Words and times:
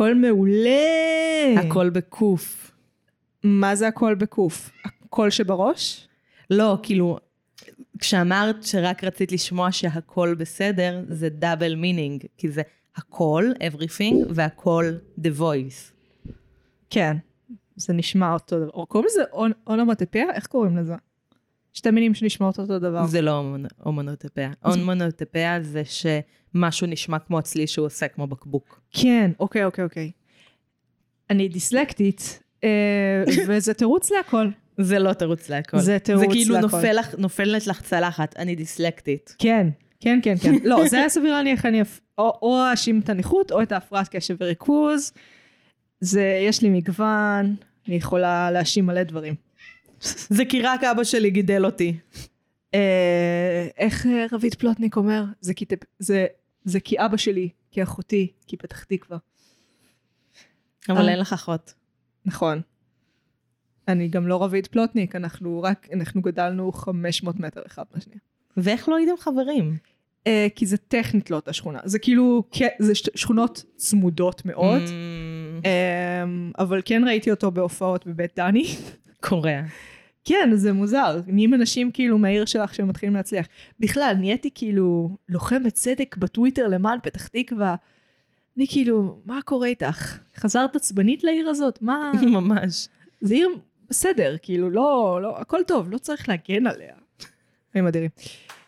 הכל 0.00 0.14
מעולה. 0.14 1.60
הכל 1.60 1.90
בקוף. 1.90 2.70
מה 3.44 3.74
זה 3.76 3.88
הכל 3.88 4.14
בקוף? 4.14 4.70
הקול 4.84 5.30
שבראש? 5.30 6.08
לא, 6.50 6.78
כאילו, 6.82 7.18
כשאמרת 7.98 8.62
שרק 8.62 9.04
רצית 9.04 9.32
לשמוע 9.32 9.72
שהכל 9.72 10.34
בסדר, 10.38 11.04
זה 11.08 11.28
double 11.28 11.74
meaning, 11.74 12.24
כי 12.36 12.48
זה 12.48 12.62
הכל, 12.96 13.44
everything, 13.58 14.14
והקול 14.34 14.92
the 15.20 15.38
voice. 15.40 15.92
כן, 16.90 17.16
זה 17.76 17.92
נשמע 17.92 18.32
אותו 18.32 18.58
דבר. 18.60 18.84
קוראים 18.84 19.06
לזה 19.10 19.22
אונ- 19.32 19.54
אונומטופיה? 19.66 20.24
איך 20.34 20.46
קוראים 20.46 20.76
לזה? 20.76 20.94
שתי 21.72 21.90
מילים 21.90 22.14
שנשמעות 22.14 22.58
אותו 22.58 22.78
דבר. 22.78 23.06
זה 23.06 23.20
לא 23.20 23.44
אומונוטופיה. 23.86 24.50
אומונוטופיה 24.64 25.58
זה 25.62 25.82
שמשהו 25.84 26.86
נשמע 26.86 27.18
כמו 27.18 27.38
הצליל 27.38 27.66
שהוא 27.66 27.86
עושה 27.86 28.08
כמו 28.08 28.26
בקבוק. 28.26 28.80
כן, 28.90 29.30
אוקיי, 29.40 29.64
אוקיי, 29.64 29.84
אוקיי. 29.84 30.10
אני 31.30 31.48
דיסלקטית, 31.48 32.42
אה, 32.64 33.24
וזה 33.48 33.74
תירוץ 33.74 34.10
להכל. 34.10 34.48
זה 34.78 34.98
לא 34.98 35.12
תירוץ 35.12 35.48
להכל. 35.48 35.78
זה 35.78 35.98
תירוץ 35.98 36.22
זה 36.22 36.32
כאילו 36.32 36.54
להכל. 36.54 36.66
נופל 36.66 36.92
לך, 36.92 37.14
נופלת 37.18 37.66
לך 37.66 37.80
צלחת, 37.80 38.36
אני 38.36 38.54
דיסלקטית. 38.54 39.34
כן, 39.38 39.68
כן, 40.00 40.18
כן, 40.22 40.36
כן. 40.36 40.54
לא, 40.64 40.88
זה 40.88 40.98
היה 40.98 41.08
סביר 41.08 41.32
להניח, 41.32 41.66
אני 41.66 41.82
או 42.18 42.62
אאשים 42.70 43.00
את 43.00 43.08
הנכות, 43.08 43.52
או 43.52 43.62
את 43.62 43.72
ההפרעת 43.72 44.08
קשב 44.08 44.36
וריכוז. 44.40 45.12
זה, 46.00 46.38
יש 46.48 46.62
לי 46.62 46.68
מגוון, 46.68 47.54
אני 47.88 47.96
יכולה 47.96 48.50
להאשים 48.50 48.86
מלא 48.86 49.02
דברים. 49.02 49.34
זה 50.36 50.44
כי 50.44 50.62
רק 50.62 50.84
אבא 50.84 51.04
שלי 51.04 51.30
גידל 51.30 51.64
אותי. 51.64 51.98
אה, 52.74 53.68
איך 53.78 54.06
אה, 54.06 54.26
רביד 54.32 54.54
פלוטניק 54.54 54.96
אומר? 54.96 55.24
זה 55.40 55.54
כי, 55.54 55.64
זה, 55.98 56.26
זה 56.64 56.80
כי 56.80 57.04
אבא 57.04 57.16
שלי, 57.16 57.48
כי 57.70 57.82
אחותי, 57.82 58.32
כי 58.46 58.56
פתח 58.56 58.84
תקווה. 58.84 59.18
אבל 60.88 61.06
אה. 61.06 61.10
אין 61.10 61.18
לך 61.18 61.32
אחות. 61.32 61.74
נכון. 62.24 62.60
אני 63.88 64.08
גם 64.08 64.28
לא 64.28 64.42
רביד 64.42 64.66
פלוטניק, 64.66 65.16
אנחנו 65.16 65.62
רק, 65.62 65.88
אנחנו 65.92 66.22
גדלנו 66.22 66.72
500 66.72 67.40
מטר 67.40 67.62
אחד 67.66 67.82
מהשנייה. 67.94 68.20
ואיך 68.56 68.88
לא 68.88 68.96
הייתם 68.96 69.12
חברים? 69.18 69.76
אה, 70.26 70.46
כי 70.54 70.66
זה 70.66 70.76
טכנית 70.76 71.30
לא 71.30 71.36
אותה 71.36 71.52
שכונה. 71.52 71.78
זה 71.84 71.98
כאילו, 71.98 72.44
כן, 72.50 72.68
זה 72.78 72.94
שכונות 72.94 73.64
צמודות 73.76 74.44
מאוד. 74.44 74.82
Mm, 74.82 75.66
אמ, 75.66 76.52
אבל 76.58 76.82
כן 76.84 77.02
ראיתי 77.06 77.30
אותו 77.30 77.50
בהופעות 77.50 78.06
בבית 78.06 78.36
דני. 78.36 78.64
קורע. 79.20 79.60
כן, 80.24 80.50
זה 80.54 80.72
מוזר. 80.72 81.20
נהיים 81.26 81.54
אנשים 81.54 81.90
כאילו 81.92 82.18
מהעיר 82.18 82.44
שלך 82.44 82.74
שמתחילים 82.74 83.14
להצליח. 83.14 83.46
בכלל, 83.80 84.14
נהייתי 84.18 84.50
כאילו 84.54 85.16
לוחמת 85.28 85.74
צדק 85.74 86.16
בטוויטר 86.16 86.68
למען 86.68 86.98
פתח 87.02 87.26
תקווה. 87.28 87.74
אני 88.56 88.66
כאילו, 88.68 89.20
מה 89.24 89.42
קורה 89.44 89.66
איתך? 89.68 90.18
חזרת 90.36 90.76
עצבנית 90.76 91.24
לעיר 91.24 91.48
הזאת? 91.48 91.78
מה... 91.82 92.12
ממש. 92.36 92.88
זה 93.20 93.34
עיר 93.34 93.48
בסדר, 93.90 94.36
כאילו, 94.42 94.70
לא, 94.70 95.18
לא, 95.22 95.40
הכל 95.40 95.60
טוב, 95.66 95.90
לא 95.90 95.98
צריך 95.98 96.28
להגן 96.28 96.66
עליה. 96.66 96.94
הם 97.74 97.86
אדירים. 97.86 98.10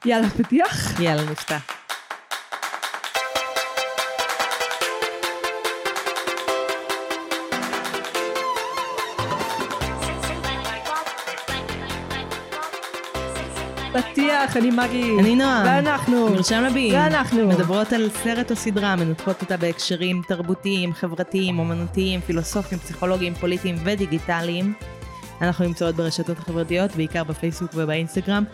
יאללה, 0.05 0.31
פתיח? 0.31 1.00
יאללה, 1.00 1.31
נפתח. 1.31 1.81
פתיח, 13.93 14.57
אני 14.57 14.71
מגי. 14.71 15.12
אני 15.21 15.37
נועה. 15.37 15.62
ואנחנו. 15.67 16.29
מרשם 16.31 16.62
לביאים. 16.62 16.95
ואנחנו. 16.95 17.48
מדברות 17.48 17.93
על 17.93 18.11
סרט 18.11 18.51
או 18.51 18.57
סדרה, 18.57 18.97
מנתחות 18.97 19.43
אותה 19.43 19.57
בהקשרים 19.57 20.23
תרבותיים, 20.29 20.93
חברתיים, 20.93 21.59
אומנותיים, 21.59 22.21
פילוסופיים, 22.21 22.81
פסיכולוגיים, 22.81 23.34
פוליטיים 23.34 23.77
ודיגיטליים. 23.84 24.75
אנחנו 25.41 25.65
נמצאות 25.65 25.95
ברשתות 25.95 26.39
החברתיות, 26.39 26.97
בעיקר 26.97 27.25
בפייסבוק 27.25 27.71
ובאינסטגרם. 27.75 28.45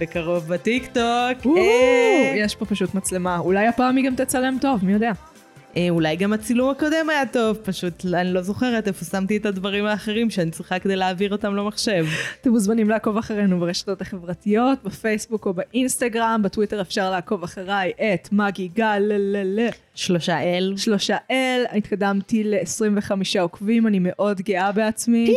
בקרוב 0.00 0.48
בטיקטוק. 0.48 1.46
אה, 1.56 2.34
יש 2.36 2.54
פה 2.54 2.64
פשוט 2.64 2.94
מצלמה. 2.94 3.38
אולי 3.38 3.66
הפעם 3.66 3.96
היא 3.96 4.06
גם 4.06 4.14
תצלם 4.14 4.56
טוב, 4.60 4.84
מי 4.84 4.92
יודע. 4.92 5.12
אה, 5.78 5.90
אולי 5.90 6.16
גם 6.16 6.32
הצילום 6.32 6.70
הקודם 6.70 7.10
היה 7.10 7.26
טוב, 7.26 7.56
פשוט 7.56 8.06
אני 8.14 8.32
לא 8.32 8.42
זוכרת 8.42 8.88
איפה 8.88 9.04
שמתי 9.04 9.36
את 9.36 9.46
הדברים 9.46 9.84
האחרים 9.86 10.30
שאני 10.30 10.50
צריכה 10.50 10.78
כדי 10.78 10.96
להעביר 10.96 11.32
אותם 11.32 11.56
למחשב. 11.56 12.06
אתם 12.40 12.50
מוזמנים 12.50 12.88
לעקוב 12.88 13.16
אחרינו 13.16 13.60
ברשתות 13.60 14.00
החברתיות, 14.00 14.78
בפייסבוק 14.84 15.46
או 15.46 15.54
באינסטגרם, 15.54 16.40
בטוויטר 16.44 16.80
אפשר 16.80 17.10
לעקוב 17.10 17.42
אחריי, 17.42 17.92
את 18.14 18.28
מגי 18.32 18.68
גל, 18.68 19.12
שלושה 19.94 20.40
אל. 20.40 20.74
שלושה 20.76 21.16
אל, 21.30 21.64
התקדמתי 21.72 22.44
ל-25 22.44 23.40
עוקבים, 23.40 23.86
אני 23.86 23.98
מאוד 23.98 24.40
גאה 24.40 24.72
בעצמי. 24.72 25.34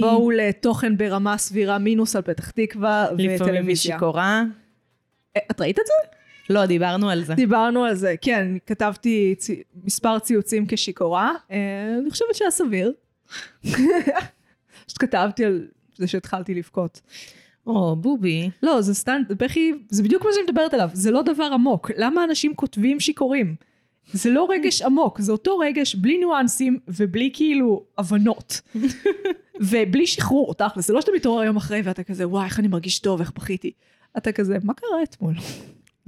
בואו 0.00 0.30
לתוכן 0.30 0.96
ברמה 0.96 1.38
סבירה 1.38 1.78
מינוס 1.78 2.16
על 2.16 2.22
פתח 2.22 2.50
תקווה 2.50 3.04
לפעמים 3.04 3.30
היא 3.30 3.42
וטלוויזיה. 3.42 3.94
שיכורה. 3.94 4.42
אה, 5.36 5.40
את 5.50 5.60
ראית 5.60 5.78
את 5.78 5.86
זה? 5.86 6.19
לא, 6.50 6.66
דיברנו 6.66 7.10
על 7.10 7.24
זה. 7.24 7.34
דיברנו 7.34 7.84
על 7.84 7.94
זה, 7.94 8.14
כן, 8.20 8.56
כתבתי 8.66 9.34
צי... 9.38 9.62
מספר 9.84 10.18
ציוצים 10.18 10.64
כשיכורה, 10.68 11.32
אה, 11.50 11.96
אני 12.02 12.10
חושבת 12.10 12.34
שהיה 12.34 12.50
סביר. 12.50 12.92
פשוט 14.86 14.98
כתבתי 14.98 15.44
על 15.44 15.68
זה 15.96 16.06
שהתחלתי 16.06 16.54
לבכות. 16.54 17.00
או, 17.66 17.96
בובי. 17.96 18.50
לא, 18.62 18.80
זה 18.80 18.94
סתם, 18.94 19.22
בכי, 19.28 19.72
זה 19.88 20.02
בדיוק 20.02 20.24
מה 20.24 20.30
שאני 20.34 20.44
מדברת 20.44 20.74
עליו, 20.74 20.88
זה 20.92 21.10
לא 21.10 21.22
דבר 21.22 21.50
עמוק. 21.52 21.90
למה 21.96 22.24
אנשים 22.24 22.54
כותבים 22.54 23.00
שיכורים? 23.00 23.54
זה 24.12 24.30
לא 24.30 24.48
רגש 24.50 24.82
עמוק, 24.82 25.20
זה 25.20 25.32
אותו 25.32 25.58
רגש 25.58 25.94
בלי 25.94 26.18
ניואנסים 26.18 26.78
ובלי 26.88 27.30
כאילו 27.32 27.84
הבנות. 27.98 28.60
ובלי 29.60 30.06
שחרור, 30.06 30.54
תכל'ס, 30.54 30.86
זה 30.86 30.92
לא 30.92 31.00
שאתה 31.00 31.12
מתעורר 31.16 31.44
יום 31.44 31.56
אחרי 31.56 31.80
ואתה 31.84 32.02
כזה, 32.02 32.28
וואי, 32.28 32.44
איך 32.44 32.58
אני 32.58 32.68
מרגיש 32.68 32.98
טוב, 32.98 33.20
איך 33.20 33.32
בכיתי. 33.32 33.72
אתה 34.18 34.32
כזה, 34.32 34.56
מה 34.62 34.74
קרה 34.74 35.02
אתמול? 35.02 35.34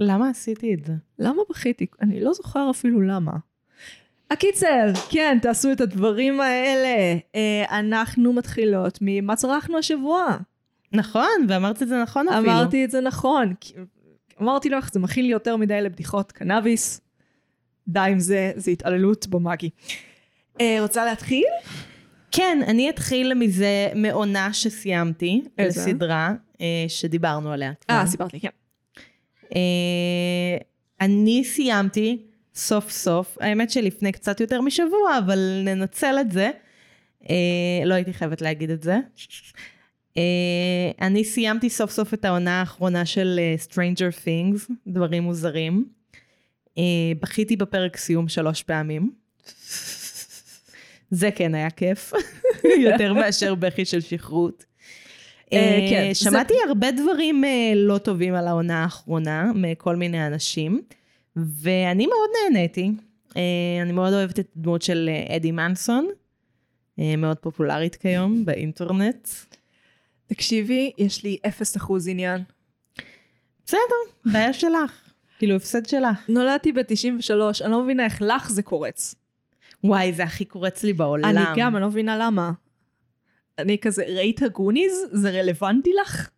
למה 0.03 0.29
עשיתי 0.29 0.73
את 0.73 0.85
זה? 0.85 0.93
למה 1.19 1.41
בכיתי? 1.49 1.85
אני 2.01 2.23
לא 2.23 2.33
זוכר 2.33 2.67
אפילו 2.71 3.01
למה. 3.01 3.31
הקיצר, 4.31 4.91
כן, 5.09 5.37
תעשו 5.41 5.71
את 5.71 5.81
הדברים 5.81 6.41
האלה. 6.41 7.17
אה, 7.35 7.79
אנחנו 7.79 8.33
מתחילות 8.33 8.99
ממה 9.01 9.35
צרכנו 9.35 9.77
השבוע. 9.77 10.37
נכון, 10.91 11.45
ואמרת 11.47 11.81
את 11.81 11.87
זה 11.87 12.01
נכון 12.01 12.27
אפילו. 12.27 12.51
אמרתי 12.51 12.85
את 12.85 12.91
זה 12.91 13.01
נכון. 13.01 13.53
אמרתי 14.41 14.69
לך, 14.69 14.93
זה 14.93 14.99
מכין 14.99 15.25
לי 15.25 15.31
יותר 15.31 15.57
מדי 15.57 15.81
לבדיחות 15.81 16.31
קנאביס. 16.31 17.01
די 17.87 17.99
עם 17.99 18.19
זה, 18.19 18.51
זה 18.55 18.71
התעללות 18.71 19.27
במאגי. 19.27 19.69
אה, 20.61 20.77
רוצה 20.79 21.05
להתחיל? 21.05 21.45
כן, 22.31 22.59
אני 22.67 22.89
אתחיל 22.89 23.33
מזה 23.33 23.89
מעונה 23.95 24.53
שסיימתי, 24.53 25.41
איזה? 25.57 25.81
לסדרה 25.81 26.33
אה, 26.61 26.85
שדיברנו 26.87 27.51
עליה. 27.51 27.71
אה, 27.89 28.05
סיפרת 28.07 28.33
לי, 28.33 28.39
כן. 28.39 28.49
אה, 29.55 30.57
אני 31.01 31.43
סיימתי 31.43 32.25
סוף 32.55 32.91
סוף, 32.91 33.37
האמת 33.41 33.71
שלפני 33.71 34.11
קצת 34.11 34.39
יותר 34.39 34.61
משבוע, 34.61 35.17
אבל 35.25 35.61
ננצל 35.65 36.15
את 36.21 36.31
זה. 36.31 36.51
אה, 37.29 37.85
לא 37.85 37.93
הייתי 37.93 38.13
חייבת 38.13 38.41
להגיד 38.41 38.69
את 38.69 38.83
זה. 38.83 38.97
אה, 40.17 40.91
אני 41.01 41.23
סיימתי 41.23 41.69
סוף 41.69 41.91
סוף 41.91 42.13
את 42.13 42.25
העונה 42.25 42.59
האחרונה 42.59 43.05
של 43.05 43.39
Stranger 43.67 44.25
Things, 44.25 44.73
דברים 44.87 45.23
מוזרים. 45.23 45.85
בכיתי 47.19 47.55
בפרק 47.55 47.97
סיום 47.97 48.27
שלוש 48.27 48.63
פעמים. 48.63 49.11
זה 51.11 51.31
כן 51.31 51.55
היה 51.55 51.69
כיף, 51.69 52.13
יותר 52.87 53.13
מאשר 53.13 53.55
בכי 53.55 53.85
של 53.85 54.01
שכרות. 54.01 54.65
אה, 55.53 55.57
אה, 55.57 55.87
כן, 55.89 56.13
זה- 56.13 56.19
שמעתי 56.19 56.53
הרבה 56.67 56.91
דברים 56.91 57.43
אה, 57.43 57.73
לא 57.75 57.97
טובים 57.97 58.35
על 58.35 58.47
העונה 58.47 58.83
האחרונה 58.83 59.51
מכל 59.55 59.95
מיני 59.95 60.27
אנשים, 60.27 60.81
ואני 61.35 62.05
מאוד 62.07 62.29
נהניתי. 62.43 62.91
אני 63.81 63.91
מאוד 63.93 64.13
אוהבת 64.13 64.39
את 64.39 64.47
הדמות 64.57 64.81
של 64.81 65.09
אדי 65.35 65.51
מנסון, 65.51 66.07
מאוד 66.97 67.37
פופולרית 67.37 67.95
כיום 67.95 68.45
באינטרנט. 68.45 69.27
תקשיבי, 70.27 70.91
יש 70.97 71.23
לי 71.23 71.37
אפס 71.47 71.77
אחוז 71.77 72.07
עניין. 72.07 72.41
בסדר, 73.65 73.79
בעיה 74.25 74.53
שלך. 74.53 74.91
כאילו, 75.39 75.55
הפסד 75.55 75.85
שלך. 75.85 76.17
נולדתי 76.29 76.71
ב-93, 76.71 76.83
אני 77.63 77.71
לא 77.71 77.83
מבינה 77.83 78.05
איך 78.05 78.21
לך 78.21 78.49
זה 78.51 78.61
קורץ. 78.63 79.15
וואי, 79.83 80.13
זה 80.13 80.23
הכי 80.23 80.45
קורץ 80.45 80.83
לי 80.83 80.93
בעולם. 80.93 81.25
אני 81.25 81.43
גם, 81.57 81.75
אני 81.75 81.81
לא 81.81 81.87
מבינה 81.89 82.17
למה. 82.17 82.51
אני 83.59 83.77
כזה, 83.77 84.03
ראית 84.07 84.43
גוניז? 84.43 85.05
זה 85.11 85.29
רלוונטי 85.29 85.91
לך? 86.01 86.29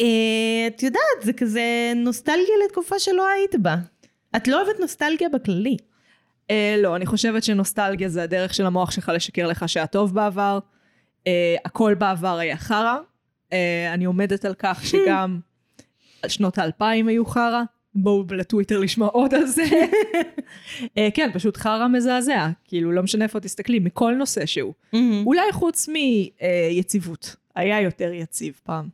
אה, 0.00 0.66
את 0.66 0.82
יודעת, 0.82 1.22
זה 1.22 1.32
כזה 1.32 1.92
נוסטלגיה 1.96 2.54
לתקופה 2.66 2.98
שלא 2.98 3.28
היית 3.28 3.54
בה. 3.54 3.76
את 4.36 4.48
לא 4.48 4.62
אוהבת 4.62 4.80
נוסטלגיה 4.80 5.28
בכללי. 5.28 5.76
אה, 6.50 6.76
לא, 6.78 6.96
אני 6.96 7.06
חושבת 7.06 7.44
שנוסטלגיה 7.44 8.08
זה 8.08 8.22
הדרך 8.22 8.54
של 8.54 8.66
המוח 8.66 8.90
שלך 8.90 9.12
לשקר 9.14 9.46
לך 9.46 9.68
שהיה 9.68 9.86
טוב 9.86 10.14
בעבר. 10.14 10.58
אה, 11.26 11.56
הכל 11.64 11.94
בעבר 11.94 12.38
היה 12.38 12.56
חרא. 12.56 12.96
אה, 13.52 13.94
אני 13.94 14.04
עומדת 14.04 14.44
על 14.44 14.54
כך 14.58 14.86
שגם 14.86 15.40
שנות 16.28 16.58
האלפיים 16.58 17.08
היו 17.08 17.26
חרא. 17.26 17.62
בואו 17.94 18.24
לטוויטר 18.30 18.78
לשמוע 18.78 19.08
עוד 19.08 19.34
על 19.34 19.46
זה. 19.46 19.64
אה, 20.98 21.08
כן, 21.14 21.30
פשוט 21.34 21.56
חרא 21.56 21.88
מזעזע. 21.88 22.48
כאילו, 22.64 22.92
לא 22.92 23.02
משנה 23.02 23.24
איפה 23.24 23.40
תסתכלי, 23.40 23.78
מכל 23.78 24.14
נושא 24.18 24.46
שהוא. 24.46 24.72
אולי 25.26 25.52
חוץ 25.52 25.88
מיציבות. 25.88 27.36
היה 27.54 27.80
יותר 27.80 28.12
יציב 28.12 28.60
פעם. 28.64 28.88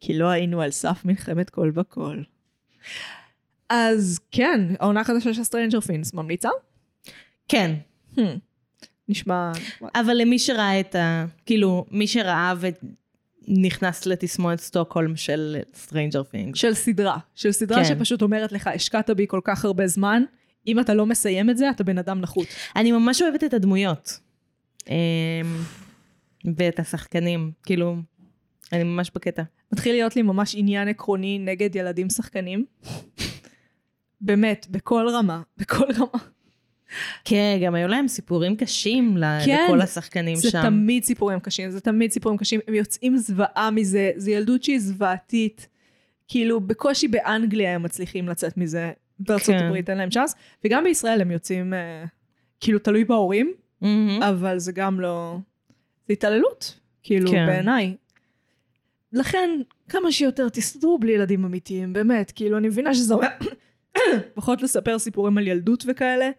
כי 0.00 0.18
לא 0.18 0.28
היינו 0.28 0.62
על 0.62 0.70
סף 0.70 1.04
מלחמת 1.04 1.50
כל 1.50 1.70
בכל. 1.70 2.16
אז 3.68 4.20
כן, 4.30 4.60
העונה 4.80 5.00
החדשה 5.00 5.34
של 5.34 5.42
Stranger 5.44 5.80
Things 5.80 6.14
ממליצה? 6.14 6.48
כן, 7.48 7.74
המממ. 8.16 8.20
נשמע... 9.08 9.52
אבל 9.94 10.14
למי 10.16 10.38
שראה 10.38 10.80
את 10.80 10.94
ה... 10.94 11.24
כאילו, 11.46 11.86
מי 11.90 12.06
שראה 12.06 12.54
ונכנס 13.48 14.06
לתסמונת 14.06 14.60
סטוקהולם 14.60 15.16
של 15.16 15.56
Stranger 15.86 16.34
Things. 16.34 16.54
של 16.54 16.74
סדרה. 16.74 17.18
של 17.34 17.52
סדרה 17.52 17.84
כן. 17.84 17.88
שפשוט 17.88 18.22
אומרת 18.22 18.52
לך, 18.52 18.66
השקעת 18.66 19.10
בי 19.10 19.26
כל 19.28 19.40
כך 19.44 19.64
הרבה 19.64 19.86
זמן, 19.86 20.22
אם 20.66 20.80
אתה 20.80 20.94
לא 20.94 21.06
מסיים 21.06 21.50
את 21.50 21.58
זה, 21.58 21.70
אתה 21.70 21.84
בן 21.84 21.98
אדם 21.98 22.20
נחות. 22.20 22.46
אני 22.76 22.92
ממש 22.92 23.22
אוהבת 23.22 23.44
את 23.44 23.54
הדמויות. 23.54 24.20
אמ, 24.88 24.94
ואת 26.56 26.78
השחקנים, 26.78 27.50
כאילו, 27.62 27.96
אני 28.72 28.84
ממש 28.84 29.10
בקטע. 29.14 29.42
מתחיל 29.72 29.92
להיות 29.92 30.16
לי 30.16 30.22
ממש 30.22 30.54
עניין 30.58 30.88
עקרוני 30.88 31.38
נגד 31.38 31.76
ילדים 31.76 32.10
שחקנים. 32.10 32.64
באמת, 34.20 34.66
בכל 34.70 35.06
רמה, 35.14 35.42
בכל 35.56 35.86
רמה. 35.96 36.24
כן, 37.24 37.58
גם 37.64 37.74
היו 37.74 37.88
להם 37.88 38.08
סיפורים 38.08 38.56
קשים 38.56 39.16
כן, 39.46 39.64
לכל 39.66 39.80
השחקנים 39.80 40.36
זה 40.36 40.50
שם. 40.50 40.62
תמיד 40.62 41.04
סיפורים 41.04 41.40
קשים, 41.40 41.70
זה 41.70 41.80
תמיד 41.80 42.10
סיפורים 42.10 42.38
קשים, 42.38 42.60
הם 42.68 42.74
יוצאים 42.74 43.16
זוועה 43.16 43.70
מזה, 43.70 44.10
זה 44.16 44.30
ילדות 44.30 44.62
שהיא 44.62 44.80
זוועתית. 44.80 45.68
כאילו, 46.28 46.60
בקושי 46.60 47.08
באנגליה 47.08 47.74
הם 47.74 47.82
מצליחים 47.82 48.28
לצאת 48.28 48.56
מזה, 48.56 48.92
בארצות 49.18 49.54
כן. 49.54 49.64
הברית 49.64 49.90
אין 49.90 49.98
להם 49.98 50.10
צ'אנס, 50.10 50.34
וגם 50.64 50.84
בישראל 50.84 51.20
הם 51.20 51.30
יוצאים, 51.30 51.74
אה, 51.74 52.04
כאילו, 52.60 52.78
תלוי 52.78 53.04
בהורים, 53.04 53.52
מהמם. 53.80 54.22
אבל 54.22 54.58
זה 54.58 54.72
גם 54.72 55.00
לא... 55.00 55.36
זה 56.08 56.12
התעללות, 56.12 56.78
כאילו, 57.02 57.30
כן. 57.30 57.46
בעיניי. 57.46 57.96
לכן, 59.12 59.50
כמה 59.88 60.12
שיותר 60.12 60.48
תסתדרו 60.48 60.98
בלי 60.98 61.12
ילדים 61.12 61.44
אמיתיים, 61.44 61.92
באמת, 61.92 62.30
כאילו, 62.30 62.58
אני 62.58 62.68
מבינה 62.68 62.94
שזה 62.94 63.14
אומר 63.14 63.28
פחות 64.34 64.62
לספר 64.62 64.98
סיפורים 64.98 65.38
על 65.38 65.48
ילדות 65.48 65.84
וכאלה, 65.88 66.30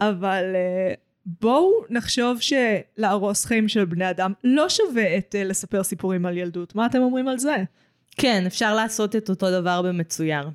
אבל 0.00 0.44
uh, 0.54 0.96
בואו 1.26 1.70
נחשוב 1.90 2.38
שלהרוס 2.40 3.44
חיים 3.44 3.68
של 3.68 3.84
בני 3.84 4.10
אדם 4.10 4.32
לא 4.44 4.68
שווה 4.68 5.18
את 5.18 5.34
uh, 5.34 5.44
לספר 5.44 5.82
סיפורים 5.82 6.26
על 6.26 6.36
ילדות. 6.36 6.74
מה 6.74 6.86
אתם 6.86 6.98
אומרים 6.98 7.28
על 7.28 7.38
זה? 7.38 7.56
כן, 8.16 8.42
אפשר 8.46 8.74
לעשות 8.74 9.16
את 9.16 9.28
אותו 9.28 9.50
דבר 9.50 9.82
במצויר. 9.82 10.48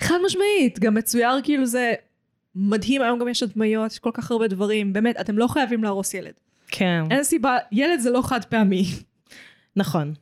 חד 0.00 0.18
משמעית, 0.26 0.78
גם 0.78 0.94
מצויר 0.94 1.42
כאילו 1.42 1.66
זה 1.66 1.94
מדהים, 2.54 3.02
היום 3.02 3.18
גם 3.18 3.28
יש 3.28 3.42
הדמיות, 3.42 3.92
יש 3.92 3.98
כל 3.98 4.10
כך 4.14 4.30
הרבה 4.30 4.48
דברים, 4.48 4.92
באמת, 4.92 5.20
אתם 5.20 5.38
לא 5.38 5.46
חייבים 5.46 5.84
להרוס 5.84 6.14
ילד. 6.14 6.32
כן. 6.68 7.04
אין 7.10 7.24
סיבה, 7.24 7.58
ילד 7.72 8.00
זה 8.00 8.10
לא 8.10 8.22
חד 8.22 8.44
פעמי. 8.44 8.84
נכון. 9.76 10.14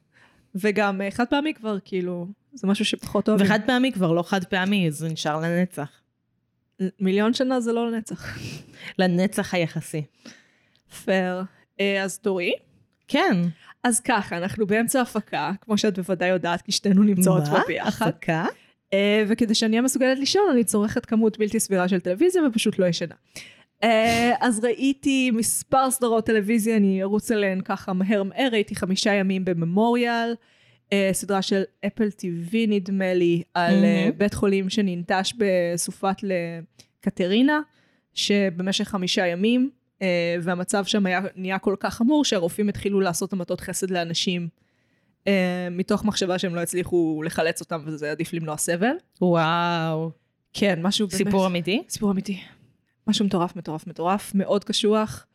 וגם 0.54 1.00
אה, 1.00 1.10
חד 1.10 1.24
פעמי 1.26 1.54
כבר, 1.54 1.78
כאילו, 1.84 2.26
זה 2.52 2.66
משהו 2.66 2.84
שפחות 2.84 3.28
אוהבים. 3.28 3.46
וחד 3.46 3.60
פעמי 3.66 3.92
כבר 3.92 4.12
לא 4.12 4.22
חד 4.22 4.44
פעמי, 4.44 4.90
זה 4.90 5.08
נשאר 5.08 5.40
לנצח. 5.40 6.01
מיליון 7.00 7.34
שנה 7.34 7.60
זה 7.60 7.72
לא 7.72 7.90
לנצח. 7.90 8.38
לנצח 8.98 9.54
היחסי. 9.54 10.02
פייר. 11.04 11.42
אה, 11.80 12.02
אז 12.02 12.18
תורי. 12.18 12.52
כן. 13.08 13.36
אז 13.84 14.00
ככה, 14.00 14.36
אנחנו 14.36 14.66
באמצע 14.66 15.00
הפקה, 15.00 15.52
כמו 15.60 15.78
שאת 15.78 15.98
בוודאי 15.98 16.28
יודעת, 16.28 16.62
כי 16.62 16.72
שתינו 16.72 17.02
נמצאות 17.02 17.44
פה 17.50 17.58
ביחד. 17.66 18.08
הפקה? 18.08 18.46
אה, 18.92 19.24
וכדי 19.28 19.54
שאני 19.54 19.72
אהיה 19.72 19.82
מסוגלת 19.82 20.18
לישון, 20.18 20.42
אני 20.52 20.64
צורכת 20.64 21.06
כמות 21.06 21.38
בלתי 21.38 21.60
סבירה 21.60 21.88
של 21.88 22.00
טלוויזיה 22.00 22.42
ופשוט 22.46 22.78
לא 22.78 22.86
ישנה. 22.86 23.14
אה, 23.82 24.32
אז 24.40 24.64
ראיתי 24.64 25.30
מספר 25.30 25.90
סדרות 25.90 26.26
טלוויזיה, 26.26 26.76
אני 26.76 27.02
ארוץ 27.02 27.30
עליהן 27.30 27.60
ככה 27.60 27.92
מהר 27.92 28.22
מהר, 28.22 28.48
ראיתי 28.52 28.74
חמישה 28.74 29.12
ימים 29.12 29.44
בממוריאל, 29.44 30.34
סדרה 31.12 31.42
של 31.42 31.62
אפל 31.86 32.08
TV 32.08 32.54
נדמה 32.68 33.14
לי, 33.14 33.42
על 33.54 33.74
אה, 33.74 33.80
מהמם. 33.80 34.18
בית 34.18 34.34
חולים 34.34 34.70
שננטש 34.70 35.32
בסופת 35.38 36.16
לקטרינה, 36.22 37.60
שבמשך 38.14 38.88
חמישה 38.88 39.26
ימים, 39.26 39.70
אה, 40.02 40.36
והמצב 40.42 40.84
שם 40.84 41.06
היה 41.06 41.20
נהיה 41.36 41.58
כל 41.58 41.76
כך 41.80 41.94
חמור, 41.94 42.24
שהרופאים 42.24 42.68
התחילו 42.68 43.00
לעשות 43.00 43.32
המתות 43.32 43.60
חסד 43.60 43.90
לאנשים, 43.90 44.48
אה, 45.26 45.68
מתוך 45.70 46.04
מחשבה 46.04 46.38
שהם 46.38 46.54
לא 46.54 46.60
יצליחו 46.60 47.22
לחלץ 47.24 47.60
אותם, 47.60 47.82
וזה 47.86 48.10
עדיף 48.10 48.32
למנוע 48.32 48.56
סבל. 48.56 48.94
וואו. 49.20 50.10
כן, 50.52 50.78
משהו 50.82 51.06
באמת... 51.06 51.16
סיפור 51.16 51.46
אמיתי? 51.46 51.82
סיפור 51.88 52.10
אמיתי. 52.10 52.40
משהו 53.06 53.24
מטורף, 53.24 53.56
מטורף, 53.56 53.86
מטורף, 53.86 54.32
מאוד 54.34 54.64
קשוח. 54.64 55.26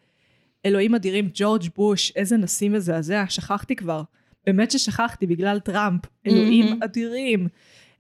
אלוהים 0.66 0.96
אדירים, 0.96 1.30
ג'ורג' 1.34 1.64
בוש, 1.76 2.12
איזה 2.16 2.38
נשיא 2.38 2.70
מזעזע, 2.70 3.24
שכחתי 3.30 3.76
כבר. 3.76 4.02
באמת 4.48 4.72
ששכחתי, 4.72 5.28
בגלל 5.28 5.60
טראמפ. 5.60 6.02
אלוהים 6.28 6.66
מהמם. 6.66 6.84
אדירים. 6.84 7.48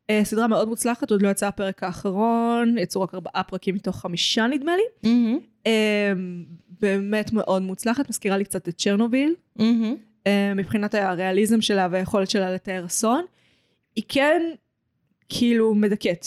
אה, 0.10 0.22
סדרה 0.24 0.48
מאוד 0.48 0.68
מוצלחת, 0.68 1.12
עוד 1.12 1.22
לא 1.22 1.30
יצא 1.30 1.48
הפרק 1.48 1.84
האחרון, 1.84 2.78
יצאו 2.78 3.02
רק 3.02 3.14
ארבעה 3.14 3.44
פרקים 3.44 3.76
מתוך 3.76 4.00
חמישה 4.00 4.48
נדמה 4.48 4.72
לי. 4.76 5.10
מהמם. 5.10 5.40
אה, 5.68 6.14
באמת 6.82 7.34
מאוד 7.34 7.62
מוצלחת, 7.62 8.10
מזכירה 8.10 8.38
לי 8.38 8.44
קצת 8.44 8.68
את 8.68 8.78
צ'רנוביל. 8.78 9.36
מהמם. 9.56 9.96
אה, 10.28 10.54
מבחינת 10.56 10.96
הריאליזם 10.96 11.62
שלה 11.62 11.88
והיכולת 11.92 12.30
שלה 12.30 12.52
לתאר 12.52 12.86
אסון. 12.86 13.26
היא 13.96 14.04
כן 14.08 14.42
כאילו 15.30 15.76
מדכאת 15.76 16.26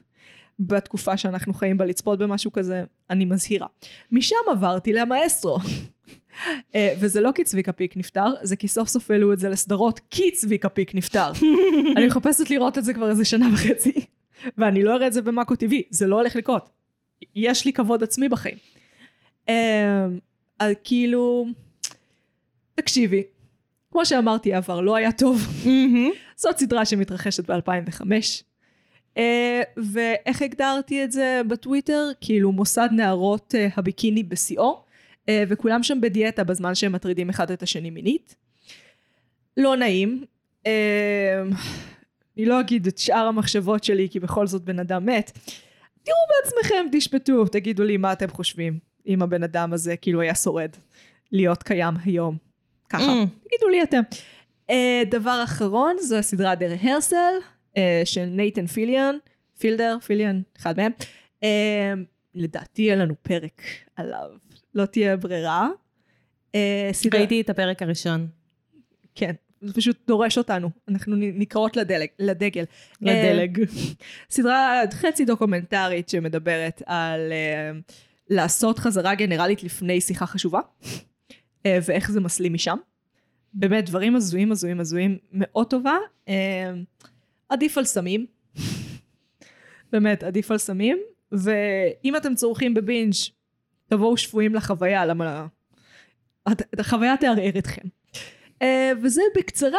בתקופה 0.60 1.16
שאנחנו 1.16 1.54
חיים 1.54 1.78
בה 1.78 1.84
לצפות 1.84 2.18
במשהו 2.18 2.52
כזה, 2.52 2.84
אני 3.10 3.24
מזהירה. 3.24 3.66
משם 4.12 4.36
עברתי 4.50 4.92
למאסטרו. 4.92 5.58
אה, 6.74 6.94
וזה 7.00 7.20
לא 7.20 7.30
כי 7.34 7.44
צביקה 7.44 7.72
פיק 7.72 7.96
נפטר, 7.96 8.26
זה 8.42 8.56
כי 8.56 8.68
סוף 8.68 8.88
סוף 8.88 9.10
העלו 9.10 9.32
את 9.32 9.38
זה 9.38 9.48
לסדרות, 9.48 10.00
כי 10.10 10.30
צביקה 10.30 10.68
פיק 10.68 10.94
נפטר. 10.94 11.32
אני 11.96 12.06
מחפשת 12.06 12.50
לראות 12.50 12.78
את 12.78 12.84
זה 12.84 12.94
כבר 12.94 13.10
איזה 13.10 13.24
שנה 13.24 13.46
וחצי, 13.54 13.92
ואני 14.58 14.82
לא 14.82 14.94
אראה 14.94 15.06
את 15.06 15.12
זה 15.12 15.22
במאקו 15.22 15.56
טבעי, 15.56 15.82
זה 15.90 16.06
לא 16.06 16.16
הולך 16.16 16.36
לקרות. 16.36 16.70
יש 17.34 17.64
לי 17.64 17.72
כבוד 17.72 18.02
עצמי 18.02 18.28
בחיים. 18.28 18.56
אה, 19.48 20.06
אז 20.58 20.72
כאילו, 20.84 21.46
תקשיבי, 22.74 23.22
כמו 23.92 24.06
שאמרתי, 24.06 24.54
העבר 24.54 24.80
לא 24.80 24.96
היה 24.96 25.12
טוב. 25.12 25.46
זאת 26.36 26.58
סדרה 26.58 26.84
שמתרחשת 26.84 27.50
ב-2005. 27.50 28.02
Uh, 29.14 29.18
ואיך 29.76 30.42
הגדרתי 30.42 31.04
את 31.04 31.12
זה 31.12 31.40
בטוויטר? 31.48 32.10
כאילו 32.20 32.52
מוסד 32.52 32.88
נערות 32.92 33.54
uh, 33.54 33.72
הביקיני 33.76 34.22
בשיאו, 34.22 34.83
וכולם 35.30 35.82
שם 35.82 36.00
בדיאטה 36.00 36.44
בזמן 36.44 36.74
שהם 36.74 36.92
מטרידים 36.92 37.28
אחד 37.28 37.50
את 37.50 37.62
השני 37.62 37.90
מינית. 37.90 38.36
לא 39.56 39.76
נעים. 39.76 40.24
Uh, 40.64 40.66
אני 42.36 42.46
לא 42.46 42.60
אגיד 42.60 42.86
את 42.86 42.98
שאר 42.98 43.26
המחשבות 43.26 43.84
שלי, 43.84 44.08
כי 44.10 44.20
בכל 44.20 44.46
זאת 44.46 44.62
בן 44.62 44.78
אדם 44.78 45.06
מת. 45.06 45.38
תראו 46.02 46.16
בעצמכם, 46.28 46.86
תשפטו, 46.92 47.44
תגידו 47.44 47.84
לי 47.84 47.96
מה 47.96 48.12
אתם 48.12 48.28
חושבים, 48.28 48.78
אם 49.06 49.22
הבן 49.22 49.42
אדם 49.42 49.72
הזה 49.72 49.96
כאילו 49.96 50.20
היה 50.20 50.34
שורד 50.34 50.70
להיות 51.32 51.62
קיים 51.62 51.94
היום. 52.04 52.36
ככה. 52.88 53.22
Mm. 53.22 53.48
תגידו 53.48 53.68
לי 53.68 53.82
אתם. 53.82 54.00
Uh, 54.70 54.74
דבר 55.10 55.40
אחרון, 55.44 55.96
זו 56.00 56.16
הסדרה 56.16 56.54
דרך 56.54 56.80
הרסל, 56.84 57.34
uh, 57.74 57.78
של 58.04 58.24
נייתן 58.24 58.66
פיליאן, 58.66 59.16
פילדר, 59.58 59.98
פיליאן, 60.06 60.40
אחד 60.56 60.76
מהם. 60.76 60.92
Uh, 61.40 61.46
לדעתי 62.34 62.82
יהיה 62.82 62.96
לנו 62.96 63.14
פרק 63.22 63.62
עליו, 63.96 64.30
לא 64.74 64.86
תהיה 64.86 65.16
ברירה. 65.16 65.68
Uh, 66.52 66.56
סדרה, 66.92 67.18
ראיתי 67.18 67.40
את 67.40 67.50
הפרק 67.50 67.82
הראשון. 67.82 68.26
כן, 69.14 69.32
זה 69.60 69.74
פשוט 69.74 69.96
דורש 70.06 70.38
אותנו, 70.38 70.70
אנחנו 70.88 71.16
נקראות 71.16 71.76
לדלג, 71.76 72.08
לדגל. 72.18 72.64
לדלג. 73.00 73.60
אה, 73.60 73.66
סדרה 74.30 74.82
חצי 74.92 75.24
דוקומנטרית 75.24 76.08
שמדברת 76.08 76.82
על 76.86 77.32
uh, 77.32 77.92
לעשות 78.30 78.78
חזרה 78.78 79.14
גנרלית 79.14 79.62
לפני 79.62 80.00
שיחה 80.00 80.26
חשובה, 80.26 80.60
uh, 80.82 81.66
ואיך 81.86 82.10
זה 82.10 82.20
מסלים 82.20 82.54
משם. 82.54 82.76
באמת, 83.54 83.86
דברים 83.86 84.16
הזויים, 84.16 84.52
הזויים, 84.52 84.80
הזויים, 84.80 85.18
מאוד 85.32 85.70
טובה. 85.70 85.96
Uh, 86.26 86.30
עדיף 87.48 87.78
על 87.78 87.84
סמים. 87.84 88.26
באמת, 89.92 90.22
עדיף 90.22 90.50
על 90.50 90.58
סמים. 90.58 90.98
ואם 91.32 92.16
אתם 92.16 92.34
צורכים 92.34 92.74
בבינג', 92.74 93.14
תבואו 93.88 94.16
שבויים 94.16 94.54
לחוויה, 94.54 95.06
למה... 95.06 95.46
החוויה 96.78 97.16
תערער 97.16 97.58
אתכם. 97.58 97.82
Uh, 98.62 98.66
וזה 99.02 99.22
בקצרה. 99.36 99.78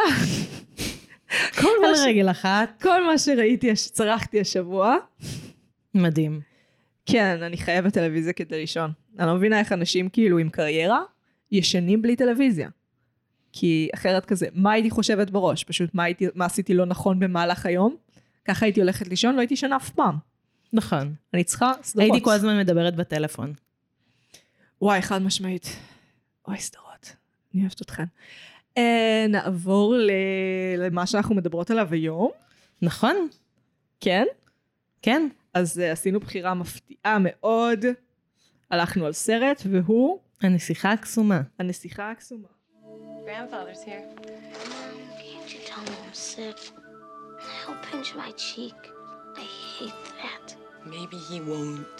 כל 1.60 1.68
מה 1.82 1.88
על 1.88 1.94
ש- 1.96 1.98
רגל 2.06 2.30
אחת. 2.30 2.82
כל 2.82 3.06
מה 3.06 3.18
שראיתי, 3.18 3.74
צרכתי 3.74 4.40
השבוע. 4.40 4.96
מדהים. 5.94 6.40
כן, 7.06 7.38
אני 7.42 7.56
חייבת 7.56 7.92
טלוויזיה 7.92 8.32
כדי 8.32 8.56
לישון. 8.60 8.90
אני 9.18 9.26
לא 9.26 9.34
מבינה 9.34 9.58
איך 9.58 9.72
אנשים 9.72 10.08
כאילו 10.08 10.38
עם 10.38 10.48
קריירה 10.48 11.00
ישנים 11.52 12.02
בלי 12.02 12.16
טלוויזיה. 12.16 12.68
כי 13.52 13.88
אחרת 13.94 14.24
כזה, 14.24 14.46
מה 14.52 14.72
הייתי 14.72 14.90
חושבת 14.90 15.30
בראש? 15.30 15.64
פשוט 15.64 15.94
מה, 15.94 16.04
הייתי, 16.04 16.26
מה 16.34 16.44
עשיתי 16.44 16.74
לא 16.74 16.86
נכון 16.86 17.18
במהלך 17.18 17.66
היום? 17.66 17.96
ככה 18.44 18.66
הייתי 18.66 18.80
הולכת 18.80 19.08
לישון, 19.08 19.34
לא 19.34 19.40
הייתי 19.40 19.54
ישנה 19.54 19.76
אף 19.76 19.90
פעם. 19.90 20.16
נכון. 20.72 21.14
אני 21.34 21.44
צריכה 21.44 21.72
סדרות. 21.82 22.10
הייתי 22.10 22.24
כל 22.24 22.32
הזמן 22.32 22.58
מדברת 22.58 22.96
בטלפון. 22.96 23.52
וואי, 24.82 25.02
חד 25.02 25.22
משמעית. 25.22 25.66
וואי, 26.48 26.60
סדרות. 26.60 27.16
אני 27.54 27.62
אוהבת 27.62 27.82
אתכן. 27.82 28.04
אה, 28.78 29.26
נעבור 29.28 29.94
ל- 29.96 30.10
למה 30.78 31.06
שאנחנו 31.06 31.34
מדברות 31.34 31.70
עליו 31.70 31.88
היום. 31.92 32.30
נכון? 32.82 33.28
כן? 34.00 34.24
כן. 35.02 35.28
אז 35.54 35.80
אה, 35.80 35.92
עשינו 35.92 36.20
בחירה 36.20 36.54
מפתיעה 36.54 37.16
מאוד. 37.20 37.84
הלכנו 38.70 39.06
על 39.06 39.12
סרט, 39.12 39.62
והוא 39.70 40.20
הנסיכה 40.42 40.92
הקסומה. 40.92 41.40
הנסיכה 41.58 42.10
הקסומה. 42.10 42.48
Grandfather's 43.26 43.84
here. 43.86 44.04
Can't 45.18 45.50
you 45.52 45.60
tell 45.68 45.82
me 45.88 45.94
I'm 46.06 46.14
sick? 46.14 46.58
He'll 47.56 47.80
pinch 47.90 48.14
my 48.14 48.30
cheek. 48.36 48.78
I 49.36 49.46
hate 49.72 50.02
that. 50.22 50.46
Maybe 50.94 51.18
he 51.28 51.38
won't. 51.50 51.98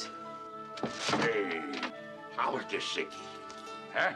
Hey, 1.11 1.61
how 2.37 2.55
was 2.55 2.65
just 2.71 2.95
sickie? 2.95 3.09
Huh? 3.95 4.13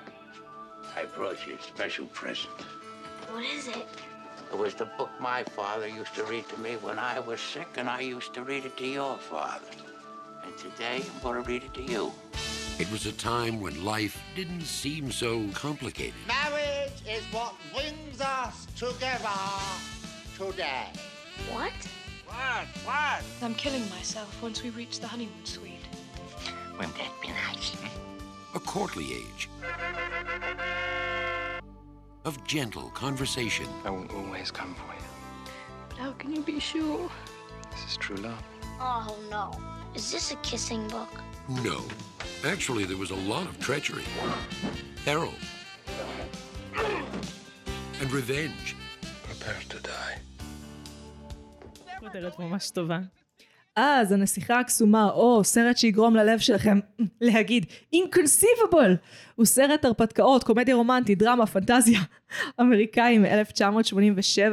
I 0.97 1.05
brought 1.05 1.47
you 1.47 1.57
a 1.57 1.63
special 1.63 2.07
present. 2.07 2.53
What 3.31 3.45
is 3.45 3.69
it? 3.69 3.87
It 4.53 4.59
was 4.59 4.75
the 4.75 4.87
book 4.87 5.11
my 5.21 5.45
father 5.45 5.87
used 5.87 6.15
to 6.17 6.25
read 6.25 6.49
to 6.49 6.59
me 6.59 6.73
when 6.83 6.99
I 6.99 7.21
was 7.21 7.41
sick, 7.41 7.69
and 7.77 7.89
I 7.89 8.01
used 8.01 8.35
to 8.35 8.43
read 8.43 8.65
it 8.65 8.77
to 8.79 8.87
your 8.87 9.17
father. 9.17 9.67
And 10.45 10.57
today 10.59 11.03
I'm 11.15 11.23
going 11.23 11.43
to 11.43 11.49
read 11.49 11.63
it 11.63 11.73
to 11.75 11.83
you. 11.83 12.13
It 12.79 12.91
was 12.91 13.07
a 13.07 13.13
time 13.13 13.61
when 13.61 13.85
life 13.85 14.21
didn't 14.35 14.63
seem 14.63 15.13
so 15.13 15.47
complicated. 15.55 16.15
Marriage 16.27 16.93
is 17.09 17.23
what 17.33 17.55
brings 17.73 18.21
us 18.21 18.67
together 18.77 19.29
today. 20.37 20.87
What? 21.53 21.73
What? 22.27 22.67
What? 22.85 23.23
I'm 23.43 23.55
killing 23.55 23.89
myself 23.91 24.43
once 24.43 24.63
we 24.63 24.71
reach 24.71 24.99
the 24.99 25.07
honeymoon 25.07 25.45
suite. 25.45 25.87
Wouldn't 26.77 26.97
that 26.97 27.13
be 27.21 27.29
nice? 27.29 27.77
A 28.54 28.60
courtly 28.60 29.14
age. 29.14 29.50
Of 32.24 32.44
gentle 32.46 32.90
conversation. 32.90 33.68
I 33.84 33.90
will 33.90 34.10
always 34.16 34.50
come 34.52 34.74
for 34.76 34.92
you. 35.00 35.52
But 35.90 35.98
how 35.98 36.12
can 36.14 36.36
you 36.36 36.42
be 36.42 36.60
sure? 36.60 37.10
This 37.72 37.84
is 37.92 37.98
true 37.98 38.18
love. 38.18 38.44
Oh 38.80 39.16
no. 39.30 39.46
Is 39.94 40.12
this 40.12 40.32
a 40.32 40.36
kissing 40.38 40.88
book? 40.88 41.14
No. 41.48 41.78
Actually, 42.44 42.86
there 42.86 42.98
was 42.98 43.12
a 43.12 43.22
lot 43.34 43.46
of 43.48 43.60
treachery, 43.60 44.08
peril, 45.06 45.34
and 48.02 48.12
revenge. 48.12 48.76
Prepare 49.24 49.62
to 49.70 49.80
die. 49.80 50.16
כותרת 52.00 52.40
ממש 52.40 52.72
טובה. 52.72 53.00
אז 53.81 54.13
הנסיכה 54.13 54.61
הקסומה, 54.61 55.11
או 55.11 55.45
סרט 55.45 55.77
שיגרום 55.77 56.17
ללב 56.17 56.39
שלכם 56.39 56.79
להגיד 57.21 57.67
Inconceivable! 57.95 58.97
הוא 59.35 59.47
סרט 59.47 59.85
הרפתקאות, 59.85 60.45
קומדיה 60.45 60.75
רומנטית, 60.75 61.19
דרמה, 61.19 61.47
פנטזיה 61.47 62.01
אמריקאי 62.61 63.19
מ-1987. 63.19 64.53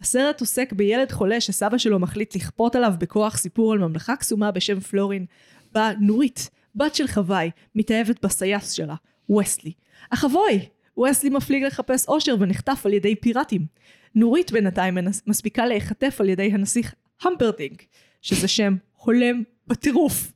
הסרט 0.00 0.40
עוסק 0.40 0.72
בילד 0.72 1.12
חולה 1.12 1.40
שסבא 1.40 1.78
שלו 1.78 1.98
מחליט 1.98 2.36
לכפות 2.36 2.76
עליו 2.76 2.94
בכוח 2.98 3.36
סיפור 3.36 3.72
על 3.72 3.78
ממלכה 3.78 4.16
קסומה 4.16 4.50
בשם 4.50 4.80
פלורין, 4.80 5.26
בה 5.72 5.90
נורית, 6.00 6.50
בת 6.74 6.94
של 6.94 7.06
חוואי, 7.06 7.50
מתאהבת 7.74 8.24
בסייס 8.24 8.72
שלה, 8.72 8.94
וסלי. 9.38 9.72
אך 10.10 10.24
אבוי! 10.24 10.68
וסלי 11.02 11.30
מפליג 11.30 11.64
לחפש 11.64 12.08
אושר 12.08 12.34
ונחטף 12.40 12.82
על 12.86 12.92
ידי 12.92 13.16
פיראטים. 13.16 13.66
נורית 14.14 14.52
בינתיים 14.52 14.98
מספיקה 15.26 15.66
להיחטף 15.66 16.16
על 16.20 16.28
ידי 16.28 16.52
הנסיך 16.52 16.94
המפרדינג, 17.22 17.76
שזה 18.22 18.48
שם 18.48 18.76
הולם 18.96 19.42
בטירוף 19.66 20.32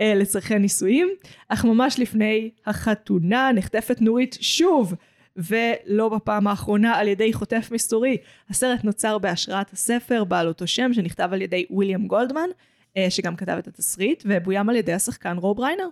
אה, 0.00 0.14
לצורכי 0.14 0.58
נישואים, 0.58 1.08
אך 1.48 1.64
ממש 1.64 1.98
לפני 1.98 2.50
החתונה 2.66 3.50
נחטפת 3.54 4.00
נורית 4.00 4.36
שוב, 4.40 4.94
ולא 5.36 6.08
בפעם 6.08 6.46
האחרונה 6.46 6.94
על 6.94 7.08
ידי 7.08 7.32
חוטף 7.32 7.68
מסתורי. 7.72 8.16
הסרט 8.50 8.84
נוצר 8.84 9.18
בהשראת 9.18 9.72
הספר 9.72 10.24
בעל 10.24 10.48
אותו 10.48 10.66
שם 10.66 10.92
שנכתב 10.92 11.28
על 11.32 11.42
ידי 11.42 11.66
ויליאם 11.70 12.06
גולדמן, 12.06 12.48
אה, 12.96 13.06
שגם 13.10 13.36
כתב 13.36 13.56
את 13.58 13.68
התסריט, 13.68 14.22
ובוים 14.26 14.68
על 14.68 14.76
ידי 14.76 14.92
השחקן 14.92 15.36
רוב 15.36 15.60
ריינר. 15.60 15.88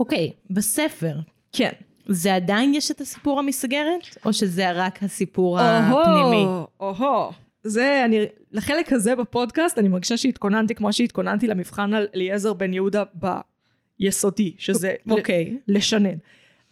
אוקיי, 0.00 0.32
בספר, 0.50 1.16
כן. 1.52 1.72
זה 2.06 2.34
עדיין 2.34 2.74
יש 2.74 2.90
את 2.90 3.00
הסיפור 3.00 3.38
המסגרת? 3.38 4.16
או 4.24 4.32
שזה 4.32 4.72
רק 4.72 5.02
הסיפור 5.02 5.60
הפנימי? 5.60 6.44
או-הו. 6.80 7.32
זה, 7.62 8.02
אני, 8.04 8.26
לחלק 8.52 8.92
הזה 8.92 9.16
בפודקאסט, 9.16 9.78
אני 9.78 9.88
מרגישה 9.88 10.16
שהתכוננתי 10.16 10.74
כמו 10.74 10.92
שהתכוננתי 10.92 11.46
למבחן 11.46 11.94
על 11.94 12.06
אליעזר 12.14 12.52
בן 12.52 12.72
יהודה 12.74 13.02
ביסודי, 13.98 14.54
שזה 14.58 14.94
אוקיי. 15.10 15.58
ל- 15.68 15.76
לשנן. 15.76 16.16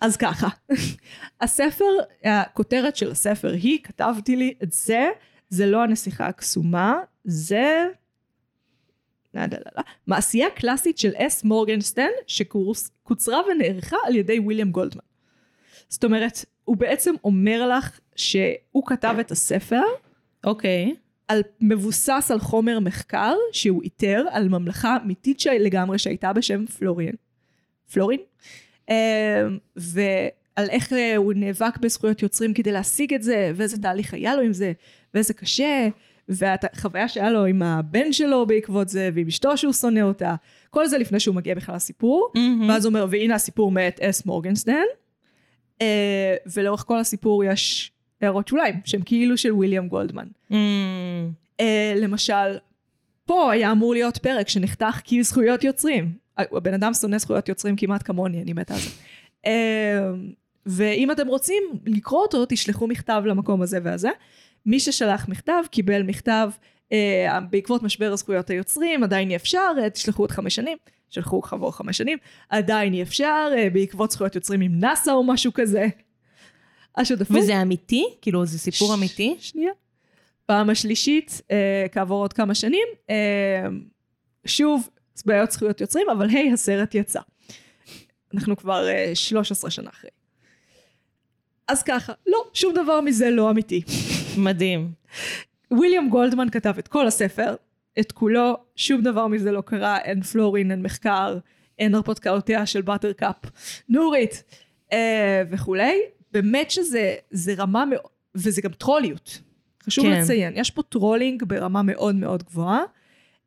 אז 0.00 0.16
ככה, 0.16 0.48
הספר, 1.40 1.84
הכותרת 2.24 2.96
של 2.96 3.10
הספר 3.10 3.52
היא, 3.52 3.78
כתבתי 3.82 4.36
לי 4.36 4.54
את 4.62 4.72
זה, 4.72 5.08
זה 5.48 5.66
לא 5.66 5.82
הנסיכה 5.82 6.26
הקסומה, 6.26 6.98
זה... 7.24 7.86
לא, 9.34 9.42
לא, 9.42 9.58
לא. 9.76 9.82
מעשייה 10.06 10.50
קלאסית 10.50 10.98
של 10.98 11.12
אס 11.16 11.44
מורגנסטיין, 11.44 12.10
שקוצרה 12.26 13.40
ונערכה 13.46 13.96
על 14.06 14.16
ידי 14.16 14.40
ויליאם 14.46 14.70
גולדמן. 14.70 15.02
זאת 15.88 16.04
אומרת, 16.04 16.44
הוא 16.64 16.76
בעצם 16.76 17.14
אומר 17.24 17.68
לך 17.68 18.00
שהוא 18.16 18.86
כתב 18.86 19.16
את 19.20 19.30
הספר, 19.30 19.82
אוקיי. 20.44 20.94
על 21.30 21.42
מבוסס 21.60 22.30
על 22.30 22.38
חומר 22.38 22.80
מחקר 22.80 23.34
שהוא 23.52 23.82
איתר 23.82 24.24
על 24.30 24.48
ממלכה 24.48 24.96
אמיתית 25.04 25.42
לגמרי 25.46 25.98
שהייתה 25.98 26.32
בשם 26.32 26.66
פלורין. 26.66 27.12
פלורין? 27.92 28.20
אה, 28.90 29.46
ועל 29.76 30.68
איך 30.70 30.92
אה, 30.92 31.16
הוא 31.16 31.32
נאבק 31.36 31.78
בזכויות 31.80 32.22
יוצרים 32.22 32.54
כדי 32.54 32.72
להשיג 32.72 33.14
את 33.14 33.22
זה, 33.22 33.52
ואיזה 33.54 33.82
תהליך 33.82 34.14
היה 34.14 34.36
לו 34.36 34.42
עם 34.42 34.52
זה, 34.52 34.72
ואיזה 35.14 35.34
קשה, 35.34 35.88
והחוויה 36.28 37.08
שהיה 37.08 37.30
לו 37.30 37.44
עם 37.44 37.62
הבן 37.62 38.12
שלו 38.12 38.46
בעקבות 38.46 38.88
זה, 38.88 39.10
ועם 39.14 39.26
אשתו 39.26 39.56
שהוא 39.56 39.72
שונא 39.72 40.00
אותה. 40.00 40.34
כל 40.70 40.86
זה 40.86 40.98
לפני 40.98 41.20
שהוא 41.20 41.34
מגיע 41.34 41.54
בכלל 41.54 41.74
לסיפור. 41.74 42.32
ואז 42.68 42.84
הוא 42.84 42.90
אומר, 42.90 43.06
והנה 43.10 43.34
הסיפור 43.34 43.72
מאת 43.72 44.00
אס 44.00 44.26
מורגנסטיין. 44.26 44.86
אה, 45.82 46.34
ולאורך 46.54 46.84
כל 46.86 46.98
הסיפור 46.98 47.44
יש 47.44 47.92
הערות 48.22 48.48
שוליים, 48.48 48.74
שהם 48.84 49.02
כאילו 49.02 49.36
של 49.36 49.52
ויליאם 49.52 49.88
גולדמן. 49.88 50.26
Mm, 50.50 50.54
אה, 51.60 51.94
למשל, 51.96 52.58
פה 53.24 53.52
היה 53.52 53.72
אמור 53.72 53.92
להיות 53.92 54.18
פרק 54.18 54.48
שנחתך 54.48 55.00
כי 55.04 55.22
זכויות 55.22 55.64
יוצרים. 55.64 56.12
הבן 56.38 56.74
אדם 56.74 56.94
שונא 56.94 57.18
זכויות 57.18 57.48
יוצרים 57.48 57.76
כמעט 57.76 58.02
כמוני, 58.06 58.42
אני 58.42 58.52
מתה 58.52 58.74
על 58.74 58.80
זה. 58.80 58.90
אה, 59.46 60.10
ואם 60.66 61.10
אתם 61.10 61.26
רוצים 61.26 61.62
לקרוא 61.86 62.22
אותו, 62.22 62.44
תשלחו 62.48 62.86
מכתב 62.86 63.22
למקום 63.26 63.62
הזה 63.62 63.78
והזה. 63.82 64.10
מי 64.66 64.80
ששלח 64.80 65.28
מכתב, 65.28 65.62
קיבל 65.70 66.02
מכתב 66.02 66.50
אה, 66.92 67.38
בעקבות 67.50 67.82
משבר 67.82 68.12
הזכויות 68.12 68.50
היוצרים, 68.50 69.04
עדיין 69.04 69.30
אי 69.30 69.36
אפשר, 69.36 69.72
אה, 69.82 69.90
תשלחו 69.90 70.22
עוד 70.22 70.30
חמש 70.30 70.54
שנים. 70.54 70.78
שלחו 71.10 71.42
כעבור 71.42 71.76
חמש 71.76 71.98
שנים, 71.98 72.18
עדיין 72.48 72.92
אי 72.92 73.02
אפשר, 73.02 73.48
אה, 73.56 73.70
בעקבות 73.72 74.10
זכויות 74.10 74.34
יוצרים 74.34 74.60
עם 74.60 74.80
נאסא 74.80 75.10
או 75.10 75.24
משהו 75.24 75.52
כזה. 75.54 75.86
השותפות. 76.96 77.36
וזה 77.36 77.62
אמיתי? 77.62 78.04
כאילו, 78.22 78.46
זה 78.46 78.58
סיפור 78.58 78.94
אמיתי? 78.94 79.36
שנייה. 79.40 79.72
פעם 80.46 80.70
השלישית, 80.70 81.40
אה, 81.50 81.86
כעבור 81.92 82.20
עוד 82.20 82.32
כמה 82.32 82.54
שנים, 82.54 82.88
אה, 83.10 83.66
שוב, 84.46 84.88
בעיות 85.26 85.50
זכויות 85.50 85.80
יוצרים, 85.80 86.10
אבל 86.10 86.28
היי, 86.28 86.52
הסרט 86.52 86.94
יצא. 86.94 87.20
אנחנו 88.34 88.56
כבר 88.56 88.88
אה, 88.88 89.10
13 89.14 89.70
שנה 89.70 89.90
אחרי. 89.90 90.10
אז 91.68 91.82
ככה, 91.82 92.12
לא, 92.26 92.44
שום 92.52 92.74
דבר 92.74 93.00
מזה 93.00 93.30
לא 93.30 93.50
אמיתי. 93.50 93.82
מדהים. 94.36 94.92
ויליאם 95.80 96.08
גולדמן 96.08 96.50
כתב 96.50 96.74
את 96.78 96.88
כל 96.88 97.06
הספר, 97.06 97.54
את 98.00 98.12
כולו, 98.12 98.56
שום 98.76 99.02
דבר 99.02 99.26
מזה 99.26 99.52
לא 99.52 99.60
קרה, 99.60 99.98
אין 99.98 100.22
פלורין, 100.22 100.70
אין 100.70 100.82
מחקר, 100.82 101.38
אין 101.78 101.94
הרפתקאותיה 101.94 102.66
של 102.66 102.82
באטר 102.82 103.12
קאפ, 103.12 103.36
נורית 103.88 104.42
אה, 104.92 105.42
וכולי. 105.50 106.00
באמת 106.32 106.70
שזה 106.70 107.14
זה 107.30 107.54
רמה 107.54 107.84
מאוד, 107.84 108.10
וזה 108.34 108.62
גם 108.62 108.72
טרוליות. 108.72 109.40
חשוב 109.84 110.04
כן. 110.04 110.20
לציין, 110.20 110.52
יש 110.56 110.70
פה 110.70 110.82
טרולינג 110.82 111.44
ברמה 111.44 111.82
מאוד 111.82 112.14
מאוד 112.14 112.42
גבוהה, 112.42 112.82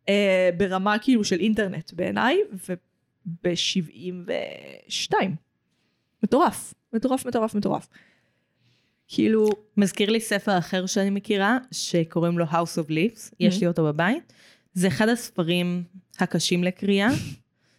אה, 0.10 0.50
ברמה 0.58 1.00
כאילו 1.00 1.24
של 1.24 1.40
אינטרנט 1.40 1.94
בעיניי, 1.94 2.38
וב-72. 2.70 5.14
מטורף, 6.24 6.74
מטורף, 6.94 7.26
מטורף, 7.26 7.56
מטורף. 7.56 7.88
כאילו, 9.08 9.50
מזכיר 9.78 10.10
לי 10.10 10.20
ספר 10.20 10.58
אחר 10.58 10.86
שאני 10.86 11.10
מכירה, 11.10 11.58
שקוראים 11.72 12.40
לו 12.40 12.46
House 12.46 12.78
of 12.86 12.90
Leaves, 12.90 13.32
יש 13.40 13.62
לי 13.62 13.68
אותו 13.68 13.86
בבית. 13.86 14.34
זה 14.74 14.88
אחד 14.88 15.10
הספרים 15.10 15.84
הקשים 16.20 16.64
לקריאה. 16.64 17.10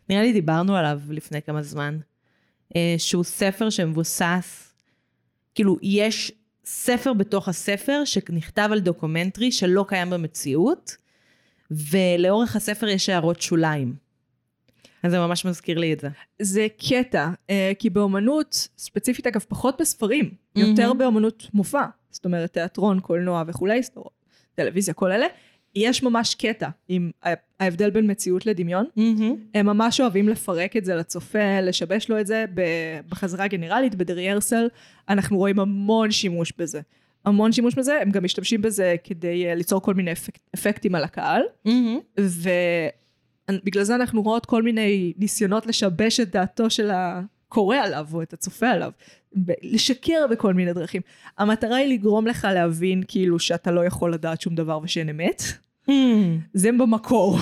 נראה 0.09 0.23
לי 0.23 0.33
דיברנו 0.33 0.77
עליו 0.77 1.01
לפני 1.11 1.43
כמה 1.43 1.63
זמן. 1.63 1.99
אה, 2.77 2.95
שהוא 2.99 3.25
ספר 3.25 3.71
שמבוסס, 3.71 4.74
כאילו 5.55 5.77
יש 5.83 6.33
ספר 6.65 7.13
בתוך 7.13 7.49
הספר 7.49 8.03
שנכתב 8.05 8.69
על 8.73 8.81
דוקומנטרי 8.81 9.53
שלא 9.53 9.85
קיים 9.89 10.11
במציאות, 10.11 10.97
ולאורך 11.71 12.57
הספר 12.57 12.89
יש 12.89 13.09
הערות 13.09 13.41
שוליים. 13.41 13.95
אז 15.03 15.11
זה 15.11 15.19
ממש 15.19 15.45
מזכיר 15.45 15.79
לי 15.79 15.93
את 15.93 16.01
זה. 16.01 16.09
זה 16.43 16.67
קטע, 16.89 17.31
אה, 17.51 17.73
כי 17.79 17.91
באומנות, 17.91 18.69
ספציפית 18.79 19.27
אגב, 19.27 19.45
פחות 19.49 19.81
בספרים, 19.81 20.35
יותר 20.57 20.87
מהמם. 20.87 20.99
באומנות 20.99 21.49
מופע, 21.55 21.85
זאת 22.11 22.25
אומרת 22.25 22.53
תיאטרון, 22.53 23.01
קולנוע 23.01 23.43
וכולי, 23.47 23.83
אומרת, 23.83 24.11
טלוויזיה, 24.55 24.95
כל 24.95 25.13
אלה, 25.13 25.27
יש 25.77 26.03
ממש 26.03 26.35
קטע 26.35 26.69
עם 26.89 27.11
ההבדל 27.61 27.91
בין 27.91 28.11
מציאות 28.11 28.47
לדמיון. 28.47 28.87
הם 29.55 29.67
ממש 29.67 30.01
אוהבים 30.01 30.29
לפרק 30.29 30.77
את 30.77 30.85
זה 30.85 30.95
לצופה, 30.95 31.61
לשבש 31.61 32.09
לו 32.09 32.21
את 32.21 32.27
זה 32.27 32.45
בחזרה 33.09 33.49
גנרלית, 33.49 33.95
בדריירסל, 33.95 34.69
אנחנו 35.09 35.39
רואים 35.39 35.61
המון 35.61 36.11
שימוש 36.11 36.53
בזה. 36.59 36.81
המון 37.25 37.53
שימוש 37.53 37.75
בזה, 37.75 38.01
הם 38.01 38.11
גם 38.11 38.25
משתמשים 38.25 38.63
בזה 38.63 38.97
כדי 39.05 39.47
אה, 39.47 39.55
ליצור 39.55 39.83
כל 39.83 39.95
מיני 39.95 40.13
אפק, 40.13 40.39
אפקטים 40.55 40.95
על 40.95 41.05
הקהל. 41.05 41.43
ובגלל 43.51 43.83
זה 43.85 43.95
אנחנו 43.95 44.23
רואות 44.23 44.47
כל 44.47 44.63
מיני 44.63 45.13
ניסיונות 45.19 45.67
לשבש 45.67 46.21
את 46.21 46.31
דעתו 46.31 46.71
של 46.71 46.91
הקורא 46.93 47.77
עליו, 47.77 48.07
או 48.13 48.23
את 48.23 48.33
הצופה 48.33 48.69
עליו, 48.69 48.91
לשקר 49.63 50.27
בכל 50.31 50.55
מיני 50.55 50.73
דרכים. 50.73 51.03
המטרה 51.39 51.77
היא 51.77 51.95
לגרום 51.95 52.27
לך 52.27 52.49
להבין 52.55 53.03
כאילו 53.09 53.39
שאתה 53.39 53.71
לא 53.71 53.85
יכול 53.85 54.15
לדעת 54.15 54.41
שום 54.41 54.55
דבר 54.55 54.79
ושאין 54.83 55.09
אמת. 55.09 55.43
זה 56.55 56.73
במקור. 56.79 57.39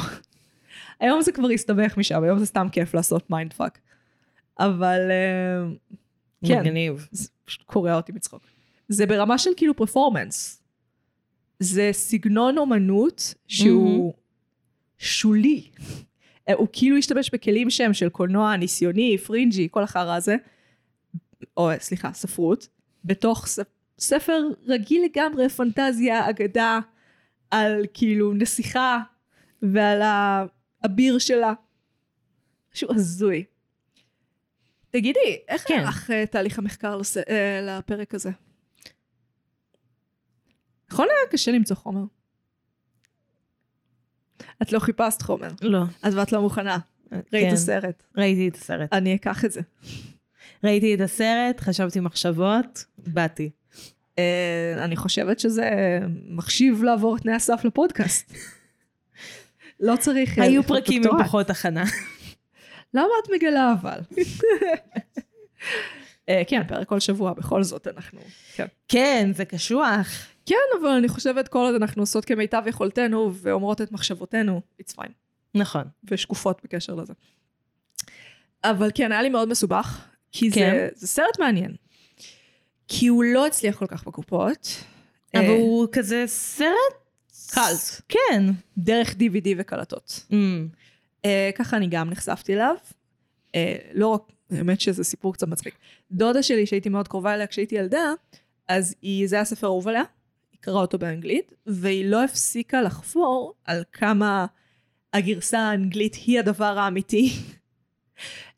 היום 1.01 1.23
זה 1.23 1.33
כבר 1.33 1.49
הסתבך 1.49 1.97
משם, 1.97 2.23
היום 2.23 2.39
זה 2.39 2.47
סתם 2.47 2.67
כיף 2.73 2.95
לעשות 2.95 3.31
mind 3.31 3.53
fuck. 3.53 3.79
אבל 4.59 5.11
אה, 5.11 5.75
כן, 6.49 6.61
מגניב. 6.61 7.09
זה 7.11 7.29
פשוט 7.45 7.63
קורע 7.63 7.97
אותי 7.97 8.13
מצחוק. 8.13 8.43
זה 8.89 9.07
ברמה 9.07 9.39
של 9.39 9.51
כאילו 9.57 9.77
פרפורמנס. 9.77 10.63
זה 11.59 11.89
סגנון 11.93 12.59
אומנות 12.59 13.35
שהוא 13.49 14.15
שולי. 14.99 15.71
אה, 16.49 16.55
הוא 16.55 16.69
כאילו 16.73 16.97
השתמש 16.97 17.31
בכלים 17.33 17.71
שהם 17.71 17.95
של 17.95 18.09
קולנוע 18.09 18.57
ניסיוני, 18.57 19.19
פרינג'י, 19.19 19.69
כל 19.71 19.83
החרא 19.83 20.17
הזה, 20.17 20.37
או 21.57 21.71
סליחה, 21.79 22.13
ספרות, 22.13 22.69
בתוך 23.05 23.47
ספר 23.99 24.43
רגיל 24.67 25.05
לגמרי, 25.05 25.49
פנטזיה, 25.49 26.31
אגדה, 26.31 26.81
על 27.53 27.87
כאילו 27.95 28.33
נסיכה 28.33 28.99
ועל 29.63 30.03
האביר 30.03 31.19
שלה. 31.19 31.53
משהו 32.75 32.95
הזוי. 32.95 33.45
תגידי, 34.91 35.39
איך 35.49 35.69
כן. 35.69 35.79
הלך 35.79 36.11
אה, 36.11 36.27
תהליך 36.27 36.59
המחקר 36.59 36.97
לס... 36.97 37.17
אה, 37.17 37.61
לפרק 37.63 38.15
הזה? 38.15 38.31
נכון 40.91 41.07
היה 41.09 41.31
קשה 41.33 41.53
למצוא 41.53 41.77
חומר. 41.77 42.05
את 44.63 44.73
לא 44.73 44.79
חיפשת 44.79 45.23
חומר, 45.23 45.49
לא. 45.63 45.83
אז 46.03 46.17
ואת 46.17 46.33
לא 46.33 46.43
מוכנה. 46.43 46.79
ראית 47.13 47.49
כן. 47.49 47.53
הסרט. 47.53 48.03
ראיתי 48.17 48.49
את 48.49 48.55
הסרט. 48.55 48.93
אני 48.93 49.15
אקח 49.15 49.45
את 49.45 49.53
זה. 49.53 49.61
ראיתי 50.65 50.95
את 50.95 51.01
הסרט, 51.01 51.61
חשבתי 51.61 52.01
מחשבות, 52.01 52.85
באתי. 52.99 53.51
אה, 54.19 54.85
אני 54.85 54.97
חושבת 54.97 55.39
שזה 55.39 55.99
מחשיב 56.29 56.83
לעבור 56.83 57.17
את 57.17 57.23
תנאי 57.23 57.35
הסף 57.35 57.65
לפודקאסט. 57.65 58.33
לא 59.81 59.97
צריך... 59.97 60.39
אה, 60.39 60.45
היו 60.45 60.63
פרקים 60.63 61.03
עם. 61.05 61.25
פחות 61.25 61.51
הכנה. 61.51 61.85
למה 62.95 63.09
את 63.25 63.31
מגלה 63.35 63.73
אבל? 63.81 64.01
אה, 66.29 66.43
כן, 66.47 66.63
פרק 66.69 66.89
כל 66.89 67.01
שבוע, 67.01 67.33
בכל 67.33 67.63
זאת 67.63 67.89
אנחנו... 67.89 68.21
כן. 68.55 68.67
כן, 68.89 69.31
זה 69.35 69.45
קשוח. 69.45 70.27
כן, 70.47 70.57
אבל 70.81 70.89
אני 70.89 71.09
חושבת 71.09 71.49
כל 71.49 71.59
עוד 71.59 71.75
אנחנו 71.75 72.03
עושות 72.03 72.25
כמיטב 72.25 72.63
יכולתנו 72.67 73.33
ואומרות 73.35 73.81
את 73.81 73.93
מחשבותינו, 73.93 74.61
it's 74.83 74.95
fine. 74.97 75.13
נכון. 75.55 75.85
ושקופות 76.11 76.61
בקשר 76.65 76.95
לזה. 76.95 77.13
אבל 78.65 78.91
כן, 78.95 79.13
היה 79.13 79.23
לי 79.23 79.29
מאוד 79.29 79.49
מסובך, 79.49 80.05
כי 80.33 80.51
כן. 80.51 80.71
זה, 80.71 80.89
זה 80.95 81.07
סרט 81.07 81.39
מעניין. 81.39 81.77
כי 82.99 83.07
הוא 83.07 83.25
לא 83.25 83.47
הצליח 83.47 83.79
כל 83.79 83.87
כך 83.87 84.05
בקופות. 84.05 84.85
אבל 85.35 85.45
אה, 85.45 85.57
הוא 85.57 85.87
כזה 85.93 86.25
סרט... 86.27 87.03
קאלט. 87.51 88.01
כן. 88.09 88.45
דרך 88.79 89.11
DVD 89.11 89.49
וקלטות. 89.59 90.27
Mm. 90.31 90.35
אה, 91.25 91.51
ככה 91.55 91.77
אני 91.77 91.87
גם 91.87 92.11
נחשפתי 92.11 92.55
אליו. 92.55 92.75
אה, 93.55 93.77
לא 93.95 94.07
רק, 94.07 94.23
האמת 94.51 94.81
שזה 94.81 95.05
סיפור 95.05 95.35
קצת 95.35 95.49
מצחיק. 95.49 95.75
דודה 96.11 96.43
שלי, 96.43 96.67
שהייתי 96.67 96.89
מאוד 96.89 97.09
קרובה 97.09 97.35
אליה 97.35 97.47
כשהייתי 97.47 97.75
ילדה, 97.75 98.13
אז 98.69 98.95
היא, 99.03 99.29
זה 99.29 99.37
היה 99.37 99.45
ספר 99.45 99.67
אהוב 99.67 99.89
עליה, 99.89 100.03
היא 100.53 100.59
קראה 100.61 100.81
אותו 100.81 100.99
באנגלית, 100.99 101.53
והיא 101.67 102.05
לא 102.05 102.25
הפסיקה 102.25 102.83
לחפור 102.83 103.55
על 103.65 103.83
כמה 103.93 104.47
הגרסה 105.13 105.59
האנגלית 105.59 106.15
היא 106.15 106.39
הדבר 106.39 106.79
האמיתי. 106.79 107.33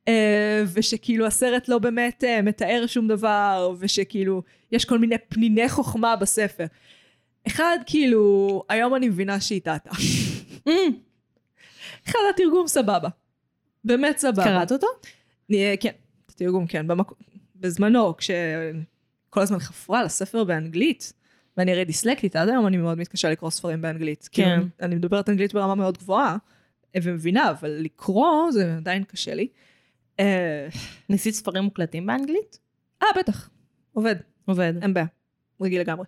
אה, 0.09 0.65
ושכאילו 0.73 1.27
הסרט 1.27 1.69
לא 1.69 1.79
באמת 1.79 2.25
אה, 2.25 2.43
מתאר 2.43 2.85
שום 2.87 3.09
דבר, 3.09 3.75
ושכאילו 3.79 4.43
יש 4.73 4.85
כל 4.85 4.99
מיני 4.99 5.17
פניני 5.29 5.69
חוכמה 5.69 6.17
בספר. 6.17 6.67
אחד, 7.47 7.79
כאילו, 7.87 8.63
היום 8.69 8.95
אני 8.95 9.09
מבינה 9.09 9.41
שהיא 9.41 9.61
טעתה. 9.61 9.91
Mm. 10.69 10.71
אחד, 12.09 12.19
התרגום 12.31 12.67
סבבה. 12.67 13.09
באמת 13.85 14.19
סבבה. 14.19 14.45
קראת 14.45 14.73
אותו? 14.73 14.87
אה, 15.53 15.75
כן, 15.81 15.93
התרגום, 16.29 16.67
כן. 16.67 16.87
במקו... 16.87 17.15
בזמנו, 17.57 18.17
כשכל 18.17 19.41
הזמן 19.41 19.59
חפרה 19.59 20.01
על 20.01 20.07
הספר 20.07 20.45
באנגלית, 20.45 21.13
ואני 21.57 21.73
הרי 21.73 21.85
דיסלקטית, 21.85 22.37
עד 22.37 22.49
היום 22.49 22.67
אני 22.67 22.77
מאוד 22.77 22.99
מתקשה 22.99 23.31
לקרוא 23.31 23.51
ספרים 23.51 23.83
באנגלית. 23.83 24.29
כן. 24.33 24.45
כאילו, 24.45 24.67
אני 24.81 24.95
מדברת 24.95 25.29
אנגלית 25.29 25.55
ברמה 25.55 25.75
מאוד 25.75 25.99
גבוהה, 25.99 26.37
אה, 26.97 27.01
ומבינה, 27.03 27.51
אבל 27.51 27.71
לקרוא 27.71 28.51
זה 28.51 28.77
עדיין 28.77 29.05
קשה 29.05 29.35
לי. 29.35 29.49
אה, 30.21 30.69
ניסית 31.09 31.35
ספרים 31.35 31.65
מוקלטים 31.65 32.07
באנגלית? 32.07 32.59
אה, 33.03 33.09
בטח, 33.19 33.51
עובד, 33.93 34.17
עובד. 34.45 34.73
אין 34.83 34.95
בעיה, 34.95 35.07
רגיל 35.61 35.81
לגמרי. 35.81 36.07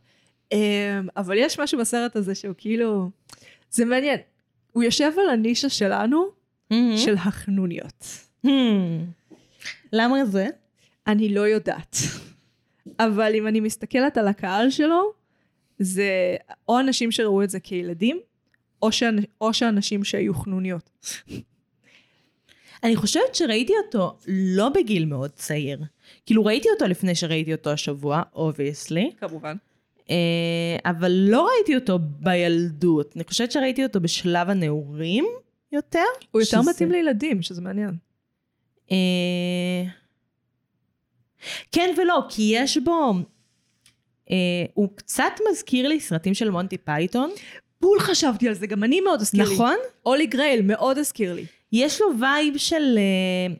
אה, 0.52 1.00
אבל 1.16 1.36
יש 1.38 1.60
משהו 1.60 1.78
בסרט 1.78 2.16
הזה 2.16 2.34
שהוא 2.34 2.54
כאילו, 2.58 3.10
זה 3.70 3.84
מעניין. 3.84 4.18
הוא 4.72 4.82
יושב 4.82 5.12
על 5.18 5.28
הנישה 5.30 5.68
שלנו, 5.68 6.36
Mm-hmm. 6.72 6.96
של 6.96 7.14
החנוניות. 7.14 8.04
Hmm. 8.46 8.50
למה 9.92 10.24
זה? 10.24 10.48
אני 11.06 11.34
לא 11.34 11.40
יודעת. 11.40 11.96
אבל 12.98 13.34
אם 13.34 13.46
אני 13.46 13.60
מסתכלת 13.60 14.16
על 14.16 14.28
הקהל 14.28 14.70
שלו, 14.70 15.12
זה 15.78 16.36
או 16.68 16.80
אנשים 16.80 17.10
שראו 17.12 17.42
את 17.42 17.50
זה 17.50 17.60
כילדים, 17.60 18.20
או, 18.82 18.92
שאנ... 18.92 19.18
או 19.40 19.54
שאנשים 19.54 20.04
שהיו 20.04 20.34
חנוניות. 20.34 20.90
אני 22.86 22.96
חושבת 22.96 23.34
שראיתי 23.34 23.72
אותו 23.86 24.16
לא 24.28 24.68
בגיל 24.68 25.04
מאוד 25.04 25.30
צעיר. 25.30 25.78
כאילו 26.26 26.44
ראיתי 26.44 26.68
אותו 26.74 26.84
לפני 26.86 27.14
שראיתי 27.14 27.52
אותו 27.52 27.70
השבוע, 27.70 28.22
obviously, 28.34 29.10
כמובן. 29.18 29.56
אבל 30.84 31.12
לא 31.12 31.48
ראיתי 31.54 31.74
אותו 31.74 31.98
בילדות. 32.20 33.12
אני 33.16 33.24
חושבת 33.24 33.52
שראיתי 33.52 33.84
אותו 33.84 34.00
בשלב 34.00 34.50
הנעורים 34.50 35.26
יותר. 35.72 36.04
הוא 36.30 36.40
יותר 36.40 36.62
שזה- 36.62 36.70
מתאים 36.70 36.90
לילדים, 36.92 37.42
שזה 37.42 37.60
מעניין. 37.62 37.90
אה, 38.92 38.96
כן 41.72 41.94
ולא, 41.98 42.22
כי 42.28 42.50
יש 42.54 42.78
בו... 42.78 43.12
אה, 44.30 44.36
הוא 44.74 44.88
קצת 44.94 45.32
מזכיר 45.50 45.88
לי 45.88 46.00
סרטים 46.00 46.34
של 46.34 46.50
מונטי 46.50 46.78
פייתון, 46.78 47.30
בול 47.80 48.00
חשבתי 48.00 48.48
על 48.48 48.54
זה, 48.54 48.66
גם 48.66 48.84
אני 48.84 49.00
מאוד 49.00 49.20
הזכיר 49.20 49.44
לי. 49.48 49.54
נכון? 49.54 49.76
Holy 50.06 50.26
Grail 50.26 50.62
מאוד 50.62 50.98
הזכיר 50.98 51.34
לי. 51.34 51.46
יש 51.76 52.00
לו 52.00 52.06
vibe 52.20 52.56
של... 52.56 52.98
אה, 52.98 53.54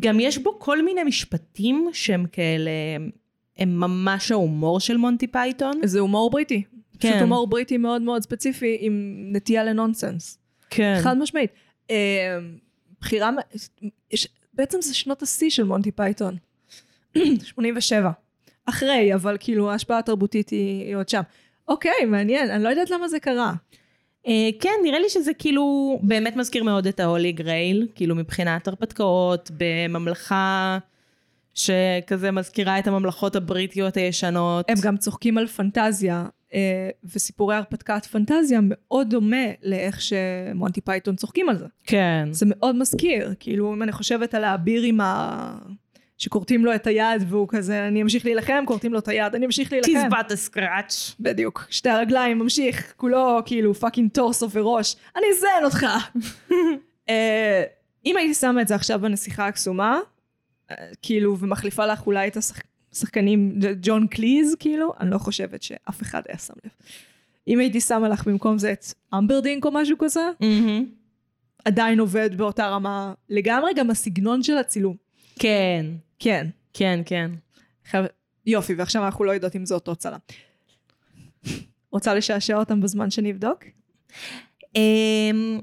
גם 0.00 0.20
יש 0.20 0.38
בו 0.38 0.58
כל 0.58 0.82
מיני 0.84 1.02
משפטים 1.04 1.88
שהם 1.92 2.26
כאלה... 2.32 2.70
הם 3.58 3.80
ממש 3.80 4.30
ההומור 4.32 4.80
של 4.80 4.96
מונטי 4.96 5.26
פייתון. 5.26 5.80
זה 5.84 6.00
הומור 6.00 6.30
בריטי. 6.30 6.62
כן. 6.98 7.08
פשוט 7.10 7.22
הומור 7.22 7.46
בריטי 7.46 7.76
מאוד 7.76 8.02
מאוד 8.02 8.22
ספציפי, 8.22 8.76
עם 8.80 9.16
נטייה 9.32 9.64
לנונסנס. 9.64 10.38
כן. 10.70 10.98
חד 11.02 11.18
משמעית. 11.18 11.50
אה, 11.90 12.38
בחירה, 13.00 13.30
יש- 14.10 14.28
בעצם 14.54 14.78
זה 14.82 14.94
שנות 14.94 15.22
השיא 15.22 15.50
של 15.50 15.62
מונטי 15.64 15.90
פייתון. 15.92 16.36
87. 17.44 18.10
אחרי, 18.66 19.14
אבל 19.14 19.36
כאילו 19.40 19.70
ההשפעה 19.70 19.98
התרבותית 19.98 20.48
היא, 20.50 20.84
היא 20.86 20.96
עוד 20.96 21.08
שם. 21.08 21.20
אוקיי, 21.68 22.04
מעניין, 22.08 22.50
אני 22.50 22.64
לא 22.64 22.68
יודעת 22.68 22.90
למה 22.90 23.08
זה 23.08 23.20
קרה. 23.20 23.52
אה, 24.26 24.48
כן, 24.60 24.70
נראה 24.82 24.98
לי 24.98 25.08
שזה 25.08 25.34
כאילו 25.34 25.98
באמת 26.02 26.36
מזכיר 26.36 26.64
מאוד 26.64 26.86
את 26.86 27.00
ה 27.00 27.06
Holy 27.06 27.32
Grail, 27.32 27.86
כאילו 27.94 28.14
מבחינת 28.14 28.68
הרפתקאות 28.68 29.50
בממלכה 29.56 30.78
שכזה 31.54 32.30
מזכירה 32.30 32.78
את 32.78 32.86
הממלכות 32.86 33.36
הבריטיות 33.36 33.96
הישנות. 33.96 34.70
הם 34.70 34.76
גם 34.82 34.96
צוחקים 34.96 35.38
על 35.38 35.46
פנטזיה, 35.46 36.26
אה, 36.54 36.90
וסיפורי 37.04 37.56
הרפתקת 37.56 38.06
פנטזיה 38.06 38.60
מאוד 38.62 39.10
דומה 39.10 39.46
לאיך 39.62 40.00
שמונטי 40.00 40.80
פייתון 40.80 41.16
צוחקים 41.16 41.48
על 41.48 41.56
זה. 41.56 41.66
כן. 41.84 42.28
זה 42.30 42.46
מאוד 42.48 42.76
מזכיר, 42.76 43.34
כאילו 43.40 43.74
אם 43.74 43.82
אני 43.82 43.92
חושבת 43.92 44.34
על 44.34 44.44
האביר 44.44 44.82
עם 44.82 45.00
ה... 45.00 45.58
שכורתים 46.20 46.64
לו 46.64 46.74
את 46.74 46.86
היד 46.86 47.24
והוא 47.28 47.48
כזה, 47.50 47.88
אני 47.88 48.02
אמשיך 48.02 48.24
להילחם, 48.24 48.64
כורתים 48.66 48.92
לו 48.92 48.98
את 48.98 49.08
היד, 49.08 49.34
אני 49.34 49.46
אמשיך 49.46 49.72
להילחם. 49.72 50.08
'Tis 50.08 50.21
but 50.21 50.30
a 50.30 50.39
scratch. 50.39 51.14
בדיוק. 51.20 51.66
שתי 51.70 51.88
הרגליים, 51.88 52.38
ממשיך, 52.38 52.92
כולו 52.96 53.38
כאילו 53.46 53.74
fucking 53.74 54.10
torso 54.10 54.50
וראש, 54.50 54.96
אני 55.16 55.24
אזיין 55.32 55.64
אותך. 55.64 55.86
אה, 57.08 57.62
אם 58.06 58.16
הייתי 58.16 58.34
שמה 58.34 58.62
את 58.62 58.68
זה 58.68 58.74
עכשיו 58.74 59.00
בנסיכה 59.00 59.46
הקסומה, 59.46 59.98
אה, 60.70 60.76
כאילו, 61.02 61.38
ומחליפה 61.38 61.86
לך 61.86 62.06
אולי 62.06 62.28
את 62.28 62.36
השחקנים, 62.92 63.58
ג'ון 63.82 64.06
קליז, 64.06 64.54
כאילו, 64.58 64.92
אני 65.00 65.10
לא 65.10 65.18
חושבת 65.18 65.62
שאף 65.62 66.02
אחד 66.02 66.22
היה 66.28 66.38
שם 66.38 66.54
לב. 66.64 66.70
אם 67.48 67.58
הייתי 67.58 67.80
שמה 67.80 68.08
לך 68.08 68.28
במקום 68.28 68.58
זה 68.58 68.72
את 68.72 68.84
אמברדינק 69.14 69.64
או 69.64 69.70
משהו 69.72 69.96
כזה, 69.98 70.30
עדיין 71.64 72.00
עובד 72.00 72.30
באותה 72.36 72.68
רמה 72.68 73.12
לגמרי, 73.28 73.74
גם 73.74 73.90
הסגנון 73.90 74.42
של 74.42 74.58
הצילום. 74.58 74.96
כן, 75.38 75.86
כן. 76.20 76.46
כן, 76.72 77.00
כן. 77.06 77.30
חייב... 77.90 78.04
יופי, 78.46 78.74
ועכשיו 78.74 79.04
אנחנו 79.04 79.24
לא 79.24 79.32
יודעות 79.32 79.56
אם 79.56 79.66
זה 79.66 79.74
אותו 79.74 79.96
צלם. 79.96 80.18
רוצה 81.92 82.14
לשעשע 82.14 82.56
אותם 82.56 82.80
בזמן 82.80 83.10
שאני 83.10 83.30
אבדוק? 83.32 83.64
אמ, 84.76 85.60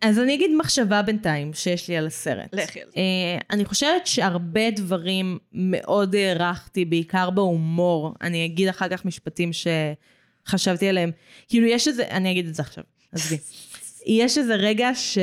אז 0.00 0.18
אני 0.18 0.34
אגיד 0.34 0.50
מחשבה 0.58 1.02
בינתיים 1.02 1.54
שיש 1.54 1.88
לי 1.88 1.96
על 1.96 2.06
הסרט. 2.06 2.48
לכי 2.52 2.80
על 2.80 2.86
זה. 2.94 2.96
אה, 2.96 3.38
אני 3.50 3.64
חושבת 3.64 4.06
שהרבה 4.06 4.70
דברים 4.70 5.38
מאוד 5.52 6.14
הערכתי, 6.14 6.84
בעיקר 6.84 7.30
בהומור. 7.30 8.14
אני 8.22 8.44
אגיד 8.44 8.68
אחר 8.68 8.88
כך 8.88 9.04
משפטים 9.04 9.50
שחשבתי 9.52 10.88
עליהם. 10.88 11.10
כאילו, 11.48 11.66
יש 11.66 11.88
איזה, 11.88 12.08
אני 12.08 12.30
אגיד 12.30 12.46
את 12.46 12.54
זה 12.54 12.62
עכשיו, 12.62 12.84
עזבי. 13.12 13.38
יש 14.06 14.38
איזה 14.38 14.54
רגע 14.54 14.90
ש... 14.94 15.18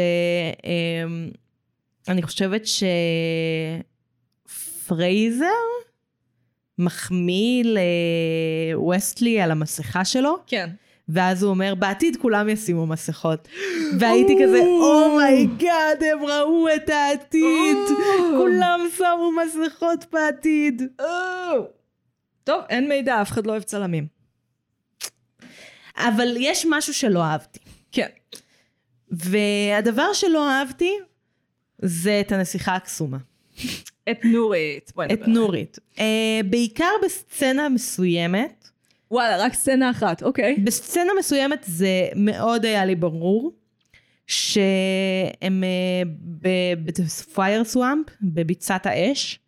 אני 2.08 2.22
חושבת 2.22 2.64
שפזיק 4.48 5.46
מחמיא 6.78 7.64
לווסטלי 8.74 9.42
על 9.42 9.52
המסכה 9.52 10.06
שלו. 10.06 10.38
כן. 10.48 10.70
ואז 11.10 11.44
הוא 11.44 11.50
אומר, 11.50 11.76
בעתיד 11.76 12.18
כולם 12.22 12.50
ישימו 12.50 12.88
מסכות. 12.88 13.48
והייתי 14.00 14.36
כזה, 14.44 14.60
oh 14.60 14.96
my 14.96 15.32
god, 15.32 16.04
הם 16.04 16.26
ראו 16.26 16.68
את 16.76 16.90
העתיד. 16.90 17.78
כולם 18.38 18.80
שמו 18.98 19.32
מסכות 19.46 20.06
בעתיד. 20.12 20.82
טוב, 22.44 22.62
אין 22.70 22.90
מידע, 22.90 23.22
אף 23.22 23.32
אחד 23.32 23.48
לא 23.48 23.52
אוהב 23.52 23.64
צלמים. 23.64 24.08
אבל 25.98 26.36
יש 26.40 26.66
משהו 26.70 26.94
שלא 26.94 27.24
אהבתי. 27.24 27.60
כן. 27.92 28.08
והדבר 29.12 30.14
שלא 30.14 30.50
אהבתי, 30.50 30.92
זה 31.82 32.20
את 32.20 32.32
הנסיכה 32.32 32.76
הקסומה. 32.76 33.17
את 34.12 34.26
נורית. 34.26 34.91
את. 35.13 35.28
נורית. 35.28 35.80
Uh, 35.96 36.02
בעיקר 36.46 36.91
בסצנה 37.06 37.70
מסוימת, 37.70 38.67
וואלה, 39.12 39.38
רק 39.46 39.54
סצנה 39.54 39.89
אחת, 39.91 40.24
אוקיי. 40.24 40.56
בסצנה 40.63 41.12
מסוימת 41.20 41.63
זה 41.67 42.08
מאוד 42.15 42.65
היה 42.65 42.86
לי 42.86 42.96
ברור 42.96 43.52
שהם 44.28 45.63
בפייר 46.84 47.63
סוואמפ, 47.63 48.06
בביצת 48.22 48.82
האש, 48.86 49.39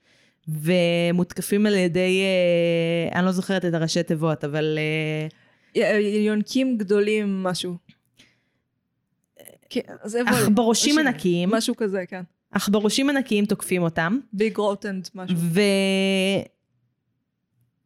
ומותקפים 0.47 1.65
על 1.65 1.73
ידי, 1.75 2.21
אה, 2.21 3.19
אני 3.19 3.25
לא 3.25 3.31
זוכרת 3.31 3.65
את 3.65 3.73
הראשי 3.73 4.03
תיבות, 4.03 4.43
אבל 4.43 4.77
אה, 5.75 5.81
י- 5.81 6.17
יונקים 6.25 6.77
גדולים, 6.77 7.43
משהו. 7.43 7.75
כן. 9.73 10.23
עכברושים 10.27 10.95
משהו- 10.95 11.07
ענקיים, 11.07 11.49
משהו 11.51 11.75
כזה, 11.75 12.03
כן. 12.09 12.21
עכברושים 12.51 13.09
ענקיים 13.09 13.45
תוקפים 13.45 13.81
אותם, 13.83 14.19
ביג 14.33 14.57
רוטנד, 14.57 15.09
משהו. 15.15 15.37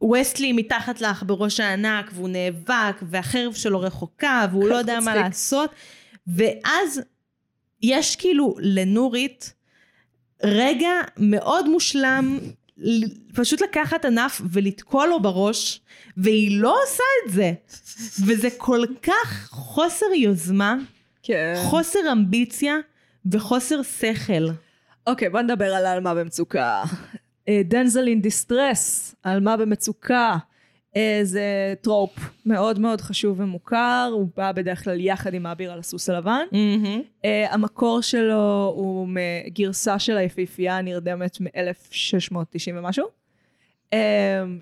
וווסטלי 0.02 0.54
מתחת 0.54 1.02
לעכברוש 1.02 1.60
הענק, 1.60 2.12
והוא 2.14 2.30
נאבק, 2.30 2.96
והחרב 3.02 3.54
שלו 3.54 3.80
רחוקה, 3.80 4.46
והוא 4.52 4.70
לא 4.70 4.76
יודע 4.76 5.00
מה. 5.00 5.16
לעשות. 5.16 5.70
ואז 6.28 7.02
יש 7.82 8.16
כאילו 8.16 8.56
לנורית 8.60 9.54
רגע 10.44 10.90
מאוד 11.18 11.70
מושלם, 11.70 12.40
פשוט 13.34 13.62
לקחת 13.62 14.06
ענף 14.06 14.42
ולתקוע 14.52 15.06
לו 15.08 15.22
בראש, 15.22 15.82
והיא 16.18 16.62
לא 16.62 16.76
עושה 16.84 17.04
את 17.26 17.34
זה. 17.34 17.54
וזה 18.26 18.48
כל 18.58 18.82
כך 19.04 19.48
חוסר 19.52 20.06
יוזמה, 20.16 20.76
כן. 21.28 21.54
חוסר 21.64 22.00
אמביציה 22.12 22.76
וחוסר 23.32 23.82
שכל. 23.84 24.48
אוקיי, 25.08 25.30
בוא 25.30 25.42
נדבר 25.42 25.74
על 25.74 25.86
עלמה 25.86 26.16
במצוקה. 26.16 26.84
Damsel 27.50 28.08
in 28.08 28.22
distress, 28.22 29.16
עלמה 29.26 29.58
במצוקה. 29.58 30.38
אה, 30.96 31.20
זה 31.24 31.74
trope 31.82 32.20
מאוד 32.46 32.80
מאוד 32.80 33.02
חשוב 33.02 33.40
ומוכר, 33.40 34.10
הוא 34.14 34.28
בא 34.38 34.52
בדרך 34.52 34.84
כלל 34.84 35.00
יחד 35.00 35.34
עם 35.34 35.46
האביר 35.46 35.72
על 35.72 35.80
הסוס 35.80 36.10
הלבן. 36.10 36.46
אה, 37.22 37.26
המקור 37.50 38.02
שלו 38.02 38.74
הוא 38.76 39.08
מגרסה 39.10 40.00
של 40.00 40.18
היפהפייה 40.18 40.78
הנרדמת 40.78 41.42
מ-1690 41.42 42.74
ומשהו, 42.76 43.08
אה, 43.86 43.98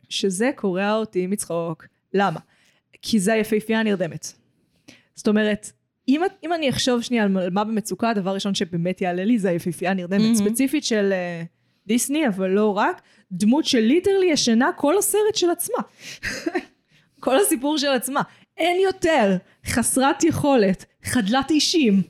שזה 0.09 0.49
קורע 0.55 0.93
אותי 0.93 1.27
מצחוק. 1.27 1.85
למה? 2.13 2.39
כי 3.01 3.19
זה 3.19 3.33
היפהפייה 3.33 3.79
הנרדמת. 3.79 4.33
זאת 5.15 5.27
אומרת, 5.27 5.71
אם, 6.07 6.21
אם 6.45 6.53
אני 6.53 6.69
אחשוב 6.69 7.01
שנייה 7.01 7.23
עלמה 7.23 7.63
במצוקה, 7.63 8.09
הדבר 8.09 8.29
הראשון 8.29 8.55
שבאמת 8.55 9.01
יעלה 9.01 9.23
לי 9.25 9.39
זה 9.39 9.49
היפהפייה 9.49 9.91
הנרדמת, 9.91 10.21
מהמם. 10.21 10.35
ספציפית 10.35 10.83
של 10.83 11.13
אה, 11.13 11.47
דיסני, 11.87 12.27
אבל 12.27 12.49
לא 12.49 12.77
רק, 12.77 13.01
דמות 13.31 13.65
ש 13.65 13.76
literally 13.76 14.25
ישנה 14.25 14.69
כל 14.77 14.97
הסרט 14.97 15.35
של 15.35 15.49
עצמה. 15.49 15.77
כל 17.19 17.39
הסיפור 17.39 17.77
של 17.77 17.87
עצמה. 17.87 18.21
אין 18.57 18.81
יותר 18.83 19.37
חסרת 19.65 20.23
יכולת, 20.23 20.85
חדלת 21.03 21.51
אישים. 21.51 22.01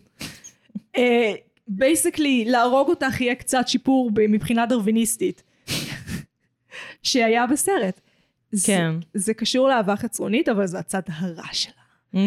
basically, 1.67 2.45
להרוג 2.47 2.89
אותך 2.89 3.21
יהיה 3.21 3.35
קצת 3.35 3.67
שיפור 3.67 4.11
מבחינה 4.29 4.65
דרוויניסטית. 4.65 5.43
שהיה 7.03 7.47
בסרט. 7.47 8.01
זה- 8.51 8.67
כן. 8.67 8.91
זה 9.13 9.33
קשור 9.33 9.67
לאהבה 9.67 9.95
חצרונית, 9.95 10.49
אבל 10.49 10.67
זה 10.67 10.79
הצד 10.79 11.01
הרע 11.07 11.43
שלה. 11.51 11.84
Mm. 12.15 12.17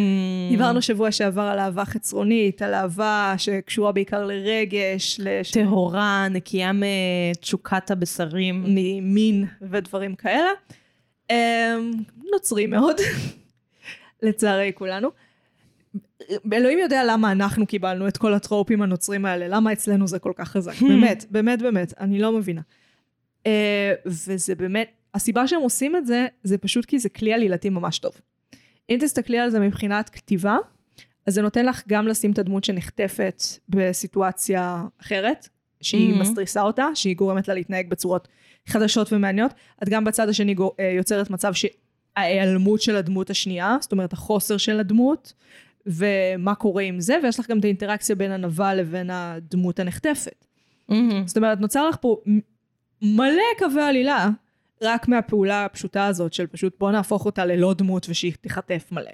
דיברנו 0.51 0.83
שבוע 0.83 1.13
שעבר 1.13 1.43
על 1.43 1.59
אהבה 1.59 1.85
חצרונית, 1.85 2.63
על 2.63 2.75
אהבה 2.75 3.35
שקשורה 3.39 3.93
בעיקר 3.93 4.25
לרגש, 4.27 5.21
לש- 5.25 5.51
טהורה, 5.51 6.29
נקייה 6.31 6.71
מתשוקת 6.75 7.91
הבשרים. 7.91 8.65
ממין 8.67 9.45
ודברים 9.63 10.15
כאלה. 10.15 10.51
אמ, 11.31 11.37
נוצרי 12.33 12.67
מאוד, 12.67 12.97
לצערי 14.23 14.73
כולנו. 14.75 15.09
אלוהים 16.53 16.79
יודע 16.79 17.03
למה 17.07 17.33
אנחנו 17.33 17.67
קיבלנו 17.67 18.09
את 18.09 18.17
כל 18.17 18.35
הטרופים 18.35 18.83
הנוצרים 18.83 19.25
האלה, 19.25 19.49
למה 19.49 19.73
אצלנו 19.73 20.07
זה 20.09 20.19
כל 20.19 20.33
כך 20.37 20.49
חזק, 20.49 20.73
באמת, 20.89 21.25
באמת, 21.31 21.63
באמת, 21.63 21.95
אני 22.01 22.19
לא 22.19 22.33
מבינה. 22.33 22.61
אה, 23.47 23.93
וזה 24.07 24.55
באמת, 24.55 24.91
הסיבה 25.15 25.47
שהם 25.49 25.61
עושים 25.61 25.97
את 25.97 26.07
זה, 26.07 26.27
זה 26.43 26.59
פשוט 26.59 26.85
כי 26.85 26.99
זה 26.99 27.09
כלי 27.09 27.33
עלילתי 27.33 27.69
ממש 27.71 27.99
טוב. 27.99 28.13
אם 28.91 28.99
תסתכלי 29.01 29.39
על 29.39 29.51
זה 29.51 29.61
מבחינת 29.61 30.09
כתיבה, 30.09 30.57
אז 31.27 31.35
זה 31.35 31.43
נותן 31.43 31.67
לך 31.67 31.83
גם 31.89 32.09
לשים 32.09 32.33
את 32.33 32.39
הדמות 32.39 32.65
שנחטפת 32.65 33.43
בסיטואציה 33.69 34.85
אחרת, 35.01 35.49
שהיא 35.81 36.15
Mhm. 36.15 36.19
מסתריסה 36.21 36.63
אותה, 36.63 36.87
שהיא 36.95 37.17
גורמת 37.17 37.49
לה 37.49 37.55
להתנהג 37.55 37.89
בצורות 37.91 38.29
חדשות 38.69 39.13
ומעניינות. 39.13 39.53
את 39.83 39.89
גם 39.89 40.05
בצד 40.05 40.29
השני 40.29 40.55
אה, 40.81 40.85
יוצרת 40.97 41.31
מצב 41.31 41.53
שההיעלמות 41.53 42.81
של 42.83 42.97
הדמות 42.97 43.31
השנייה, 43.31 43.77
זאת 43.81 43.93
אומרת 43.93 44.13
החוסר 44.13 44.57
של 44.57 44.81
הדמות, 44.81 45.33
ומה 45.87 46.55
קורה 46.55 46.83
עם 46.83 47.01
זה, 47.01 47.17
ויש 47.23 47.41
לך 47.41 47.51
גם 47.51 47.59
את 47.59 47.65
האינטראקציה 47.65 48.17
בין 48.17 48.31
הנבל 48.33 48.75
לבין 48.75 49.11
הדמות 49.11 49.81
הנחטפת. 49.81 50.45
מהמם. 50.89 51.27
זאת 51.27 51.37
אומרת, 51.37 51.61
נוצר 51.61 51.89
לך 51.89 51.97
פה 52.01 52.17
מלא 53.03 53.43
קווי 53.59 53.83
עלילה, 53.83 54.29
רק 54.83 55.09
מהפעולה 55.09 55.65
הפשוטה 55.65 56.07
הזאת 56.07 56.33
של 56.33 56.47
פשוט 56.47 56.79
בוא 56.79 56.91
נהפוך 56.91 57.27
אותה 57.27 57.45
ללא 57.45 57.75
דמות 57.75 58.07
ושהיא 58.09 58.33
תיחטף 58.41 58.89
מלא. 58.93 59.11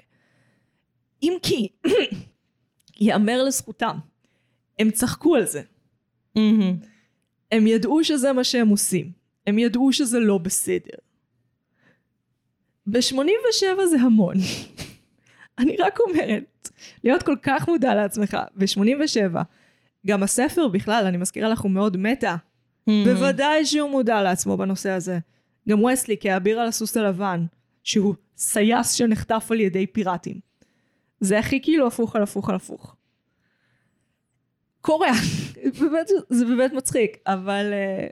אם 1.23 1.33
כי, 1.43 1.67
יאמר 2.99 3.43
לזכותם, 3.43 3.97
הם 4.79 4.91
צחקו 4.91 5.35
על 5.35 5.45
זה. 5.45 5.61
מהמם. 6.35 6.77
הם 7.51 7.67
ידעו 7.67 8.03
שזה 8.03 8.33
מה 8.33 8.43
שהם 8.43 8.67
עושים. 8.67 9.11
הם 9.47 9.59
ידעו 9.59 9.93
שזה 9.93 10.19
לא 10.19 10.37
בסדר. 10.37 10.97
ב-87 12.87 13.85
זה 13.85 13.97
המון. 14.01 14.35
אני 15.59 15.75
רק 15.79 15.99
אומרת, 15.99 16.69
להיות 17.03 17.23
כל 17.23 17.35
כך 17.41 17.67
מודע 17.67 17.95
לעצמך, 17.95 18.37
ב-87, 18.55 19.37
גם 20.07 20.23
הספר 20.23 20.67
בכלל, 20.67 21.05
אני 21.05 21.17
מזכירה 21.17 21.49
לך, 21.49 21.59
הוא 21.59 21.71
מאוד 21.71 21.97
מטה. 21.97 22.35
בוודאי 23.05 23.65
שהוא 23.65 23.89
מודע 23.89 24.21
לעצמו 24.21 24.57
בנושא 24.57 24.89
הזה. 24.89 25.19
גם 25.69 25.83
וסלי 25.83 26.17
כאביר 26.17 26.59
על 26.59 26.67
הסוס 26.67 26.97
הלבן, 26.97 27.45
שהוא 27.83 28.15
סייס 28.37 28.91
שנחטף 28.91 29.47
על 29.51 29.59
ידי 29.59 29.87
פיראטים. 29.87 30.39
זה 31.19 31.39
הכי 31.39 31.61
כאילו 31.61 31.87
הפוך 31.87 32.15
על 32.15 32.23
הפוך 32.23 32.49
על 32.49 32.55
הפוך. 32.55 32.95
קורע. 34.81 35.11
באמת, 35.79 36.07
זה 36.29 36.45
באמת 36.45 36.73
מצחיק, 36.73 37.17
אבל 37.27 37.73
אה, 37.73 38.07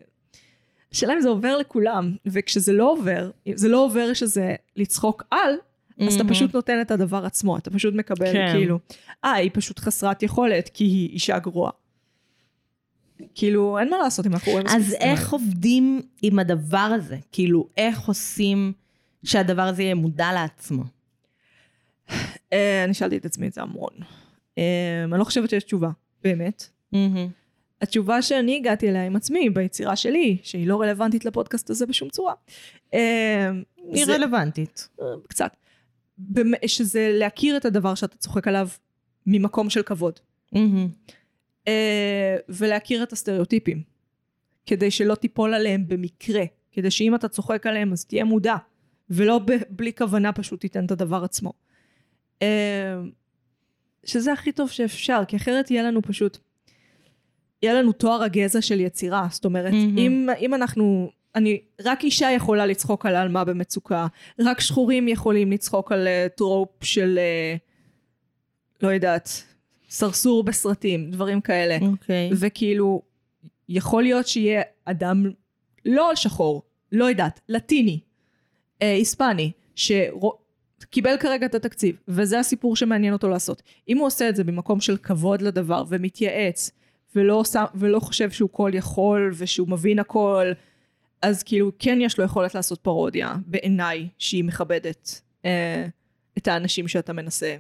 השאלה 0.92 1.14
אם 1.14 1.22
זה 1.22 1.30
עובר 1.30 1.58
לכולם, 1.58 2.16
וכשזה 2.26 2.74
לא 2.74 2.92
עובר, 2.92 3.32
זה 3.56 3.68
לא 3.68 3.86
עובר 3.86 4.14
שזה 4.14 4.56
לצחוק 4.76 5.24
על, 5.32 5.56
אז 6.08 6.14
אתה 6.14 6.24
מהמם. 6.24 6.36
פשוט 6.36 6.56
נותן 6.56 6.82
את 6.82 6.92
הדבר 6.92 7.26
עצמו, 7.26 7.58
אתה 7.58 7.72
פשוט 7.72 7.94
מקבל 7.94 8.34
כן. 8.34 8.52
כאילו, 8.54 8.80
אה, 9.26 9.34
היא 9.34 9.50
פשוט 9.54 9.80
חסרת 9.80 10.24
יכולת 10.24 10.70
כי 10.74 10.84
היא 10.84 11.10
אישה 11.10 11.40
גרועה. 11.40 11.72
כאילו, 13.36 13.80
אין 13.80 13.90
מה 13.90 13.98
לעשות 13.98 14.26
רואים... 14.26 14.66
מספיק 14.66 14.82
אז. 14.82 14.96
איך 15.00 15.34
עובדים 15.34 16.02
עם 16.22 16.40
הדבר 16.40 16.78
הזה? 16.78 17.18
כאילו, 17.32 17.68
איך 17.78 18.08
עושים 18.08 18.74
שהדבר 19.24 19.62
הזה 19.62 19.84
יהיה 19.84 19.96
מודע 19.96 20.34
לעצמו? 20.34 20.84
אה, 22.54 22.84
אני 22.84 22.94
שאלתי 22.94 23.18
את 23.18 23.26
עצמי 23.26 23.48
את 23.48 23.54
זה 23.54 23.62
המון. 23.62 23.94
אה, 24.58 25.04
אני 25.12 25.20
לא 25.20 25.24
חושבת 25.24 25.50
שיש 25.50 25.64
תשובה, 25.64 25.90
באמת. 26.24 26.70
התשובה 27.82 28.22
שאני 28.22 28.56
הגעתי 28.56 28.90
אליה 28.90 29.06
עם 29.06 29.16
עצמי, 29.16 29.50
ביצירה 29.50 29.96
שלי, 29.96 30.38
שהיא 30.44 30.68
לא 30.68 30.82
רלוונטית 30.82 31.26
לפודקאסט 31.26 31.70
הזה 31.70 31.86
בשום 31.86 32.10
צורה. 32.10 32.34
אה, 32.94 33.52
היא 33.92 34.06
רלוונטית. 34.08 34.90
קצת. 35.28 35.56
שזה 36.66 37.10
להכיר 37.14 37.58
את 37.58 37.66
הדבר 37.66 37.96
שאתה 37.96 38.18
צוחק 38.18 38.48
עליו 38.48 38.70
ממקום 39.26 39.70
של 39.70 39.84
כבוד. 39.84 40.20
מהמם. 40.52 40.88
אה, 41.68 42.36
ולהכיר 42.50 43.04
את 43.04 43.14
הסטריאוטיפים. 43.14 43.94
כדי 44.66 44.92
שלא 44.92 45.16
תיפול 45.16 45.54
עליהם 45.54 45.88
במקרה. 45.88 46.44
כדי 46.72 46.92
שאם 46.92 47.16
אתה 47.16 47.28
צוחק 47.28 47.68
עליהם 47.68 47.92
אז 47.92 48.06
תהיה 48.06 48.24
מודע. 48.24 48.56
ולא 49.10 49.40
ב- 49.40 49.64
בלי 49.70 49.94
כוונה 49.94 50.34
פשוט 50.34 50.62
תיתן 50.62 50.86
את 50.86 50.92
הדבר 50.92 51.24
עצמו. 51.24 51.54
אה, 52.42 53.02
שזה 54.06 54.34
הכי 54.34 54.52
טוב 54.52 54.70
שאפשר, 54.70 55.22
כי 55.28 55.36
אחרת 55.36 55.72
יהיה 55.72 55.84
לנו 55.84 56.02
פשוט... 56.02 56.38
יהיה 57.62 57.74
לנו 57.74 57.92
תואר 57.92 58.24
הגזע 58.24 58.62
של 58.62 58.80
יצירה. 58.80 59.28
זאת 59.32 59.46
אומרת, 59.46 59.74
מהמם. 59.74 59.98
אם, 59.98 60.30
אם 60.40 60.54
אנחנו... 60.54 61.12
אני, 61.36 61.62
רק 61.82 62.04
אישה 62.04 62.32
יכולה 62.32 62.66
לצחוק 62.66 63.06
על 63.06 63.16
עלמה 63.16 63.44
במצוקה, 63.44 64.08
רק 64.40 64.60
שחורים 64.60 65.08
יכולים 65.08 65.52
לצחוק 65.52 65.92
על 65.92 66.08
אה, 66.08 66.28
טרופ 66.36 66.84
של, 66.84 67.20
אה, 67.22 67.56
לא 68.82 68.88
יודעת, 68.88 69.44
סרסור 69.94 70.44
בסרטים, 70.44 71.12
דברים 71.12 71.42
כאלה. 71.42 71.78
אוקיי. 71.82 72.30
וכאילו, 72.40 73.02
יכול 73.70 74.04
להיות 74.04 74.28
שיהיה 74.28 74.62
אדם 74.86 75.26
לא 75.86 76.12
שחור, 76.16 76.62
לא 76.92 77.06
יודעת, 77.06 77.40
לטיני, 77.50 78.00
אה, 78.82 78.94
היספני, 78.94 79.52
שקיבל 79.76 81.18
כרגע 81.20 81.46
את 81.46 81.56
התקציב, 81.56 81.96
וזה 82.08 82.40
הסיפור 82.40 82.76
שמעניין 82.76 83.14
אותו 83.14 83.30
לעשות. 83.30 83.62
אם 83.90 83.98
הוא 83.98 84.08
עושה 84.08 84.30
את 84.30 84.36
זה 84.36 84.44
במקום 84.44 84.82
של 84.82 84.98
כבוד 84.98 85.42
לדבר, 85.42 85.84
ומתייעץ, 85.90 86.72
ולא, 87.16 87.34
עושה, 87.34 87.66
ולא 87.76 88.00
חושב 88.00 88.32
שהוא 88.32 88.50
כל 88.52 88.72
יכול, 88.74 89.32
ושהוא 89.38 89.70
מבין 89.70 90.00
הכל, 90.00 90.52
אז 91.22 91.44
כאילו 91.44 91.72
כן 91.80 91.98
יש 92.02 92.18
לו 92.18 92.26
יכולת 92.26 92.56
לעשות 92.56 92.80
פרודיה, 92.80 93.36
בעיניי, 93.46 94.08
שהיא 94.18 94.44
מכבדת 94.44 95.22
אה, 95.46 95.86
את 96.38 96.48
האנשים 96.48 96.88
שאתה 96.88 97.14
מנסה 97.14 97.56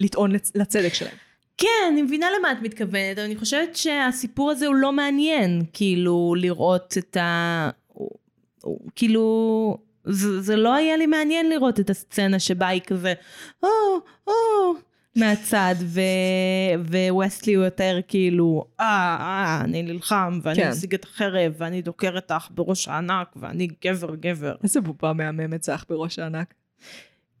לטעון 0.00 0.36
לצ- 0.36 0.52
לצדק 0.54 0.94
שלהם. 0.94 1.16
כן, 1.56 1.88
אני 1.92 2.02
מבינה 2.02 2.26
למה 2.38 2.52
את 2.52 2.62
מתכוונת, 2.62 3.18
אבל 3.18 3.26
אני 3.26 3.36
חושבת 3.36 3.76
שהסיפור 3.76 4.50
הזה 4.50 4.66
הוא 4.66 4.74
לא 4.74 4.92
מעניין, 4.92 5.62
כאילו, 5.72 6.34
לראות 6.38 6.94
את 6.98 7.16
ה... 7.16 7.70
כאילו, 8.94 9.78
זה, 10.04 10.40
זה 10.40 10.56
לא 10.56 10.74
היה 10.74 10.96
לי 10.96 11.06
מעניין 11.06 11.48
לראות 11.48 11.80
את 11.80 11.90
הסצנה 11.90 12.38
שבה 12.38 12.68
היא 12.68 12.80
כזה, 12.86 13.14
או, 13.62 13.68
או, 14.26 14.32
מהצד, 15.16 15.74
ו... 15.80 16.00
וווסטלי 16.90 17.54
הוא 17.54 17.64
יותר 17.64 17.98
כאילו, 18.08 18.64
אה, 18.80 19.16
אה, 19.20 19.60
אני 19.64 19.82
נלחם, 19.82 20.40
ואני 20.42 20.56
כן. 20.56 20.70
משיג 20.70 20.94
את 20.94 21.04
החרב, 21.04 21.52
ואני 21.58 21.82
דוקר 21.82 22.18
את 22.18 22.30
האח 22.30 22.50
בראש 22.54 22.88
הענק, 22.88 23.28
ואני 23.36 23.68
גבר 23.84 24.14
גבר. 24.14 24.54
איזה 24.62 24.80
בובה 24.80 25.12
מהממת 25.12 25.62
זה 25.62 25.74
אח 25.74 25.84
בראש 25.88 26.18
הענק. 26.18 26.54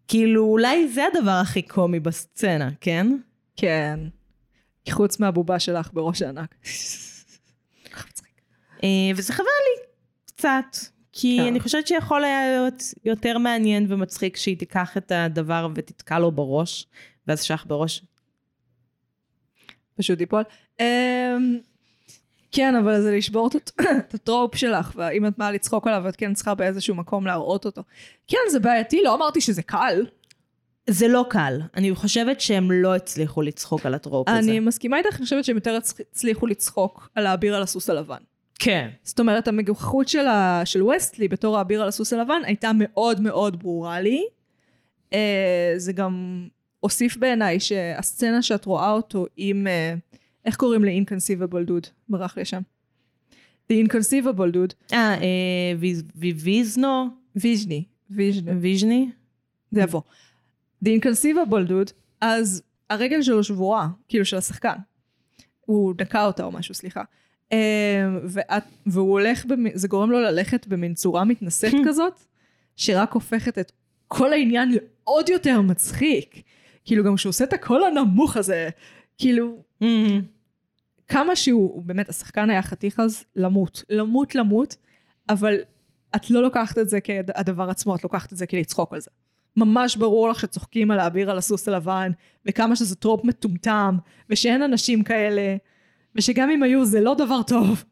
כאילו, 0.08 0.44
אולי 0.44 0.88
זה 0.88 1.02
הדבר 1.06 1.30
הכי 1.42 1.62
קומי 1.62 2.00
בסצנה, 2.00 2.70
כן? 2.80 3.16
כן. 3.56 4.00
חוץ 4.90 5.20
מהבובה 5.20 5.58
שלך 5.60 5.90
בראש 5.92 6.22
הענק. 6.22 6.54
אה, 8.84 8.88
וזה 9.16 9.32
חבל 9.32 9.44
לי, 9.44 9.86
קצת. 10.26 10.76
כי 11.12 11.38
כן. 11.40 11.46
אני 11.46 11.60
חושבת 11.60 11.86
שיכול 11.86 12.24
היה 12.24 12.46
להיות 12.50 12.82
יותר 13.04 13.38
מעניין 13.38 13.86
ומצחיק 13.92 14.36
שהיא 14.36 14.58
תיקח 14.58 14.96
את 14.96 15.12
הדבר 15.14 15.68
ותתקע 15.74 16.18
לו 16.18 16.32
בראש, 16.32 16.86
ואז 17.26 17.42
שח 17.42 17.64
בראש. 17.68 18.02
פשוט 19.96 20.20
ייפול. 20.20 20.42
אמ, 20.80 20.84
כן, 22.52 22.74
אבל 22.76 23.00
זה 23.02 23.16
לשבור 23.16 23.48
את 23.48 23.54
הט- 23.54 23.70
את 24.08 24.14
הטרופ 24.14 24.54
שלך, 24.54 24.92
ואם 24.96 25.26
את 25.26 25.38
באה 25.38 25.50
לצחוק 25.52 25.86
עליו, 25.86 26.08
את 26.08 26.16
כן 26.16 26.34
צריכה 26.34 26.54
באיזשהו 26.54 26.94
מקום 26.94 27.26
להראות 27.26 27.64
אותו. 27.66 27.82
כן, 28.28 28.38
זה 28.50 28.60
בעייתי, 28.60 29.02
לא 29.02 29.14
אמרתי 29.14 29.40
שזה 29.40 29.62
קל. 29.62 30.06
זה 30.90 31.08
לא 31.08 31.26
קל. 31.30 31.60
אני 31.76 31.94
חושבת 31.94 32.40
שהם 32.40 32.70
לא 32.72 32.94
הצליחו 32.94 33.42
לצחוק 33.42 33.86
על 33.86 33.94
הטרופ 33.94 34.28
הזה. 34.28 34.38
אני 34.38 34.60
מסכימה 34.60 34.98
איתך, 34.98 35.16
אני 35.16 35.24
חושבת 35.24 35.44
שהם 35.44 35.56
יותר 35.56 35.78
הצ- 35.82 36.00
הצליחו 36.12 36.46
לצחוק 36.46 37.10
על 37.14 37.26
האביר 37.26 37.56
על 37.56 37.62
הסוס 37.62 37.90
הלבן. 37.90 38.16
כן. 38.58 38.88
זאת 39.02 39.20
אומרת, 39.20 39.48
המגוחכות 39.48 40.08
של, 40.08 40.26
ה... 40.26 40.62
של 40.64 40.82
ווסטלי 40.82 41.28
בתור 41.28 41.58
האביר 41.58 41.82
על 41.82 41.88
הסוס 41.88 42.12
הלבן 42.12 42.40
הייתה 42.44 42.70
מאוד 42.74 43.20
מאוד 43.20 43.58
ברורה 43.62 44.00
לי. 44.00 44.24
אה, 45.12 45.74
זה 45.76 45.92
גם 45.92 46.46
הוסיף 46.80 47.16
בעיניי 47.16 47.60
שהסצנה 47.60 48.42
שאת 48.42 48.64
רואה 48.64 48.90
אותו 48.90 49.26
עם, 49.36 49.66
אה, 49.66 49.94
איך 50.44 50.56
קוראים 50.56 50.84
ל-inconceivable 50.84 51.68
dude? 51.68 51.88
ברח 52.08 52.36
לי 52.38 52.44
שם. 52.44 52.60
The 53.72 53.76
inconceivable 53.86 54.52
dude, 54.54 54.74
אה, 54.92 55.14
אה, 55.14 55.18
ויז- 55.80 56.02
ויביזנו? 56.16 57.06
ויז'ני, 57.36 57.84
ויז'ני, 58.10 58.52
ויז'ני? 58.60 59.08
זה 59.70 59.80
יבוא. 59.80 60.00
The 60.84 60.88
inconceivable 60.88 61.68
dude, 61.68 61.92
אז 62.20 62.62
הרגל 62.90 63.22
שלו 63.22 63.44
שבורה, 63.44 63.88
כאילו 64.08 64.24
של 64.24 64.36
השחקן. 64.36 64.76
הוא 65.60 65.94
נקע 65.94 66.24
אותה 66.24 66.44
או 66.44 66.52
משהו, 66.52 66.74
סליחה. 66.74 67.02
אה, 67.52 67.58
ואת, 68.24 68.64
והוא 68.86 69.10
הולך, 69.10 69.44
במ, 69.44 69.64
זה 69.74 69.88
גורם 69.88 70.10
לו 70.10 70.20
ללכת 70.20 70.66
במין 70.66 70.94
צורה 70.94 71.24
מתנשאת 71.24 71.72
כזאת, 71.86 72.20
שרק 72.76 73.12
הופכת 73.12 73.58
את 73.58 73.72
כל 74.08 74.32
העניין 74.32 74.72
לעוד 74.72 75.28
יותר 75.28 75.60
מצחיק. 75.60 76.42
כאילו 76.84 77.04
גם 77.04 77.16
כשהוא 77.16 77.30
עושה 77.30 77.44
את 77.44 77.52
הקול 77.52 77.84
הנמוך 77.84 78.36
הזה, 78.36 78.68
כאילו, 79.18 79.62
כמה 81.08 81.36
שהוא, 81.36 81.74
הוא 81.74 81.82
באמת, 81.82 82.08
השחקן 82.08 82.50
היה 82.50 82.62
חתיך 82.62 83.00
אז 83.00 83.24
למות, 83.36 83.84
למות 83.90 84.34
למות, 84.34 84.76
אבל 85.28 85.54
את 86.16 86.30
לא 86.30 86.42
לוקחת 86.42 86.78
את 86.78 86.88
זה 86.88 87.00
כהדבר 87.00 87.70
עצמו, 87.70 87.94
את 87.94 88.04
לוקחת 88.04 88.32
את 88.32 88.38
זה 88.38 88.46
כלצחוק 88.46 88.92
על 88.92 89.00
זה. 89.00 89.10
ממש 89.56 89.96
ברור 89.96 90.28
לך 90.28 90.40
שצוחקים 90.40 90.90
על 90.90 91.00
האביר 91.00 91.30
על 91.30 91.38
הסוס 91.38 91.68
הלבן, 91.68 92.12
וכמה 92.46 92.76
שזה 92.76 92.96
טרופ 92.96 93.24
מטומטם, 93.24 93.96
ושאין 94.30 94.62
אנשים 94.62 95.04
כאלה, 95.04 95.56
ושגם 96.14 96.50
אם 96.50 96.62
היו 96.62 96.84
זה 96.84 97.00
לא 97.00 97.14
דבר 97.14 97.42
טוב. 97.42 97.84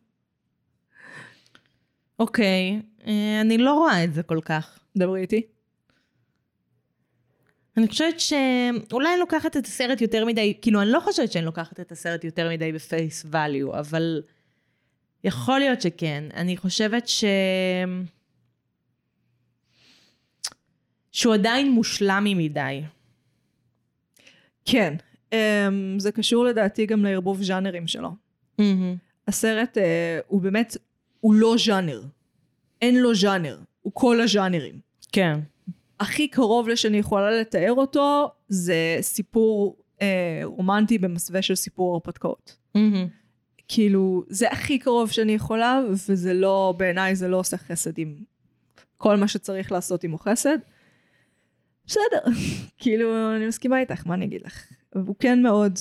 אוקיי. 2.18 2.80
אה, 3.06 3.40
אני 3.40 3.58
לא 3.58 3.74
רואה 3.74 4.04
את 4.04 4.14
זה 4.14 4.22
כל 4.22 4.40
כך. 4.44 4.78
דברי 4.96 5.20
איתי. 5.20 5.42
אני 7.76 7.88
חושבת 7.88 8.20
שאולי 8.20 9.08
אני 9.08 9.20
לוקחת 9.20 9.56
את 9.56 9.66
הסרט 9.66 10.00
יותר 10.00 10.24
מדי, 10.24 10.58
כאילו 10.62 10.82
אני 10.82 10.90
לא 10.90 11.00
חושבת 11.00 11.32
שאני 11.32 11.44
לוקחת 11.44 11.80
את 11.80 11.92
הסרט 11.92 12.24
יותר 12.24 12.50
מדי 12.50 12.72
בפייס 12.72 13.26
value, 13.32 13.78
אבל 13.78 14.22
יכול 15.24 15.58
להיות 15.58 15.82
שכן. 15.82 16.24
אני 16.34 16.56
חושבת 16.56 17.08
ש... 17.08 17.24
שהוא 21.14 21.34
עדיין 21.34 21.70
מושלמי 21.70 22.34
מדי. 22.34 22.82
כן, 24.64 24.94
um, 25.30 25.34
זה 25.98 26.12
קשור 26.12 26.44
לדעתי 26.44 26.86
גם 26.86 27.04
לערבוב 27.04 27.42
ז'אנרים 27.42 27.86
שלו. 27.86 28.10
הסרט 29.28 29.78
uh, 29.78 29.80
הוא 30.26 30.40
באמת, 30.40 30.76
הוא 31.20 31.34
לא 31.34 31.54
ז'אנר. 31.66 32.02
אין 32.82 33.00
לו 33.00 33.14
ז'אנר, 33.14 33.58
הוא 33.82 33.92
כל 33.94 34.20
הז'אנרים. 34.20 34.80
כן. 35.12 35.40
הכי 36.00 36.28
קרוב 36.28 36.68
לשאני 36.68 36.96
יכולה 36.96 37.30
לתאר 37.30 37.72
אותו 37.72 38.30
זה 38.48 38.96
סיפור 39.00 39.76
אה, 40.02 40.40
רומנטי 40.44 40.98
במסווה 40.98 41.42
של 41.42 41.54
סיפור 41.54 41.94
הרפתקאות. 41.94 42.56
כאילו, 43.68 44.24
זה 44.28 44.48
הכי 44.50 44.78
קרוב 44.78 45.10
שאני 45.10 45.32
יכולה, 45.32 45.80
וזה 45.90 46.34
לא, 46.34 46.74
בעיניי 46.76 47.16
זה 47.16 47.28
לא 47.28 47.36
עושה 47.36 47.56
חסד 47.56 47.98
עם 47.98 48.14
כל 48.96 49.16
מה 49.16 49.28
שצריך 49.28 49.72
לעשות 49.72 50.04
עם 50.04 50.18
חסד. 50.18 50.58
בסדר, 51.86 52.32
כאילו, 52.78 53.36
אני 53.36 53.46
מסכימה 53.46 53.80
איתך, 53.80 54.06
מה 54.06 54.14
אני 54.14 54.24
אגיד 54.24 54.42
לך? 54.44 54.66
הוא 54.94 55.14
כן 55.18 55.42
מאוד, 55.42 55.78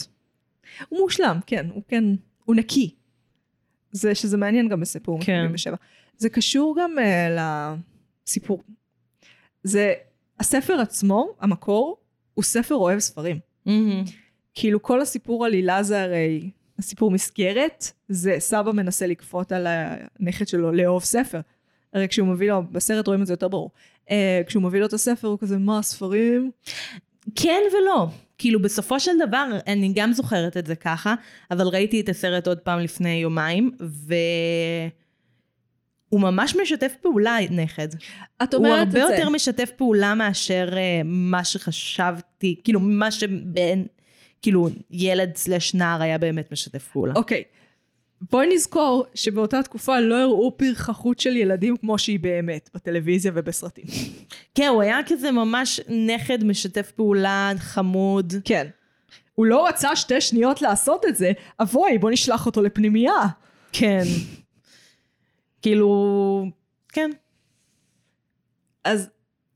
הוא 0.89 0.99
מושלם, 0.99 1.39
כן, 1.45 1.67
הוא 1.73 1.83
כן, 1.87 2.03
הוא 2.45 2.55
נקי. 2.55 2.95
זה 3.91 4.15
שזה 4.15 4.37
מעניין 4.37 4.69
גם 4.69 4.79
בסיפור 4.79 5.19
כן. 5.19 5.45
77. 5.47 5.75
זה 6.17 6.29
קשור 6.29 6.75
גם 6.79 6.95
uh, 6.97 7.41
לסיפור. 8.25 8.63
זה, 9.63 9.93
הספר 10.39 10.79
עצמו, 10.79 11.35
המקור, 11.39 11.97
הוא 12.33 12.43
ספר 12.43 12.75
אוהב 12.75 12.99
ספרים. 12.99 13.39
כאילו 14.53 14.81
כל 14.81 15.01
הסיפור 15.01 15.45
עלילה 15.45 15.83
זה 15.83 16.03
הרי 16.03 16.49
הסיפור 16.79 17.11
מסגרת, 17.11 17.91
זה 18.09 18.35
סבא 18.39 18.71
מנסה 18.71 19.07
לכפות 19.07 19.51
על 19.51 19.67
הנכד 19.67 20.47
שלו 20.47 20.71
לאהוב 20.71 21.03
ספר. 21.03 21.41
הרי 21.93 22.07
כשהוא 22.07 22.27
מביא 22.27 22.49
לו, 22.49 22.63
בסרט 22.71 23.07
רואים 23.07 23.21
את 23.21 23.27
זה 23.27 23.33
יותר 23.33 23.47
ברור. 23.47 23.71
אה, 24.11 24.41
כשהוא 24.47 24.63
מביא 24.63 24.79
לו 24.79 24.85
את 24.85 24.93
הספר 24.93 25.27
הוא 25.27 25.39
כזה, 25.39 25.57
מה, 25.57 25.81
ספרים? 25.81 26.51
כן 27.35 27.61
ולא. 27.73 28.07
כאילו 28.37 28.61
בסופו 28.61 28.99
של 28.99 29.11
דבר, 29.27 29.45
אני 29.67 29.91
גם 29.95 30.13
זוכרת 30.13 30.57
את 30.57 30.65
זה 30.65 30.75
ככה, 30.75 31.15
אבל 31.51 31.67
ראיתי 31.67 32.01
את 32.01 32.09
הסרט 32.09 32.47
עוד 32.47 32.59
פעם 32.59 32.79
לפני 32.79 33.13
יומיים, 33.13 33.71
והוא 33.79 34.11
ממש 36.21 36.55
משתף 36.55 36.93
פעולה, 37.01 37.37
נכד. 37.49 37.87
את 38.43 38.53
הוא 38.53 38.65
אומרת 38.65 38.87
הרבה 38.87 39.03
את 39.03 39.07
זה. 39.07 39.13
יותר 39.15 39.29
משתף 39.29 39.71
פעולה 39.75 40.15
מאשר 40.15 40.69
אה, 40.77 41.01
מה 41.05 41.43
שחשבתי, 41.43 42.61
כאילו 42.63 42.79
מה 42.79 43.11
שבין, 43.11 43.85
כאילו 44.41 44.69
ילד 44.91 45.35
סלש 45.35 45.73
נער 45.73 46.01
היה 46.01 46.17
באמת 46.17 46.51
משתף 46.51 46.87
פעולה. 46.87 47.13
אוקיי. 47.15 47.43
בואי 48.31 48.55
נזכור 48.55 49.05
שבאותה 49.15 49.63
תקופה 49.63 49.99
לא 49.99 50.15
הראו 50.15 50.57
פרחחות 50.57 51.19
של 51.19 51.35
ילדים 51.35 51.77
כמו 51.77 51.97
שהיא 51.97 52.19
באמת, 52.19 52.69
בטלוויזיה 52.73 53.31
ובסרטים. 53.35 53.85
כן, 54.55 54.67
הוא 54.67 54.81
היה 54.81 54.99
כזה 55.07 55.31
ממש 55.31 55.79
נכד 55.89 56.43
משתף 56.43 56.91
פעולה, 56.91 57.51
חמוד. 57.57 58.33
כן. 58.45 58.67
הוא 59.35 59.45
לא 59.45 59.67
רצה 59.67 59.95
שתי 59.95 60.21
שניות 60.21 60.61
לעשות 60.61 61.05
את 61.05 61.15
זה, 61.15 61.31
אבוי, 61.61 61.97
בוא 61.97 62.11
נשלח 62.11 62.45
אותו 62.45 62.61
לפנימייה. 62.61 63.27
כן. 63.71 64.03
כאילו, 65.61 66.45
כן. 66.89 67.11
אז 68.83 69.09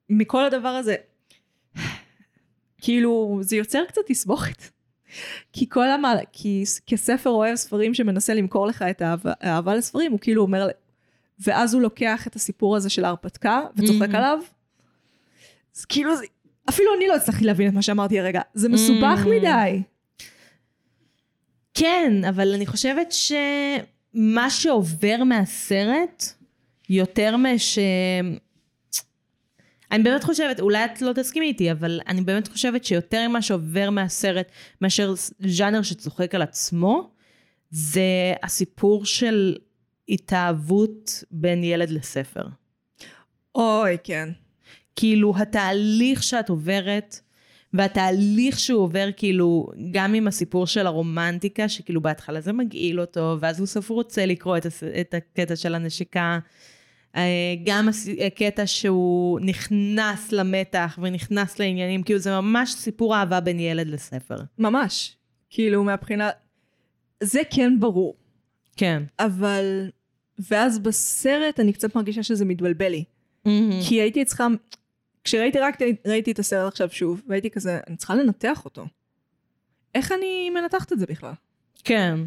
מכל 0.10 0.46
הדבר 0.46 0.68
הזה, 0.68 0.96
כאילו, 2.82 3.40
זה 3.42 3.56
יוצר 3.56 3.84
קצת 3.88 4.02
תסבוכת. 4.08 4.77
כי 5.54 5.70
כל 5.70 5.88
המעלה, 5.90 6.22
כי 6.34 6.64
כספר 6.88 7.30
אוהב 7.30 7.56
ספרים 7.56 7.94
שמנסה 7.94 8.34
למכור 8.34 8.68
לך 8.68 8.82
את 8.90 9.02
האהבה, 9.02 9.34
האהבה 9.42 9.76
לספרים, 9.76 10.12
הוא 10.12 10.20
כאילו 10.20 10.42
אומר, 10.42 10.68
ואז 11.40 11.74
הוא 11.74 11.82
לוקח 11.82 12.28
את 12.28 12.36
הסיפור 12.36 12.76
הזה 12.76 12.90
של 12.90 13.06
ההרפתקה 13.06 13.62
וצוחק 13.76 14.10
Mhm. 14.14 14.18
עליו. 14.18 14.40
אז 15.78 15.86
כאילו, 15.86 16.16
זה, 16.16 16.26
אפילו 16.70 16.90
אני 16.98 17.08
לא 17.08 17.16
הצלחתי 17.16 17.46
להבין 17.46 17.68
את 17.70 17.74
מה 17.74 17.82
שאמרתי 17.82 18.20
הרגע, 18.20 18.42
זה 18.54 18.70
מסובך 18.70 19.24
Mhm. 19.26 19.30
מדי. 19.30 19.82
כן, 21.74 22.14
אבל 22.30 22.54
אני 22.54 22.66
חושבת 22.66 23.12
שמה 23.12 24.50
שעובר 24.50 25.24
מהסרט, 25.26 26.26
יותר 26.90 27.38
מש... 27.38 27.80
אני 29.92 30.04
באמת 30.04 30.24
חושבת, 30.24 30.60
אולי 30.60 30.86
את 30.86 31.02
לא 31.02 31.14
תסכימי 31.14 31.46
איתי, 31.46 31.72
אבל 31.72 32.00
אני 32.08 32.22
באמת 32.22 32.48
חושבת 32.48 32.84
שיותר 32.84 33.28
ממה 33.28 33.42
שעובר 33.42 33.90
מהסרט, 33.90 34.52
מאשר 34.82 35.14
ז'אנר 35.40 35.82
שצוחק 35.82 36.36
על 36.36 36.42
עצמו, 36.42 37.10
זה 37.70 38.34
הסיפור 38.44 39.06
של 39.06 39.56
התאהבות 40.10 41.24
בין 41.32 41.64
ילד 41.64 41.90
לספר. 41.90 42.44
אוי, 43.56 43.98
כן. 44.04 44.30
כאילו 44.96 45.34
התהליך 45.38 46.24
שאת 46.24 46.50
עוברת 46.50 47.20
והתהליך 47.74 48.60
שהוא 48.60 48.82
עובר 48.82 49.10
כאילו 49.18 49.68
גם 49.92 50.14
עם 50.14 50.28
הסיפור 50.28 50.68
של 50.68 50.88
הרומנטיקה 50.88 51.70
שכאילו 51.70 52.02
בהתחלה 52.02 52.42
זה 52.42 52.54
מגעיל 52.54 53.02
אותו 53.02 53.38
ואז 53.40 53.60
הוא 53.60 53.68
סוף 53.68 53.90
רוצה 53.90 54.26
לקרוא 54.26 54.58
את, 54.58 54.66
הס... 54.66 54.84
את 54.84 55.14
הקטע 55.14 55.56
של 55.56 55.76
הנשיקה 55.76 56.40
גם 57.64 57.90
הס- 57.90 58.08
הקטע 58.26 58.68
שהוא 58.68 59.40
נכנס 59.40 60.32
למתח 60.32 61.00
ונכנס 61.02 61.60
לעניינים 61.60 62.04
כאילו 62.04 62.20
זה 62.20 62.32
ממש 62.32 62.74
סיפור 62.74 63.16
אהבה 63.16 63.40
בין 63.40 63.60
ילד 63.60 63.88
לספר. 63.88 64.38
ממש. 64.58 65.16
כאילו, 65.50 65.84
מהבחינה... 65.84 66.30
זה 67.24 67.42
כן 67.50 67.80
ברור. 67.80 68.16
כן. 68.76 69.04
אבל... 69.20 69.90
ואז 70.52 70.80
בסרט 70.80 71.60
אני 71.60 71.74
קצת 71.74 71.96
מרגישה 71.96 72.24
שזה 72.24 72.46
מתבלבל 72.46 72.90
לי. 72.90 73.04
Mm-hmm. 73.48 73.50
כי 73.88 74.02
הייתי 74.02 74.26
צריכה... 74.26 74.48
כשראיתי 75.24 75.60
רק 75.60 75.78
ראיתי 76.08 76.32
את 76.32 76.40
הסרט 76.40 76.68
עכשיו 76.72 76.90
שוב, 76.92 77.22
והייתי 77.28 77.50
כזה, 77.50 77.80
אני 77.88 77.96
צריכה 77.98 78.16
לנתח 78.16 78.66
אותו. 78.66 78.86
איך 79.96 80.12
אני 80.12 80.50
מנתחת 80.50 80.94
את 80.94 81.00
זה 81.00 81.06
בכלל? 81.06 81.32
כן. 81.84 82.20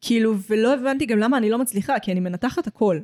כאילו, 0.00 0.34
ולא 0.50 0.74
הבנתי 0.74 1.06
גם 1.06 1.18
למה 1.18 1.36
אני 1.38 1.50
לא 1.50 1.58
מצליחה, 1.58 1.98
כי 1.98 2.12
אני 2.12 2.20
מנתחת 2.20 2.66
הכל. 2.66 2.98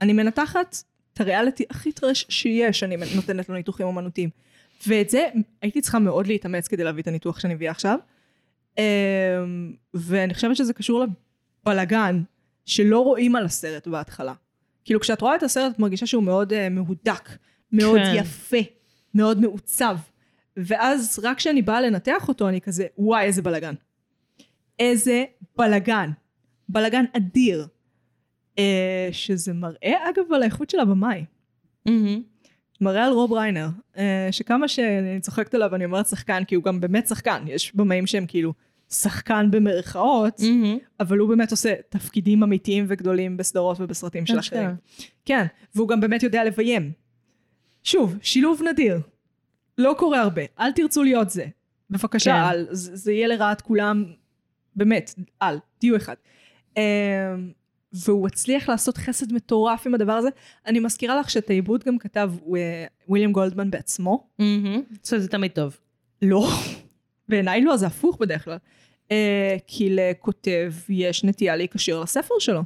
אני 0.00 0.12
מנתחת 0.12 0.76
את 1.12 1.20
הריאליטי 1.20 1.64
הכי 1.70 1.92
טרש 1.92 2.26
שיש, 2.28 2.82
אני 2.82 2.96
נותנת 3.14 3.48
לו 3.48 3.54
ניתוחים 3.54 3.86
אומנותיים. 3.86 4.30
ואת 4.86 5.10
זה 5.10 5.28
הייתי 5.62 5.80
צריכה 5.80 5.98
מאוד 5.98 6.26
להתאמץ 6.26 6.68
כדי 6.68 6.84
להביא 6.84 7.02
את 7.02 7.08
הניתוח 7.08 7.40
שאני 7.40 7.54
מביאה 7.54 7.70
עכשיו. 7.70 7.98
אמ, 8.78 8.82
ואני 9.94 10.34
חושבת 10.34 10.56
שזה 10.56 10.72
קשור 10.72 11.04
לבלגן 11.64 12.22
שלא 12.66 13.00
רואים 13.00 13.36
על 13.36 13.44
הסרט 13.44 13.86
בהתחלה. 13.86 14.34
כאילו 14.84 15.00
כשאת 15.00 15.20
רואה 15.20 15.36
את 15.36 15.42
הסרט 15.42 15.72
את 15.74 15.78
מרגישה 15.78 16.06
שהוא 16.06 16.22
מאוד 16.22 16.52
uh, 16.52 16.56
מהודק, 16.70 17.28
מאוד 17.72 17.98
כן. 17.98 18.12
יפה, 18.16 18.56
מאוד 19.14 19.40
מעוצב. 19.40 19.96
ואז 20.56 21.20
רק 21.22 21.36
כשאני 21.36 21.62
באה 21.62 21.80
לנתח 21.80 22.28
אותו 22.28 22.48
אני 22.48 22.60
כזה, 22.60 22.86
וואי 22.98 23.24
איזה 23.24 23.42
בלגן. 23.42 23.74
איזה 24.78 25.24
בלגן. 25.58 26.10
בלגן 26.68 27.04
אדיר. 27.16 27.66
Uh, 28.56 28.58
שזה 29.12 29.52
מראה 29.52 30.08
אגב 30.10 30.32
על 30.32 30.42
האיכות 30.42 30.70
של 30.70 30.80
הבמאי. 30.80 31.24
Mm-hmm. 31.88 31.90
מראה 32.80 33.04
על 33.04 33.12
רוב 33.12 33.32
ריינר, 33.32 33.68
uh, 33.94 33.98
שכמה 34.30 34.68
שאני 34.68 35.20
צוחקת 35.20 35.54
עליו 35.54 35.74
אני 35.74 35.84
אומרת 35.84 36.06
שחקן, 36.06 36.44
כי 36.44 36.54
הוא 36.54 36.64
גם 36.64 36.80
באמת 36.80 37.06
שחקן, 37.06 37.44
יש 37.46 37.74
במאים 37.74 38.06
שהם 38.06 38.24
כאילו 38.28 38.52
שחקן 38.90 39.50
במרכאות, 39.50 40.40
Mm-hmm. 40.40 40.78
אבל 41.00 41.18
הוא 41.18 41.28
באמת 41.28 41.50
עושה 41.50 41.74
תפקידים 41.88 42.42
אמיתיים 42.42 42.84
וגדולים 42.88 43.36
בסדרות 43.36 43.80
ובסרטים 43.80 44.26
של. 44.26 44.38
אחרים. 44.38 44.70
כן, 45.24 45.46
והוא 45.74 45.88
גם 45.88 46.00
באמת 46.00 46.22
יודע 46.22 46.44
לביים. 46.44 46.92
שוב, 47.82 48.16
שילוב 48.22 48.62
נדיר. 48.62 49.00
לא 49.78 49.94
קורה 49.98 50.20
הרבה, 50.20 50.42
אל 50.60 50.72
תרצו 50.72 51.02
להיות 51.02 51.30
זה. 51.30 51.46
בבקשה, 51.90 52.30
כן. 52.30 52.50
אל, 52.58 52.66
זה, 52.70 52.96
זה 52.96 53.12
יהיה 53.12 53.28
לרעת 53.28 53.60
כולם, 53.60 54.04
באמת, 54.76 55.14
אל, 55.42 55.58
תהיו 55.78 55.96
אחד. 55.96 56.14
והוא 58.04 58.26
הצליח 58.26 58.68
לעשות 58.68 58.96
חסד 58.96 59.32
מטורף 59.32 59.86
עם 59.86 59.94
הדבר 59.94 60.12
הזה. 60.12 60.28
אני 60.66 60.80
מזכירה 60.80 61.20
לך 61.20 61.30
שאת 61.30 61.50
העיבוד 61.50 61.84
גם 61.84 61.98
כתב 61.98 62.32
אה, 62.56 62.86
וויליאם 63.08 63.32
גולדמן 63.32 63.70
בעצמו. 63.70 64.26
זה 65.02 65.28
תמיד 65.28 65.50
טוב. 65.50 65.76
לא, 66.22 66.48
בעיניי 67.28 67.60
לא, 67.60 67.76
זה 67.76 67.86
הפוך 67.86 68.16
בדרך 68.20 68.44
כלל. 68.44 68.58
Uh, 69.08 69.08
כי 69.66 69.88
לכותב 69.90 70.72
יש 70.88 71.24
נטייה 71.24 71.56
להיקשר 71.56 72.00
לספר 72.00 72.34
שלו. 72.38 72.62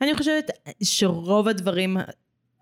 אני 0.00 0.14
חושבת 0.14 0.50
שרוב 0.82 1.48
הדברים 1.48 1.96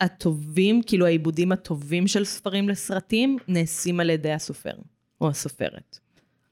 הטובים, 0.01 0.83
כאילו 0.83 1.07
העיבודים 1.07 1.53
הטובים 1.53 2.07
של 2.07 2.25
ספרים 2.25 2.69
לסרטים, 2.69 3.37
נעשים 3.49 4.01
על 4.01 4.11
ידי 4.11 4.33
הסופר, 4.33 4.75
או 5.21 5.29
הסופרת. 5.29 5.99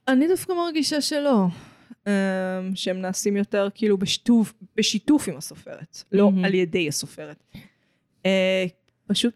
אני 0.07 0.27
דווקא 0.27 0.53
מרגישה 0.53 1.01
שלא. 1.01 1.45
Um, 2.07 2.09
שהם 2.75 3.01
נעשים 3.01 3.37
יותר 3.37 3.67
כאילו 3.75 3.97
בשיתוף, 3.97 4.53
בשיתוף 4.75 5.27
עם 5.27 5.37
הסופרת, 5.37 6.03
לא 6.11 6.31
מהמם. 6.31 6.45
על 6.45 6.53
ידי 6.53 6.87
הסופרת. 6.87 7.43
Uh, 8.23 8.27
פשוט, 9.07 9.33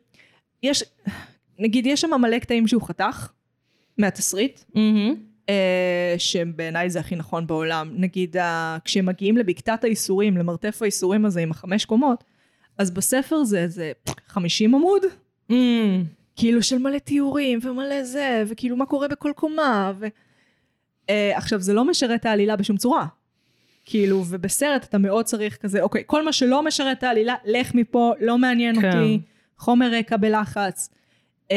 יש, 0.64 0.84
נגיד 1.60 1.86
יש 1.86 2.02
שם 2.02 2.22
מלא 2.22 2.40
קטעים 2.40 2.68
שהוא 2.68 2.82
חתך 2.82 3.32
מהתסריט, 3.98 4.60
uh, 4.74 5.50
שבעיניי 6.18 6.90
זה 6.90 7.00
הכי 7.00 7.16
נכון 7.16 7.48
בעולם. 7.48 7.94
נגיד, 7.98 8.38
uh, 8.38 8.40
כשהם 8.86 9.06
מגיעים 9.06 9.38
לבקתת 9.38 9.84
האיסורים, 9.84 10.38
למרתף 10.38 10.82
האיסורים 10.82 11.26
הזה 11.26 11.42
עם 11.42 11.52
החמש 11.52 11.86
קומות, 11.86 12.24
אז 12.78 12.92
בספר 12.92 13.44
זה 13.44 13.60
איזה 13.60 13.92
50 14.28 14.76
עמוד, 14.76 15.02
Mm. 15.50 15.54
כאילו 16.36 16.64
של 16.64 16.78
מלא 16.78 16.98
תיאורים 16.98 17.60
ומלא 17.64 18.04
זה, 18.04 18.44
וכאילו 18.48 18.78
מה 18.78 18.86
קורה 18.86 19.08
בכל 19.08 19.32
קומה, 19.36 19.94
ו... 20.00 20.08
Uh, 21.08 21.12
עכשיו, 21.36 21.62
זה 21.62 21.74
לא 21.74 21.86
משרת 21.86 22.20
את 22.20 22.26
העלילה 22.26 22.56
בשום 22.56 22.78
צורה. 22.78 23.06
כאילו, 23.86 24.24
ובסרט 24.30 24.84
אתה 24.84 24.98
מאוד 24.98 25.26
צריך 25.26 25.58
כזה, 25.58 25.82
אוקיי, 25.82 26.04
כל 26.06 26.26
מה 26.26 26.34
שלא 26.34 26.64
משרת 26.64 26.98
את 26.98 27.04
העלילה, 27.04 27.36
לך 27.46 27.76
מפה, 27.76 28.14
לא 28.20 28.38
מעניין 28.38 28.82
כן. 28.82 28.88
אותי, 28.88 29.20
חומר 29.58 29.92
רקע 29.94 30.18
בלחץ. 30.18 30.90
Uh, 31.50 31.54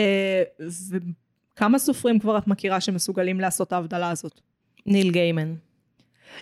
וכמה 1.55 1.79
סופרים 1.79 2.19
כבר 2.19 2.39
את 2.39 2.47
מכירה 2.47 2.81
שמסוגלים 2.81 3.41
לעשות 3.41 3.69
את 3.69 3.73
ההבדלה 3.73 4.11
הזאת? 4.11 4.41
ניל 4.87 5.11
גיימן. 5.11 5.55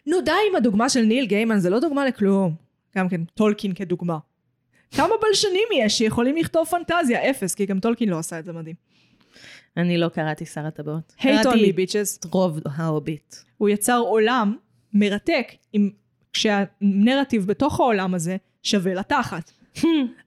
נו 0.06 0.20
די 0.20 0.32
עם 0.50 0.56
הדוגמה 0.56 0.88
של 0.88 1.00
ניל 1.00 1.26
גיימן, 1.26 1.58
זה 1.58 1.70
לא 1.70 1.80
דוגמה 1.80 2.06
לכלום. 2.06 2.54
גם 2.96 3.08
כן, 3.08 3.24
טולקין 3.24 3.74
כדוגמה. 3.74 4.18
כמה 4.94 5.14
בלשנים 5.22 5.68
יש 5.76 5.98
שיכולים 5.98 6.36
לכתוב 6.36 6.66
פנטזיה? 6.66 7.30
אפס, 7.30 7.54
כי 7.54 7.66
גם 7.66 7.80
טולקין 7.80 8.08
לא 8.08 8.18
עשה 8.18 8.38
את 8.38 8.44
זה 8.44 8.52
מדהים. 8.52 8.74
אני 9.76 9.98
לא 9.98 10.08
קראתי 10.08 10.46
שר 10.46 10.66
הטבעות. 10.66 11.14
hate 11.18 11.22
on 11.22 11.54
קראתי. 11.56 12.18
את 12.18 12.24
רוב 12.24 12.60
ההוביט. 12.66 13.34
הוא 13.58 13.68
יצר 13.68 13.98
עולם 13.98 14.56
מרתק, 14.92 15.46
עם, 15.72 15.90
כשהנרטיב 16.32 17.46
בתוך 17.46 17.80
העולם 17.80 18.14
הזה 18.14 18.36
שווה 18.62 18.94
לתחת. 18.94 19.50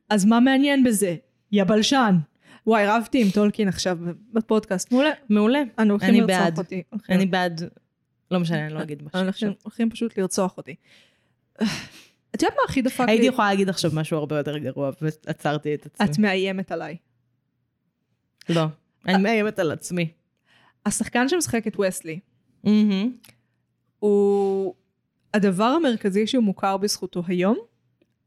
אז 0.10 0.26
מה 0.26 0.40
מעניין 0.40 0.84
בזה? 0.84 1.16
יא 1.52 1.64
בלשן. 1.64 2.16
וואי, 2.68 2.88
רבתי 2.88 3.22
עם 3.22 3.30
טולקין 3.30 3.68
עכשיו 3.68 3.98
בפודקאסט. 4.34 4.92
מעולה. 4.92 5.12
מעולה. 5.30 5.62
אנו 5.80 5.92
הולכים 5.92 6.10
אני 6.10 6.22
לרצוח 6.22 6.38
בעד. 6.38 6.58
אותי. 6.58 6.84
אני 7.10 7.26
בעד 7.26 7.62
לא 8.32 8.40
משנה, 8.40 8.66
אני 8.66 8.74
לא 8.74 8.82
אגיד 8.82 9.04
משהו. 9.04 9.50
הולכים 9.64 9.90
פשוט 9.90 10.18
לרצוח 10.18 10.58
אותי. 10.58 10.76
את 12.36 12.44
יודעת 12.44 12.58
מה 12.58 12.64
הכי 12.70 12.82
דפק 12.82 13.06
הייתי 13.08 13.22
לי? 13.22 13.28
יכולה 13.28 13.48
להגיד 13.48 13.70
עכשיו 13.70 13.92
משהו 13.94 14.18
הרבה 14.18 14.38
יותר 14.38 14.58
גרוע, 14.58 14.92
ועצרתי 15.02 15.76
את 15.76 15.86
עצמי. 15.86 16.06
את 16.06 16.20
מאיימת 16.20 16.72
עליי. 16.72 16.98
לא. 18.50 18.66
אני 19.08 19.24
מאיימת 19.24 19.60
על 19.60 19.72
עצמי. 19.72 20.12
השחקן 20.86 21.30
שמשחק 21.30 21.68
את 21.68 21.80
וסלי. 21.80 22.20
הוא 24.00 24.74
הדבר 25.34 25.64
המרכזי 25.64 26.28
שהוא 26.28 26.44
מוכר 26.44 26.78
בזכותו 26.78 27.24
היום, 27.28 27.58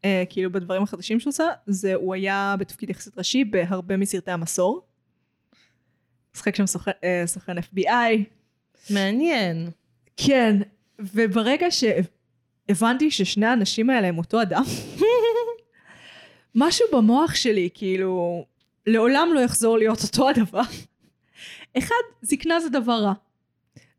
אה, 0.05 0.25
כאילו 0.31 0.53
בדברים 0.53 0.83
החדשים 0.83 1.21
שהוא 1.21 1.31
עושה, 1.31 1.45
זה 1.67 1.95
הוא 1.95 2.15
היה 2.15 2.55
בתפקיד 2.59 2.91
יחסית 2.91 3.19
ראשי 3.19 3.45
בהרבה 3.45 3.97
מסרטי 3.97 4.31
המסור. 4.31 4.87
משחק 6.35 6.57
שם 6.57 6.67
סוכן, 6.67 6.91
אה, 7.05 7.23
סוכן 7.27 7.59
FBI. 7.59 8.25
מעניין. 8.91 9.71
כן, 10.17 10.57
וברגע 10.99 11.67
שהבנתי 11.71 13.11
ששני 13.11 13.47
האנשים 13.47 13.91
האלה 13.91 14.09
הם 14.09 14.19
אותו 14.19 14.43
אדם, 14.43 14.63
משהו 16.55 16.87
במוח 16.93 17.35
שלי, 17.35 17.69
כאילו, 17.75 18.45
לעולם 18.89 19.29
לא 19.35 19.41
יחזור 19.41 19.79
להיות 19.79 20.03
אותו 20.03 20.29
הדבר. 20.29 20.63
אחד, 21.79 21.95
זקנה 22.23 22.61
זה 22.61 22.69
דבר 22.69 22.93
רע. 23.03 23.13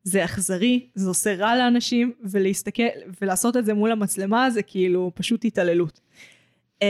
זה 0.04 0.26
אכזרי, 0.26 0.88
זה 0.96 1.10
עושה 1.10 1.36
רע 1.36 1.56
לאנשים, 1.56 2.14
ולהסתכל, 2.24 2.84
ולעשות 3.22 3.58
את 3.58 3.66
זה 3.66 3.74
מול 3.74 3.92
המצלמה 3.92 4.50
זה 4.50 4.62
כאילו 4.62 5.12
פשוט 5.16 5.46
התעללות. 5.46 6.00
Uh, 6.80 6.82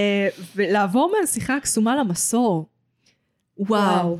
ולעבור 0.55 1.13
מהשיחה 1.19 1.55
הקסומה 1.55 1.95
למסור, 1.95 2.65
וואו. 3.57 4.19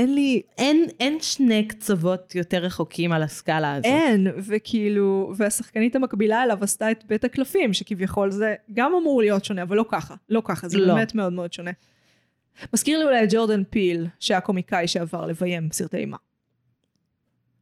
אין 0.00 0.14
לי, 0.14 0.42
אין, 0.58 0.86
אין 1.00 1.20
שני 1.20 1.68
קצוות 1.68 2.34
יותר 2.34 2.58
רחוקים 2.58 3.12
על 3.12 3.22
הסקאלה 3.22 3.74
הזאת. 3.74 3.84
אין, 3.84 4.26
וכאילו, 4.36 5.32
והשחקנית 5.36 5.96
המקבילה 5.96 6.44
אליו 6.44 6.58
עשתה 6.64 6.90
את 6.90 7.04
בית 7.04 7.24
הקלפים, 7.24 7.72
שכביכול 7.72 8.30
זה 8.30 8.54
גם 8.72 8.92
אמור 9.00 9.20
להיות 9.20 9.44
שונה, 9.44 9.62
אבל 9.62 9.76
לא 9.76 9.84
ככה, 9.88 10.14
לא 10.28 10.42
ככה, 10.44 10.68
זה 10.68 10.78
לא. 10.78 10.94
באמת 10.94 11.14
מאוד 11.14 11.32
מאוד 11.32 11.52
שונה. 11.52 11.70
מזכיר 12.74 12.98
לי 12.98 13.04
אולי 13.04 13.24
את 13.24 13.28
ג'ורדן 13.32 13.64
פיל, 13.64 14.06
שהיה 14.20 14.40
קומיקאי 14.40 14.88
שעבר 14.88 15.26
לביים 15.26 15.68
סרטי 15.72 15.96
אימה. 15.96 16.16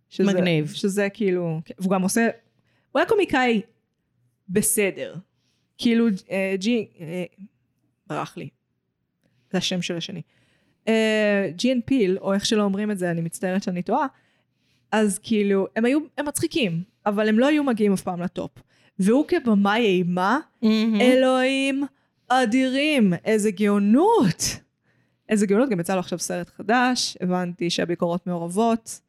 שזה, 0.09 0.33
מגניב. 0.33 0.73
שזה 0.73 1.09
כאילו, 1.15 1.61
כן, 1.65 1.75
והוא 1.79 1.91
גם 1.91 2.03
עושה, 2.03 2.29
הוא 2.93 3.01
היה 3.01 3.09
קומיקאי 3.09 3.63
בסדר. 4.49 5.15
כאילו, 5.79 6.07
אה, 6.31 6.55
Key, 6.59 6.89
אה, 7.01 7.25
ברח 8.07 8.37
לי. 8.37 8.49
זה 9.53 9.59
השם 9.59 9.83
של 9.83 9.97
השני. 9.97 10.23
אה, 10.89 11.51
Key 11.57 11.73
and 11.73 11.83
Peele, 11.85 12.19
או 12.21 12.35
איך 12.35 12.47
שלא 12.47 12.63
אומרים 12.63 12.91
את 12.91 12.99
זה, 12.99 13.11
אני 13.11 13.21
מצטערת 13.21 13.63
שאני 13.63 13.83
טועה, 13.83 14.07
אז 14.93 15.19
כאילו, 15.23 15.67
הם 15.77 15.85
היו, 15.85 15.99
הם 16.19 16.27
מצחיקים, 16.27 16.83
אבל 17.07 17.29
הם 17.29 17.39
לא 17.39 17.47
היו 17.47 17.65
מגיעים 17.65 17.93
אף 17.93 18.03
פעם 18.03 18.23
ל 18.23 18.28
top. 18.28 18.51
והוא 18.99 19.25
כבמאי 19.29 19.87
אימה, 19.87 20.39
מהמם. 20.63 21.01
אלוהים 21.01 21.85
אדירים, 22.29 23.13
איזה 23.25 23.51
גאונות. 23.51 24.43
איזה 25.29 25.47
גאונות, 25.47 25.69
גם 25.69 25.81
יצא 25.81 25.95
לו 25.95 26.01
עכשיו 26.01 26.19
סרט 26.19 26.51
חדש, 26.57 27.17
הבנתי 27.21 27.71
שהביקורות 27.71 28.27
מעורבות. 28.27 29.01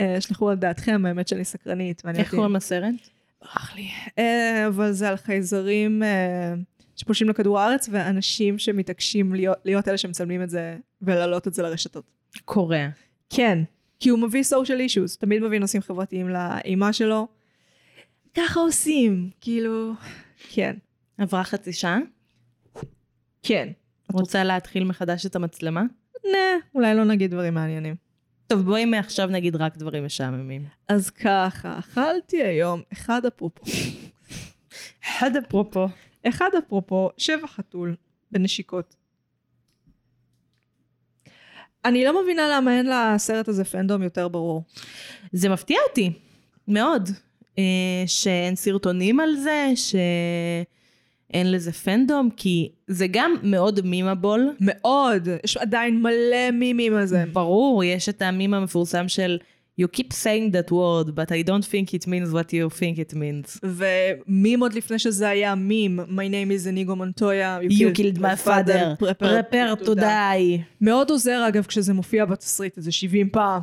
אה, 0.00 0.20
שלחו 0.20 0.50
את 0.50 0.56
דעתכם, 0.56 1.06
האמת 1.06 1.28
שאני 1.28 1.44
סקרנית. 1.44 2.02
איך 2.14 2.34
קוראים 2.34 2.56
לסרט? 2.56 2.94
ברח 3.42 3.76
לי. 3.76 3.88
אה, 4.18 4.66
אבל 4.66 4.92
זה 4.92 5.08
על 5.08 5.16
חייזרים 5.16 6.02
אה, 6.02 6.54
שפולשים 6.96 7.28
לכדור 7.28 7.60
הארץ, 7.60 7.88
ואנשים 7.92 8.58
שמתעקשים 8.58 9.34
להיות, 9.34 9.58
להיות 9.64 9.88
אלה 9.88 9.98
שמצלמים 9.98 10.42
את 10.42 10.50
זה 10.50 10.76
ולהעלות 11.02 11.48
את 11.48 11.54
זה 11.54 11.62
לרשתות. 11.62 12.04
קוריאה. 12.44 12.88
כן, 13.30 13.58
כי 14.00 14.08
הוא 14.08 14.18
מביא 14.18 14.42
social 14.42 14.78
issues, 14.90 15.18
תמיד 15.18 15.42
מביא 15.42 15.58
נושאים 15.58 15.82
חברתיים 15.82 16.28
לאימה 16.28 16.92
שלו. 16.92 17.28
ככה 18.34 18.60
עושים, 18.60 19.30
כאילו, 19.40 19.92
כן. 20.52 20.76
עברה 21.18 21.44
חצי 21.44 21.72
שעה? 21.72 21.98
כן. 23.42 23.68
רוצה 24.12 24.44
להתחיל 24.44 24.84
מחדש 24.84 25.26
את 25.26 25.36
המצלמה? 25.36 25.82
נה, 26.32 26.38
אולי 26.74 26.94
לא 26.94 27.04
נגיד 27.04 27.30
דברים 27.30 27.54
מעניינים. 27.54 27.94
טוב, 28.46 28.60
בואי 28.60 28.84
מעכשיו 28.84 29.26
נגיד 29.26 29.56
רק 29.56 29.76
דברים 29.76 30.04
משעממים. 30.04 30.66
אז 30.88 31.10
ככה, 31.10 31.78
אכלתי 31.78 32.42
היום 32.42 32.82
אחד 32.92 33.26
אפרופו. 33.26 33.64
אחד 35.04 35.36
אפרופו. 35.36 35.86
אחד 36.28 36.50
אפרופו, 36.58 37.10
שבע 37.16 37.46
חתול 37.46 37.94
בנשיקות. 38.30 38.96
אני 41.84 42.04
לא 42.04 42.22
מבינה 42.22 42.48
למה 42.52 42.78
אין 42.78 42.86
לסרט 42.86 43.48
הזה 43.48 43.64
פנדום 43.64 44.02
יותר 44.02 44.28
ברור. 44.28 44.62
זה 45.32 45.48
מפתיע 45.48 45.78
אותי, 45.88 46.12
מאוד. 46.68 47.08
אה, 47.58 48.04
שאין 48.06 48.56
סרטונים 48.56 49.20
על 49.20 49.36
זה, 49.36 49.72
שאין 49.76 51.52
לזה 51.52 51.72
פנדום, 51.72 52.30
כי 52.36 52.72
זה 52.86 53.06
גם 53.10 53.34
מאוד 53.42 53.80
מימבול. 53.80 54.54
מאוד, 54.60 55.28
יש 55.44 55.56
עדיין 55.56 56.02
מלא 56.02 56.50
מימים 56.52 56.96
על 56.96 57.06
זה. 57.06 57.24
ברור, 57.32 57.84
יש 57.84 58.08
את 58.08 58.22
המים 58.22 58.54
המפורסם 58.54 59.08
של 59.08 59.38
You 59.76 59.88
keep 59.88 60.12
saying 60.12 60.52
that 60.52 60.70
word, 60.70 61.16
but 61.16 61.32
I 61.32 61.42
don't 61.42 61.64
think 61.64 61.94
it 61.94 62.06
means 62.06 62.30
what 62.30 62.52
you 62.52 62.70
think 62.70 62.96
it 62.98 63.12
means. 63.14 63.60
ומים 63.62 64.60
עוד 64.60 64.72
לפני 64.72 64.98
שזה 64.98 65.28
היה 65.28 65.54
מים, 65.54 66.00
My 66.00 66.28
name 66.28 66.50
is 66.50 66.66
Inigo 66.66 66.94
Montoya, 66.94 67.60
You 67.62 67.92
killed 67.92 68.20
my 68.20 68.36
father, 68.36 68.96
prepare 68.98 69.42
prepare 69.42 69.76
to 69.86 69.94
die. 69.94 70.62
מאוד 70.80 71.10
עוזר 71.10 71.48
אגב 71.48 71.64
כשזה 71.66 71.94
מופיע 71.94 72.24
בתסריט 72.24 72.76
איזה 72.76 72.92
70 72.92 73.28
פעם. 73.30 73.60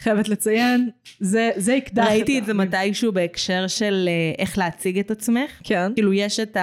חייבת 0.00 0.28
לציין, 0.28 0.90
זה, 1.20 1.50
זה 1.56 1.74
יקדח 1.74 2.06
ראיתי 2.06 2.38
את 2.38 2.44
זה. 2.46 2.54
מתישהו 2.54 3.12
בהקשר 3.12 3.66
של 3.66 4.08
אה, 4.08 4.32
איך 4.38 4.58
להציג 4.58 4.98
את 4.98 5.10
עצמך. 5.10 5.50
כן. 5.64 5.94
כאילו 5.94 6.12
יש 6.12 6.40
את 6.40 6.56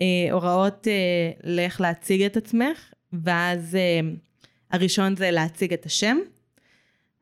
ההוראות 0.00 0.88
אה, 0.88 1.30
לאיך 1.44 1.80
להציג 1.80 2.22
את 2.22 2.36
עצמך, 2.36 2.92
ואז 3.12 3.74
אה, 3.74 4.00
הראשון 4.70 5.16
זה 5.16 5.30
להציג 5.30 5.72
את 5.72 5.86
השם, 5.86 6.16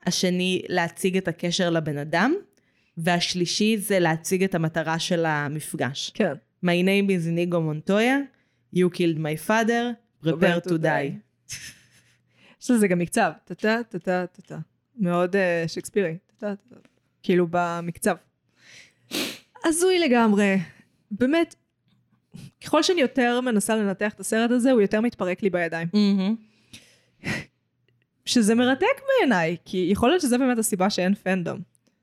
השני 0.06 0.62
להציג 0.68 1.16
את 1.16 1.28
הקשר 1.28 1.70
לבן 1.70 1.98
אדם, 1.98 2.34
והשלישי 2.96 3.78
זה 3.78 3.98
להציג 3.98 4.44
את 4.44 4.54
המטרה 4.54 4.98
של 4.98 5.26
המפגש. 5.26 6.10
כן. 6.14 6.32
My 6.64 6.68
name 6.84 7.08
is 7.08 7.26
Inigo 7.26 7.56
Montoya, 7.56 8.16
you 8.76 8.90
killed 8.90 9.18
my 9.18 9.48
father, 9.48 9.94
prepare 10.24 10.60
to 10.68 10.72
die. 10.82 11.12
יש 12.62 12.70
לזה 12.70 12.88
גם 12.88 12.98
מקצב, 12.98 13.30
טה-טה, 13.44 13.78
טה-טה, 13.88 14.26
טה-טה. 14.26 14.58
מאוד 14.96 15.36
אה, 15.36 15.64
שייקספירי, 15.66 16.16
טה-טה, 16.26 16.56
טה-טה. 16.56 16.88
כאילו 17.22 17.46
במקצב. 17.50 18.16
הזוי 19.64 19.98
לגמרי. 19.98 20.56
באמת, 21.10 21.54
ככל 22.64 22.82
שאני 22.82 23.00
יותר 23.00 23.40
מנסה 23.40 23.76
לנתח 23.76 24.14
את 24.14 24.20
הסרט 24.20 24.50
הזה, 24.50 24.70
הוא 24.70 24.80
יותר 24.80 25.00
מתפרק 25.00 25.42
לי 25.42 25.50
בידיים. 25.50 25.88
שזה 28.24 28.54
מרתק 28.54 29.00
בעיניי, 29.06 29.56
כי 29.64 29.88
יכול 29.92 30.08
להיות 30.08 30.22
שזה 30.22 30.38
באמת 30.38 30.58
הסיבה 30.58 30.90
שאין 30.90 31.14
פנדום. 31.14 31.60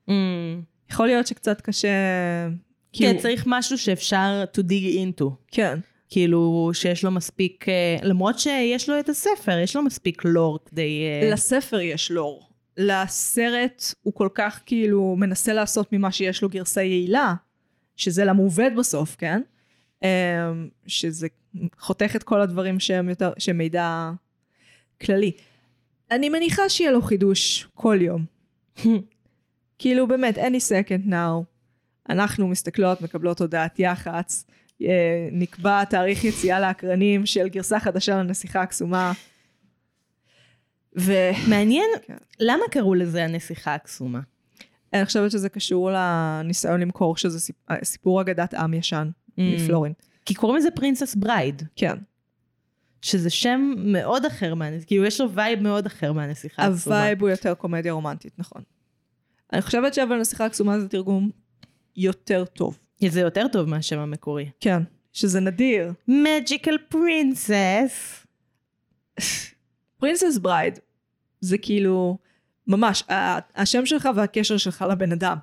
מהמם. 0.07 0.61
יכול 0.91 1.07
להיות 1.07 1.28
שקצת 1.28 1.61
קשה... 1.61 1.88
כן, 2.93 3.17
צריך 3.17 3.43
משהו 3.47 3.78
שאפשר 3.78 4.43
to 4.57 4.59
dig 4.59 5.20
into. 5.20 5.26
כן. 5.47 5.80
כאילו, 6.09 6.72
שיש 6.74 7.03
לו 7.03 7.11
מספיק, 7.11 7.70
אה, 7.70 7.97
למרות 8.03 8.39
שיש 8.39 8.89
לו 8.89 8.99
את 8.99 9.09
הספר, 9.09 9.57
יש 9.57 9.76
לו 9.76 9.82
מספיק 9.82 10.26
לור 10.26 10.59
כדי... 10.65 11.01
אה, 11.24 11.30
לספר 11.32 11.80
יש 11.80 12.11
לור. 12.11 12.49
לסרט 12.78 13.84
הוא 14.01 14.13
כל 14.13 14.30
כך 14.34 14.59
כאילו 14.65 15.15
מנסה 15.17 15.53
לעשות 15.53 15.93
ממה 15.93 16.11
שיש 16.11 16.41
לו 16.41 16.49
גרסה 16.49 16.84
יעילה, 16.84 17.34
שזה 17.95 18.26
למה 18.26 18.39
הוא 18.39 18.45
עובד 18.45 18.72
בסוף, 18.78 19.15
כן? 19.15 19.41
אמ, 20.03 20.07
שזה 20.88 21.28
חותך 21.80 22.15
את 22.15 22.24
כל 22.24 22.41
הדברים 22.41 22.80
שהם 22.80 23.09
יותר, 23.09 23.32
שהם 23.38 23.57
מידע 23.57 24.11
כללי. 25.01 25.32
אני 26.12 26.30
מניחה 26.30 26.70
שיהיה 26.70 26.91
לו 26.91 27.01
חידוש 27.01 27.68
כל 27.74 27.97
יום. 28.01 28.26
כאילו 29.80 30.07
באמת, 30.07 30.38
any 30.38 30.41
second 30.70 31.10
now, 31.10 31.43
אנחנו 32.10 32.47
מסתכלות, 32.47 33.01
מקבלות 33.01 33.41
הודעת 33.41 33.80
יח"צ, 33.80 34.45
אה, 34.82 35.30
נקבע 35.32 35.84
תאריך 35.84 36.24
יציאה 36.24 36.60
לאקרנים 36.60 37.26
של 37.26 37.49
גרסה 37.49 37.80
חדשה 37.80 38.18
לנסיכה 38.18 38.62
הקסומה. 38.62 39.12
ו... 40.99 41.14
מעניין, 41.49 41.89
כן. 42.01 42.18
למה 42.39 42.64
קראו 42.72 42.95
לזה 42.95 43.24
הנסיכה 43.24 43.76
הקסומה? 43.76 44.20
אני 44.93 45.05
חושבת 45.05 45.32
שזה 45.32 45.49
קשור 45.49 45.91
לניסיון 45.93 46.80
למכור 46.80 47.18
שזה 47.18 47.39
סיפ... 47.39 47.55
סיפור 47.84 48.22
אגדת 48.22 48.53
עם 48.53 48.74
ישן 48.74 49.10
מפלורין. 49.38 49.93
כי 50.26 50.34
קוראים 50.34 50.57
לזה 50.57 50.72
Princess 50.72 51.15
Bride, 51.15 51.63
כן. 51.76 51.95
שזה 53.02 53.30
שם 53.30 53.74
מאוד 53.78 54.26
אחר 54.26 54.56
מהנסיכה, 54.56 54.88
כאילו 54.88 55.06
יש 55.06 55.22
לו 55.22 55.32
vibe 55.32 55.59
מאוד 55.60 55.86
אחר 55.86 56.14
מהנסיכה 56.14 56.64
הקסומה. 56.64 56.95
ה 56.95 57.01
vibe 57.01 57.22
הוא 57.22 57.30
יותר 57.30 57.54
קומדיה 57.54 57.93
רומנטית, 57.93 58.34
נכון. 58.38 58.62
אני 59.54 59.62
חושבת 59.62 59.93
שאבל 59.93 60.16
נסיכה 60.16 60.45
הקסומה 60.45 60.80
זה 60.80 60.88
תרגום 60.88 61.30
יותר 61.95 62.45
טוב. 62.45 62.80
זה 63.08 63.22
יותר 63.22 63.47
טוב 63.52 63.70
מהשם 63.70 64.00
המקורי. 64.00 64.50
כן. 64.60 64.84
שזה 65.14 65.39
נדיר. 65.39 65.93
Magical 66.07 66.78
Princess. 66.89 68.26
Princess 69.97 70.38
Bride 70.38 70.80
זה 71.41 71.58
כאילו 71.58 72.18
ממש, 72.68 73.04
השם 73.56 73.86
שלך 73.86 74.10
והקשר 74.16 74.58
שלך 74.58 74.86
לבן 74.91 75.12
אדם. 75.12 75.38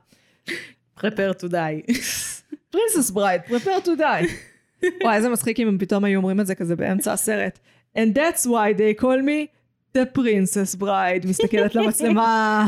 prepare 0.98 1.34
to 1.40 1.46
die. 1.50 1.92
Princess 2.70 3.10
Bride, 3.10 3.40
prepare 3.42 3.86
to 3.86 3.98
die. 3.98 4.30
וואי, 4.82 5.16
איזה 5.16 5.28
מצחיק 5.28 5.60
אם 5.60 5.68
הם 5.68 5.78
פתאום 5.78 6.04
היו 6.04 6.16
אומרים 6.16 6.40
את 6.40 6.46
זה 6.46 6.54
כזה 6.54 6.76
באמצע 6.76 7.12
הסרט. 7.12 7.58
And 7.98 8.16
that's 8.16 8.46
why 8.46 8.78
they 8.78 9.02
call 9.02 9.20
me 9.22 9.46
the 9.96 10.18
princess 10.18 10.80
bride. 10.80 11.28
מסתכלת 11.28 11.74
למצלמה. 11.74 12.66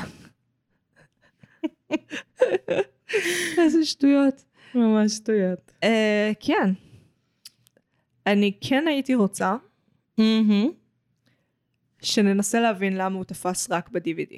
איזה 3.58 3.84
שטויות. 3.84 4.44
ממש 4.74 5.12
שטויות. 5.12 5.72
אה, 5.84 6.32
כן. 6.40 6.70
אני 8.26 8.52
כן 8.60 8.88
הייתי 8.88 9.14
רוצה 9.14 9.56
מהמם. 10.18 10.70
שננסה 12.02 12.60
להבין 12.60 12.96
למה 12.96 13.16
הוא 13.16 13.24
תפס 13.24 13.70
רק 13.70 13.88
ב-DVD 13.88 14.34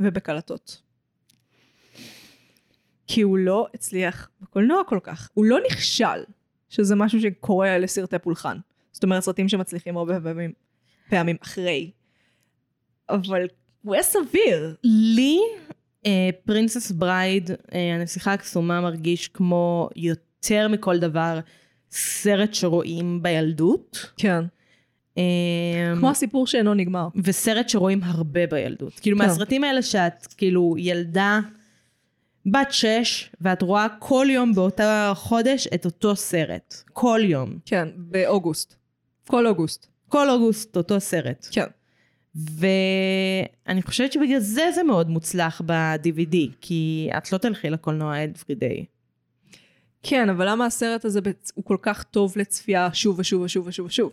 ובקלטות. 0.00 0.82
כי 3.06 3.22
הוא 3.22 3.38
לא 3.38 3.66
הצליח 3.74 4.30
בקולנוע 4.40 4.84
כל 4.84 4.98
כך. 5.02 5.30
הוא 5.34 5.44
לא 5.44 5.58
נכשל, 5.70 6.24
שזה 6.74 6.96
משהו 6.96 7.20
שקורה 7.20 7.78
לסרטי 7.78 8.18
פולחן. 8.18 8.56
זאת 8.92 9.04
אומרת, 9.04 9.22
סרטים 9.22 9.48
שמצליחים 9.48 9.96
הרבה 9.96 10.20
פעמים, 10.20 10.52
פעמים 11.08 11.36
אחרי. 11.42 11.90
אבל 13.10 13.46
הוא 13.82 13.94
היה 13.94 14.02
סביר. 14.02 14.74
לי, 14.84 15.38
אה, 16.06 16.30
Princess 16.44 16.90
Bride, 16.90 17.50
אה, 17.74 17.94
הנסיכה 17.94 18.32
הקסומה 18.32 18.80
מרגיש 18.80 19.28
כמו 19.28 19.88
יותר 19.96 20.68
מכל 20.68 20.98
דבר 20.98 21.40
סרט 21.90 22.54
שרואים 22.54 23.22
בילדות. 23.22 24.12
כן. 24.16 24.44
אה, 25.18 25.94
כמו 25.98 26.10
הסיפור 26.10 26.46
שאינו 26.46 26.74
נגמר. 26.74 27.08
וסרט 27.24 27.68
שרואים 27.68 28.00
הרבה 28.02 28.46
בילדות. 28.46 29.00
כאילו 29.00 29.18
כן. 29.18 29.24
מהסרטים 29.24 29.64
האלה 29.64 29.82
שאת 29.82 30.26
כאילו 30.36 30.74
ילדה 30.78 31.40
בת 32.46 32.72
שש, 32.72 33.30
ואת 33.40 33.62
רואה 33.62 33.86
כל 33.98 34.26
יום 34.30 34.54
באותה 34.54 35.12
חודש 35.14 35.68
את 35.74 35.84
אותו 35.84 36.16
סרט. 36.16 36.82
כל 36.92 37.20
יום. 37.24 37.58
כן, 37.66 37.88
באוגוסט. 37.96 38.74
כל 39.26 39.46
אוגוסט. 39.46 39.86
כל 40.08 40.30
אוגוסט 40.30 40.76
אותו 40.76 41.00
סרט. 41.00 41.46
כן. 41.50 41.66
ואני 42.34 43.82
חושבת 43.82 44.12
שבגלל 44.12 44.38
זה 44.38 44.70
זה 44.74 44.82
מאוד 44.82 45.10
מוצלח 45.10 45.62
ב-DVD, 45.66 46.36
כי 46.60 47.10
את 47.16 47.32
לא 47.32 47.38
תלכי 47.38 47.70
לקולנוע 47.70 48.14
day. 48.50 48.84
כן, 50.02 50.28
אבל 50.28 50.50
למה 50.50 50.66
הסרט 50.66 51.04
הזה 51.04 51.20
הוא 51.54 51.64
כל 51.64 51.76
כך 51.82 52.02
טוב 52.02 52.32
לצפייה 52.36 52.88
שוב 52.92 53.18
ושוב 53.18 53.42
ושוב 53.42 53.66
ושוב 53.66 53.86
ושוב? 53.86 54.12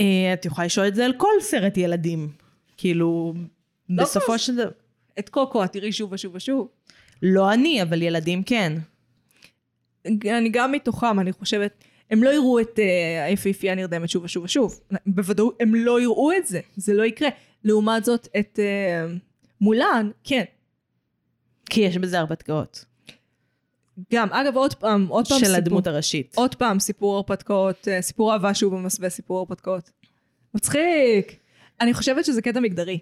אה, 0.00 0.32
את 0.32 0.44
יכולה 0.44 0.66
לשאול 0.66 0.86
את 0.86 0.94
זה 0.94 1.04
על 1.04 1.12
כל 1.16 1.32
סרט 1.40 1.76
ילדים. 1.76 2.32
כאילו, 2.76 3.34
לא 3.88 4.02
בסופו 4.02 4.38
של 4.38 4.54
דבר... 4.54 4.70
את 5.18 5.28
קוקו 5.28 5.64
את 5.64 5.72
תראי 5.72 5.92
שוב 5.92 6.12
ושוב 6.12 6.34
ושוב. 6.34 6.68
לא 7.22 7.52
אני, 7.52 7.82
אבל 7.82 8.02
ילדים 8.02 8.42
כן. 8.42 8.78
אני 10.06 10.48
גם 10.48 10.72
מתוכם, 10.72 11.20
אני 11.20 11.32
חושבת, 11.32 11.84
הם 12.10 12.22
לא 12.22 12.30
יראו 12.30 12.60
את 12.60 12.78
אה, 12.78 13.24
היפהפייה 13.24 13.72
הנרדמת 13.72 14.08
שוב 14.08 14.24
ושוב 14.24 14.44
ושוב. 14.44 14.80
בוודאות, 15.06 15.56
הם 15.60 15.74
לא 15.74 16.00
יראו 16.00 16.32
את 16.32 16.46
זה, 16.46 16.60
זה 16.76 16.94
לא 16.94 17.02
יקרה. 17.02 17.28
לעומת 17.64 18.04
זאת, 18.04 18.28
את 18.38 18.58
אה, 18.58 19.06
מולן, 19.60 20.10
כן. 20.24 20.44
כי 21.70 21.80
יש 21.80 21.96
בזה 21.96 22.18
הרפתקאות. 22.18 22.84
גם, 24.12 24.32
אגב, 24.32 24.56
עוד 24.56 24.74
פעם, 24.74 25.06
עוד 25.06 25.28
פעם 25.28 25.38
של 25.38 25.44
סיפור, 25.44 25.56
הדמות 25.56 25.86
הראשית. 25.86 26.34
עוד 26.36 26.54
פעם 26.54 26.78
סיפור 26.80 27.16
הרפתקאות, 27.16 27.88
אה, 27.88 28.02
סיפור 28.02 28.32
אהבה 28.32 28.54
שהוא 28.54 28.72
במסווה 28.72 29.10
סיפור 29.10 29.38
הרפתקאות. 29.38 29.90
מצחיק. 30.54 31.36
אני 31.80 31.94
חושבת 31.94 32.24
שזה 32.24 32.42
קטע 32.42 32.60
מגדרי. 32.60 32.98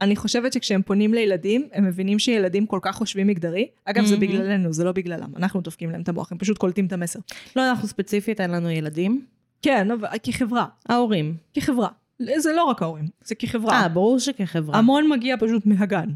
אני 0.00 0.16
חושבת 0.16 0.52
שכשהם 0.52 0.82
פונים 0.82 1.14
לילדים, 1.14 1.68
הם 1.72 1.84
מבינים 1.84 2.18
שילדים 2.18 2.66
כל 2.66 2.78
כך 2.82 2.96
חושבים 2.96 3.26
מגדרי. 3.26 3.68
אגב, 3.84 4.04
זה 4.04 4.16
מהמם. 4.16 4.28
בגללנו, 4.28 4.72
זה 4.72 4.84
לא 4.84 4.92
בגללם. 4.92 5.32
אנחנו 5.36 5.60
דופקים 5.60 5.90
להם 5.90 6.00
את 6.00 6.08
המוח, 6.08 6.32
הם 6.32 6.38
פשוט 6.38 6.58
קולטים 6.58 6.86
את 6.86 6.92
המסר. 6.92 7.18
לא, 7.56 7.70
אנחנו 7.70 7.88
ספציפית, 7.88 8.40
אין 8.40 8.50
לנו 8.50 8.70
ילדים. 8.70 9.24
כן, 9.62 9.90
אבל 9.90 10.08
כחברה. 10.22 10.66
ההורים. 10.88 11.36
כחברה. 11.54 11.88
זה 12.36 12.52
לא 12.52 12.64
רק 12.64 12.82
ההורים, 12.82 13.04
זה 13.24 13.34
כחברה. 13.34 13.82
אה, 13.82 13.88
ברור 13.88 14.18
שכחברה. 14.18 14.78
המון 14.78 15.08
מגיע 15.10 15.36
פשוט 15.40 15.66
מהגן. 15.66 16.08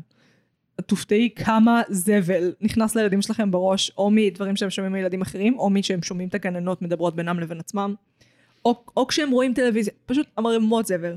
תופתעי 0.87 1.29
כמה 1.37 1.83
זבל 1.89 2.53
נכנס 2.61 2.97
לילדים 2.97 3.23
שלכם 3.23 3.51
בראש, 3.51 3.93
או 3.99 4.11
מדברים 4.11 4.57
שהם 4.57 4.71
שומעים 4.71 4.93
מילדים 4.93 5.23
אחרים, 5.23 5.59
או 5.59 5.71
משהם 5.71 6.03
שומעים 6.03 6.29
את 6.29 6.35
הגננות 6.35 6.83
מדברות 6.83 7.17
בינם 7.17 7.41
לבין 7.41 7.61
עצמם, 7.61 7.95
או, 8.65 8.85
או 8.97 9.07
כשהם 9.07 9.31
רואים 9.31 9.55
טלוויזיה, 9.55 9.93
פשוט 10.07 10.27
ערימות 10.37 10.87
זבל. 10.87 11.17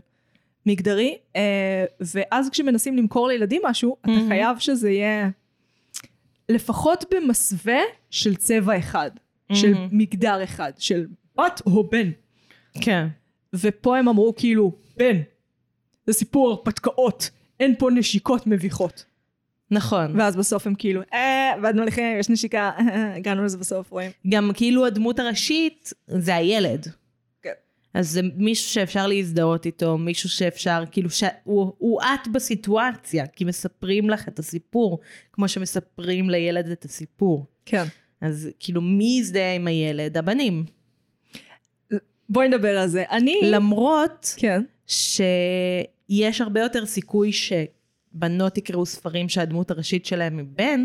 מגדרי, 0.65 1.17
אה, 1.35 1.85
ואז 2.13 2.49
כשמנסים 2.49 2.97
למכור 2.97 3.27
לילדים 3.27 3.61
משהו, 3.65 3.97
אתה 4.01 4.09
מהמם. 4.11 4.27
חייב 4.27 4.59
שזה 4.59 4.89
יהיה 4.89 5.29
לפחות 6.49 7.05
במסווה 7.13 7.79
של 8.09 8.35
צבע 8.35 8.77
אחד, 8.77 9.11
של 9.53 9.73
מהמם. 9.73 9.87
מגדר 9.91 10.43
אחד, 10.43 10.71
של 10.77 11.05
בת 11.37 11.61
או 11.65 11.83
בן. 11.89 12.11
כן. 12.81 13.07
ופה 13.53 13.97
הם 13.97 14.07
אמרו 14.07 14.33
כאילו, 14.35 14.71
בן, 14.97 15.21
זה 16.07 16.13
סיפור 16.13 16.49
הרפתקאות, 16.49 17.29
אין 17.59 17.75
פה 17.79 17.89
נשיקות 17.91 18.47
מביכות. 18.47 19.05
נכון. 19.71 20.19
ואז 20.19 20.35
בסוף 20.35 20.67
הם 20.67 20.75
כאילו, 20.75 21.01
אה, 21.13 21.53
עבדנו 21.53 21.81
עליכם, 21.81 22.15
יש 22.19 22.29
נשיקה, 22.29 22.71
הגענו 23.17 23.43
לזה 23.45 23.57
בסוף, 23.57 23.91
רואים. 23.91 24.11
גם 24.29 24.51
כאילו 24.53 24.85
הדמות 24.85 25.19
הראשית 25.19 25.93
זה 26.07 26.35
הילד. 26.35 26.87
אז 27.95 28.09
זה 28.09 28.21
מישהו 28.35 28.69
שאפשר 28.69 29.07
להזדהות 29.07 29.65
איתו, 29.65 29.97
מישהו 29.97 30.29
שאפשר, 30.29 30.83
כאילו, 30.91 31.09
שהוא 31.09 31.73
הוא 31.77 32.01
את 32.01 32.27
בסיטואציה, 32.27 33.27
כי 33.27 33.45
מספרים 33.45 34.09
לך 34.09 34.27
את 34.27 34.39
הסיפור, 34.39 34.99
כמו 35.33 35.47
שמספרים 35.47 36.29
לילד 36.29 36.69
את 36.69 36.85
הסיפור. 36.85 37.45
כן. 37.65 37.83
אז 38.21 38.49
כאילו, 38.59 38.81
מי 38.81 39.17
יזדהה 39.19 39.55
עם 39.55 39.67
הילד? 39.67 40.17
הבנים. 40.17 40.65
בואי 42.29 42.47
נדבר 42.47 42.77
על 42.77 42.87
זה. 42.87 43.03
אני... 43.11 43.39
למרות 43.43 44.33
כן. 44.37 44.63
שיש 44.87 46.41
הרבה 46.41 46.61
יותר 46.61 46.85
סיכוי 46.85 47.31
שבנות 47.31 48.57
יקראו 48.57 48.85
ספרים 48.85 49.29
שהדמות 49.29 49.71
הראשית 49.71 50.05
שלהם 50.05 50.37
היא 50.37 50.47
בן, 50.49 50.83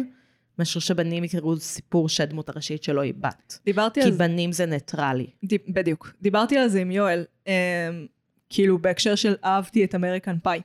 מאשר 0.59 0.81
שבנים 0.81 1.25
יקראו 1.25 1.57
סיפור 1.61 2.09
שהדמות 2.09 2.49
הראשית 2.49 2.83
שלו 2.83 3.03
היא 3.03 3.15
בת. 3.21 3.59
דיברתי 3.65 4.01
כי 4.01 4.07
על 4.07 4.13
זה, 4.13 4.19
בנים 4.19 4.53
זה 4.53 4.67
ניטרלי. 4.67 5.27
דיב- 5.45 5.61
בדיוק. 5.69 6.13
דיברתי 6.23 6.59
על 6.59 6.69
זה 6.69 6.81
עם 6.81 6.91
יואל, 6.91 7.25
אה, 7.49 7.91
כאילו 8.51 8.79
בהקשר 8.79 9.15
של 9.15 9.35
אהבתי 9.45 9.85
את 9.85 9.95
American 9.95 10.37
Pie, 10.43 10.61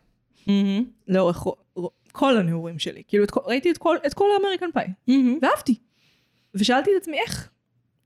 לאורך 1.07 1.37
רו- 1.37 1.55
רו- 1.75 1.91
כל 2.11 2.37
הנעורים 2.37 2.79
שלי. 2.79 3.03
כאילו 3.07 3.23
את 3.23 3.31
ראיתי 3.45 3.71
את 3.71 3.77
כל- 3.77 3.97
את 4.07 4.13
כל 4.13 4.25
האמריקן 4.37 4.69
פאי, 4.73 4.87
ואהבתי. 5.41 5.75
ושאלתי 6.55 6.89
את 6.97 7.01
עצמי 7.01 7.17
איך, 7.27 7.49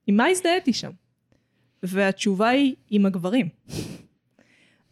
עם 0.08 0.18
מה 0.18 0.26
הזדהיתי 0.28 0.74
שם? 0.74 0.92
והתשובה 1.84 2.50
היא 2.50 2.76
עם 2.90 3.06
הגברים. 3.06 3.50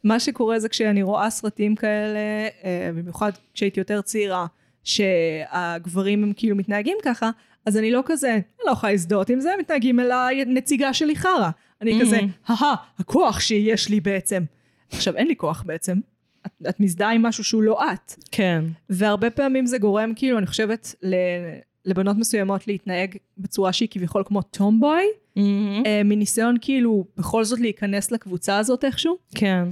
מה 0.03 0.19
שקורה 0.19 0.59
זה 0.59 0.69
כשאני 0.69 1.03
רואה 1.03 1.29
סרטים 1.29 1.75
כאלה, 1.75 2.19
אה, 2.63 2.91
במיוחד 2.95 3.31
כשהייתי 3.53 3.79
יותר 3.79 4.01
צעירה, 4.01 4.45
שהגברים 4.87 6.23
הם 6.23 6.33
כאילו 6.35 6.55
מתנהגים 6.55 6.97
ככה, 7.03 7.29
אז 7.65 7.77
אני 7.77 7.91
לא 7.91 8.01
כזה, 8.05 8.33
אני 8.33 8.41
לא 8.65 8.71
יכולה 8.71 8.91
להזדהות 8.91 9.29
עם 9.29 9.39
זה, 9.39 9.49
מתנהגים 9.59 9.99
אל 9.99 10.11
הנציגה 10.11 10.93
שלי 10.93 11.15
חרא. 11.15 11.49
אני 11.81 11.97
Mhm. 11.97 12.01
כזה, 12.01 12.19
הא 12.47 12.73
הכוח 12.99 13.39
שיש 13.39 13.89
לי 13.89 13.99
בעצם. 13.99 14.43
עכשיו, 14.91 15.15
אין 15.15 15.27
לי 15.27 15.35
כוח 15.35 15.63
בעצם. 15.67 15.97
את, 16.45 16.51
את 16.69 16.79
מזדהה 16.79 17.11
עם 17.13 17.21
משהו 17.21 17.43
שהוא 17.43 17.63
לא 17.63 17.79
את. 17.93 18.13
כן. 18.31 18.63
והרבה 18.89 19.29
פעמים 19.29 19.65
זה 19.65 19.77
גורם, 19.77 20.13
כאילו, 20.15 20.37
אני 20.37 20.47
חושבת, 20.47 20.95
ל- 21.03 21.15
לבנות 21.85 22.17
מסוימות 22.17 22.67
להתנהג 22.67 23.15
בצורה 23.37 23.73
שהיא 23.73 23.89
כביכול 23.91 24.23
כמו 24.25 24.41
טומבוי, 24.41 25.03
אה, 25.85 26.01
מניסיון 26.05 26.55
כאילו 26.61 27.05
בכל 27.17 27.43
זאת 27.43 27.59
להיכנס 27.59 28.11
לקבוצה 28.11 28.57
הזאת 28.57 28.83
איכשהו. 28.85 29.17
כן. 29.35 29.63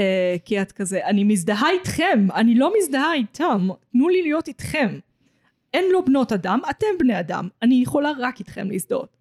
אה, 0.00 0.36
כי 0.44 0.62
את 0.62 0.72
כזה, 0.72 1.06
אני 1.06 1.24
מזדהה 1.24 1.70
איתכם, 1.70 2.26
אני 2.34 2.54
לא 2.54 2.72
מזדהה 2.78 3.14
איתם, 3.14 3.68
תנו 3.92 4.08
לי 4.08 4.22
להיות 4.22 4.48
איתכם. 4.48 4.98
אין 5.74 5.84
לו 5.92 6.04
בנות 6.04 6.32
אדם, 6.32 6.60
אתם 6.70 6.86
בני 6.98 7.20
אדם, 7.20 7.48
אני 7.62 7.74
יכולה 7.82 8.12
רק 8.18 8.38
איתכם 8.38 8.70
להזדהות. 8.70 9.16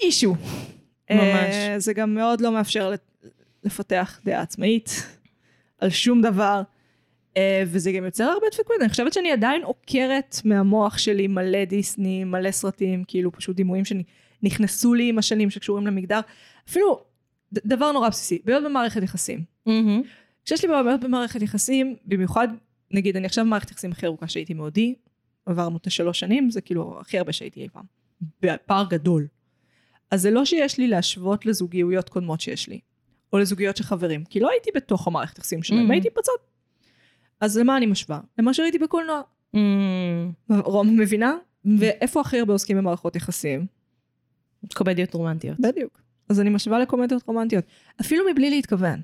אישו. 0.00 0.34
ממש. 1.10 1.54
אה, 1.54 1.74
זה 1.78 1.92
גם 1.92 2.14
מאוד 2.14 2.40
לא 2.40 2.52
מאפשר 2.52 2.92
לפתח 3.64 4.20
דעה 4.24 4.42
עצמאית 4.42 4.90
על 5.78 5.90
שום 5.90 6.22
דבר, 6.22 6.62
אה, 7.36 7.62
וזה 7.66 7.92
גם 7.92 8.04
יוצר 8.04 8.24
הרבה 8.24 8.46
דפקות. 8.52 8.76
אני 8.80 8.88
חושבת 8.88 9.12
שאני 9.12 9.32
עדיין 9.32 9.62
עוקרת 9.62 10.40
מהמוח 10.44 10.98
שלי 10.98 11.26
מלא 11.26 11.64
דיסני, 11.64 12.24
מלא 12.24 12.50
סרטים, 12.50 13.04
כאילו 13.06 13.32
פשוט 13.32 13.56
דימויים 13.56 13.84
שנכנסו 13.84 14.94
לי 14.94 15.08
עם 15.08 15.18
השנים 15.18 15.50
שקשורים 15.50 15.86
למגדר. 15.86 16.20
אפילו 16.68 17.04
דבר 17.52 17.92
נורא 17.92 18.08
בסיסי, 18.08 18.38
בעיות 18.44 18.64
במערכת 18.64 19.02
יחסים. 19.02 19.44
כשיש 20.44 20.64
לי 20.64 20.68
בעיות 20.68 21.00
במערכת 21.00 21.42
יחסים, 21.42 21.96
במיוחד, 22.04 22.48
נגיד, 22.90 23.16
אני 23.16 23.26
עכשיו 23.26 23.44
במערכת 23.44 23.70
יחסים 23.70 23.92
הכי 23.92 24.06
ארוכה 24.06 24.28
שהייתי 24.28 24.54
מעודי, 24.54 24.94
עברנו 25.46 25.76
את 25.76 25.86
השלוש 25.86 26.20
שנים, 26.20 26.50
זה 26.50 26.60
כאילו 26.60 27.00
הכי 27.00 27.18
הרבה 27.18 27.32
שהייתי 27.32 27.60
אי 27.62 27.68
פעם. 27.68 27.84
בפער 28.42 28.86
גדול. 28.90 29.26
אז 30.10 30.22
זה 30.22 30.30
לא 30.30 30.44
שיש 30.44 30.78
לי 30.78 30.88
להשוות 30.88 31.46
לזוגיות 31.46 32.08
קודמות 32.08 32.40
שיש 32.40 32.68
לי, 32.68 32.80
או 33.32 33.38
לזוגיות 33.38 33.76
של 33.76 33.84
חברים, 33.84 34.24
כי 34.24 34.40
לא 34.40 34.50
הייתי 34.50 34.70
בתוך 34.74 35.06
המערכת 35.06 35.38
יחסים 35.38 35.62
שלהם, 35.62 35.88
Mhm. 35.88 35.92
הייתי 35.92 36.08
בצד. 36.18 36.32
אז 37.40 37.58
למה 37.58 37.76
אני 37.76 37.86
משווה? 37.86 38.20
למה 38.38 38.54
שראיתי 38.54 38.78
בקולנוע. 38.78 39.20
Mm, 39.56 39.58
רום, 40.50 40.96
מבינה? 41.00 41.36
ואיפה 41.78 42.20
הכי 42.20 42.38
הרבה 42.38 42.52
עוסקים 42.52 42.76
במערכות 42.76 43.16
יחסים? 43.16 43.66
קומדיות 44.74 45.14
רומנטיות. 45.14 45.60
בדיוק. 45.60 46.00
אז 46.28 46.40
אני 46.40 46.50
משווה 46.50 46.78
לקומדיות 46.78 47.22
רומנטיות. 47.26 47.64
אפילו 48.00 48.24
מבלי 48.30 48.50
להתכוון. 48.50 49.00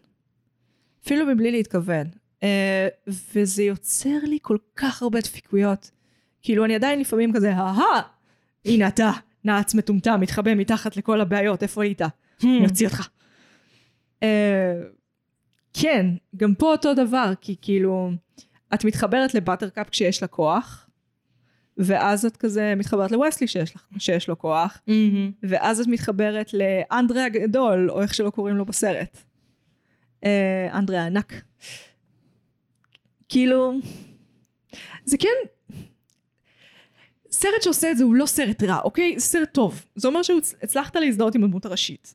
אפילו 1.05 1.27
מבלי 1.27 1.53
להתכוון. 1.53 2.07
אה, 2.43 2.89
וזה 3.35 3.63
יוצר 3.63 4.19
לי 4.23 4.39
כל 4.43 4.57
כך 4.77 5.03
הרבה 5.03 5.21
דפיקויות. 5.21 5.91
כאילו, 6.43 6.65
אני 6.65 6.75
עדיין 6.75 7.01
לפעמים 7.01 7.33
כזה, 7.33 7.53
אהה, 7.53 8.03
הנה 8.65 8.89
אתה, 8.89 9.11
נעץ 9.45 9.75
מטומטם, 9.75 10.21
מתחבא 10.21 10.55
מתחת 10.55 10.97
לכל 10.97 11.21
הבעיות, 11.21 11.63
איפה 11.63 11.83
היית? 11.83 12.03
אני 12.43 12.67
אוציא 12.67 12.87
אותך. 12.87 13.09
אה, 14.23 14.81
כן, 15.75 16.07
גם 16.37 16.55
פה 16.55 16.73
אותו 16.73 16.95
דבר, 16.95 17.33
כי 17.41 17.57
כאילו, 17.63 18.11
את 18.75 18.85
מתחברת 18.85 19.35
לבטרקאפ 19.35 19.91
כשיש 19.91 20.23
לה 20.23 20.29
כוח, 20.29 20.82
ואז 21.79 22.27
את 22.27 22.37
כזה 22.37 22.75
מתחברת 22.77 23.11
לווסלי 23.11 23.47
שיש, 23.47 23.77
לך, 23.77 23.87
שיש 23.99 24.29
לו 24.29 24.39
כוח, 24.39 24.81
מהמם. 24.87 25.31
ואז 25.43 25.81
את 25.81 25.87
מתחברת 25.87 26.51
לאנדרה 26.55 27.25
הגדול, 27.25 27.91
או 27.91 28.03
איך 28.03 28.15
שלא 28.15 28.31
קוראים 28.31 28.57
לו 28.57 28.65
בסרט. 28.65 29.19
אה, 30.25 30.69
אנדרה 30.79 31.01
הענק. 31.01 31.33
כאילו, 33.29 33.73
זה 35.05 35.17
כן... 35.19 35.29
סרט 37.31 37.63
שעושה 37.63 37.91
את 37.91 37.97
זה 37.97 38.05
הוא 38.05 38.15
לא 38.15 38.27
סרט 38.27 38.63
רע, 38.63 38.81
אוקיי? 38.85 39.15
זה 39.19 39.27
סרט 39.27 39.55
טוב. 39.55 39.85
זה 39.95 40.09
אומר 40.09 40.23
שהצלחת 40.23 40.97
להזדהות 40.97 41.35
עם 41.35 41.45
הדמות 41.45 41.67
הראשית. 41.67 42.15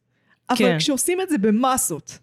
אבל 0.49 0.57
כן. 0.57 0.77
כשעושים 0.79 1.21
את 1.21 1.29
זה 1.29 1.37
במסות, 1.37 2.19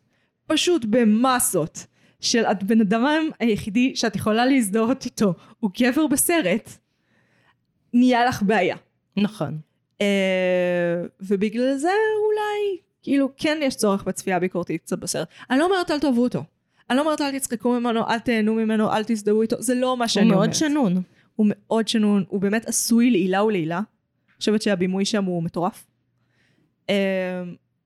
פשוט 0.47 0.85
במסות, 0.85 1.87
של 2.25 2.45
הבן 2.45 2.81
אדם 2.81 3.29
היחידי 3.41 3.97
שאת 3.97 4.17
יכולה 4.17 4.47
להזדהות 4.47 5.05
איתו, 5.05 5.35
הוא 5.61 5.71
גבר 5.81 6.07
בסרט, 6.07 6.71
נהיה 7.95 8.25
לך 8.25 8.43
בעיה. 8.43 8.77
נכון. 9.17 9.59
אה, 10.01 10.07
ובגלל 11.21 11.77
זה 11.77 11.89
אולי, 12.27 12.79
כאילו, 13.03 13.29
כן 13.37 13.59
יש 13.63 13.77
צורך 13.77 14.05
בצפייה 14.05 14.39
ביקורתית 14.39 14.83
קצת 14.83 14.99
בסרט. 14.99 15.29
אני 15.51 15.59
לא 15.59 15.65
אומרת 15.65 15.91
אל 15.91 15.99
תאהבו 15.99 16.23
אותו. 16.23 16.45
אני 16.91 16.97
לא 16.97 17.03
אומרת 17.03 17.21
אל 17.21 17.39
תצחקו 17.39 17.81
ממנו, 17.81 18.09
אל 18.09 18.19
תהנו 18.19 18.55
ממנו, 18.55 18.93
אל 18.93 19.05
תזדהו 19.07 19.43
איתו, 19.43 19.63
זה 19.63 19.75
לא 19.75 19.97
מה 19.97 20.05
הוא 20.05 20.09
שאני 20.09 20.25
אומרת. 20.25 20.39
מאוד 20.39 20.55
שנון. 20.55 21.03
הוא 21.37 21.47
מאוד 21.51 21.89
שנון, 21.89 22.25
הוא 22.29 22.41
באמת 22.41 22.69
עשוי 22.69 23.11
לעילה 23.11 23.45
ולעילה. 23.45 23.77
אני 23.77 24.39
חושבת 24.39 24.63
שהבימוי 24.63 25.05
שם 25.05 25.25
הוא 25.25 25.43
מטורף. 25.43 25.87
אה, 26.91 27.43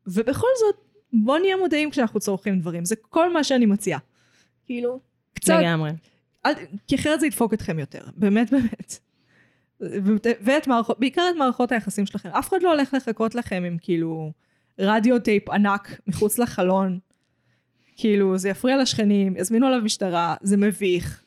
ובכל 0.06 0.48
זאת, 0.58 0.76
בוא 1.12 1.38
נהיה 1.38 1.56
מודעים 1.56 1.90
כשאנחנו 1.90 2.20
צורכים 2.20 2.60
דברים, 2.60 2.84
זה 2.84 2.96
כל 2.96 3.32
מה 3.32 3.44
שאני 3.44 3.66
מציעה. 3.66 3.98
כאילו, 4.66 5.00
קצת, 5.34 5.54
לגמרי. 5.60 5.90
אל, 6.46 6.52
כי 6.88 6.94
אחרת 6.94 7.20
זה 7.20 7.26
ידפוק 7.26 7.54
אתכם 7.54 7.78
יותר, 7.78 8.00
באמת 8.16 8.50
באמת. 8.50 8.98
ואת 10.40 10.66
מערכות, 10.66 11.00
בעיקר 11.00 11.22
את 11.30 11.36
מערכות 11.36 11.72
היחסים 11.72 12.06
שלכם. 12.06 12.28
אף 12.28 12.48
אחד 12.48 12.62
לא 12.62 12.72
הולך 12.72 12.94
לחכות 12.94 13.34
לכם 13.34 13.62
עם 13.66 13.76
כאילו 13.80 14.32
רדיו 14.78 15.18
טייפ 15.18 15.50
ענק 15.50 16.00
מחוץ 16.06 16.38
לחלון. 16.38 16.98
כאילו, 17.96 18.38
זה 18.38 18.48
יפריע 18.48 18.76
לשכנים, 18.76 19.36
יזמינו 19.36 19.66
עליו 19.66 19.80
משטרה, 19.82 20.34
זה 20.42 20.56
מביך. 20.56 21.22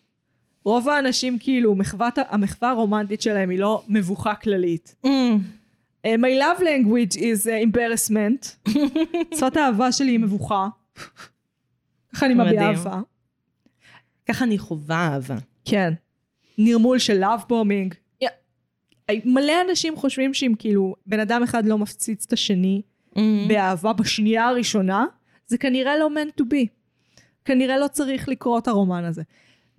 רוב 0.66 0.90
האנשים 0.90 1.40
כאילו, 1.40 1.76
מחוות, 1.76 2.14
המחווה 2.30 2.70
הרומנטית 2.72 3.22
שלהם 3.22 3.50
היא 3.50 3.60
לא 3.60 3.84
מבוכה 3.88 4.36
כללית. 4.36 4.96
Mm, 5.06 5.10
Uh, 6.08 6.18
my 6.18 6.34
love 6.44 6.60
language 6.62 7.16
is 7.16 7.46
uh, 7.46 7.64
embarrassment. 7.68 8.70
שפת 9.38 9.58
האהבה 9.58 9.92
שלי 9.92 10.12
היא 10.12 10.20
מבוכה. 10.20 10.68
ככה 12.14 12.26
אני 12.26 12.34
מביעה. 12.34 12.70
אהבה. 12.70 13.02
ככה 14.30 14.46
אני 14.46 14.58
חווה 14.58 15.08
אהבה. 15.14 15.38
כן. 15.66 15.94
נרמול 16.58 17.00
של 17.00 17.14
love 17.14 17.44
bombing. 17.50 17.94
מלא 19.26 19.54
אנשים 19.70 19.96
חושבים 19.96 20.34
שאם 20.34 20.54
כאילו 20.60 20.96
בן 21.06 21.20
אדם 21.20 21.44
אחד 21.44 21.66
לא 21.66 21.78
מפציץ 21.78 22.26
את 22.28 22.34
השני 22.34 22.82
Mm, 23.16 23.20
באהבה 23.48 23.94
בשנייה 23.94 24.48
הראשונה, 24.48 25.06
זה 25.48 25.58
כנראה 25.58 25.98
לא 25.98 26.10
meant 26.16 26.42
to 26.42 26.46
be. 26.46 26.68
כנראה 27.46 27.78
לא 27.78 27.88
צריך 27.88 28.30
לקרות 28.30 28.68
הרומן 28.68 29.06
הזה. 29.06 29.22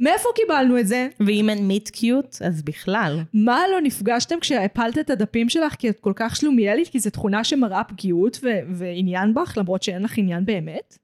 מאיפה 0.00 0.28
קיבלנו 0.34 0.78
את 0.78 0.86
זה? 0.86 1.08
ואם 1.26 1.50
אין 1.50 1.68
meet 1.68 1.88
cute, 1.88 2.36
אז 2.44 2.62
בכלל. 2.62 3.20
מה 3.34 3.60
לא 3.72 3.80
נפגשתם 3.80 4.40
כשהפלת 4.40 4.98
את 4.98 5.10
הדפים 5.10 5.48
שלך 5.48 5.74
כי 5.74 5.88
את 5.90 6.00
כל 6.00 6.12
כך 6.16 6.36
שלומיאלית? 6.36 6.88
כי 6.88 6.98
זו 6.98 7.10
תכונה 7.10 7.44
שמראה 7.44 7.84
פגיעות 7.84 8.38
ו- 8.42 8.60
ועניין 8.74 9.34
בך, 9.34 9.54
למרות 9.58 9.82
שאין 9.82 10.02
לך 10.02 10.18
עניין 10.18 10.44
באמת? 10.44 10.98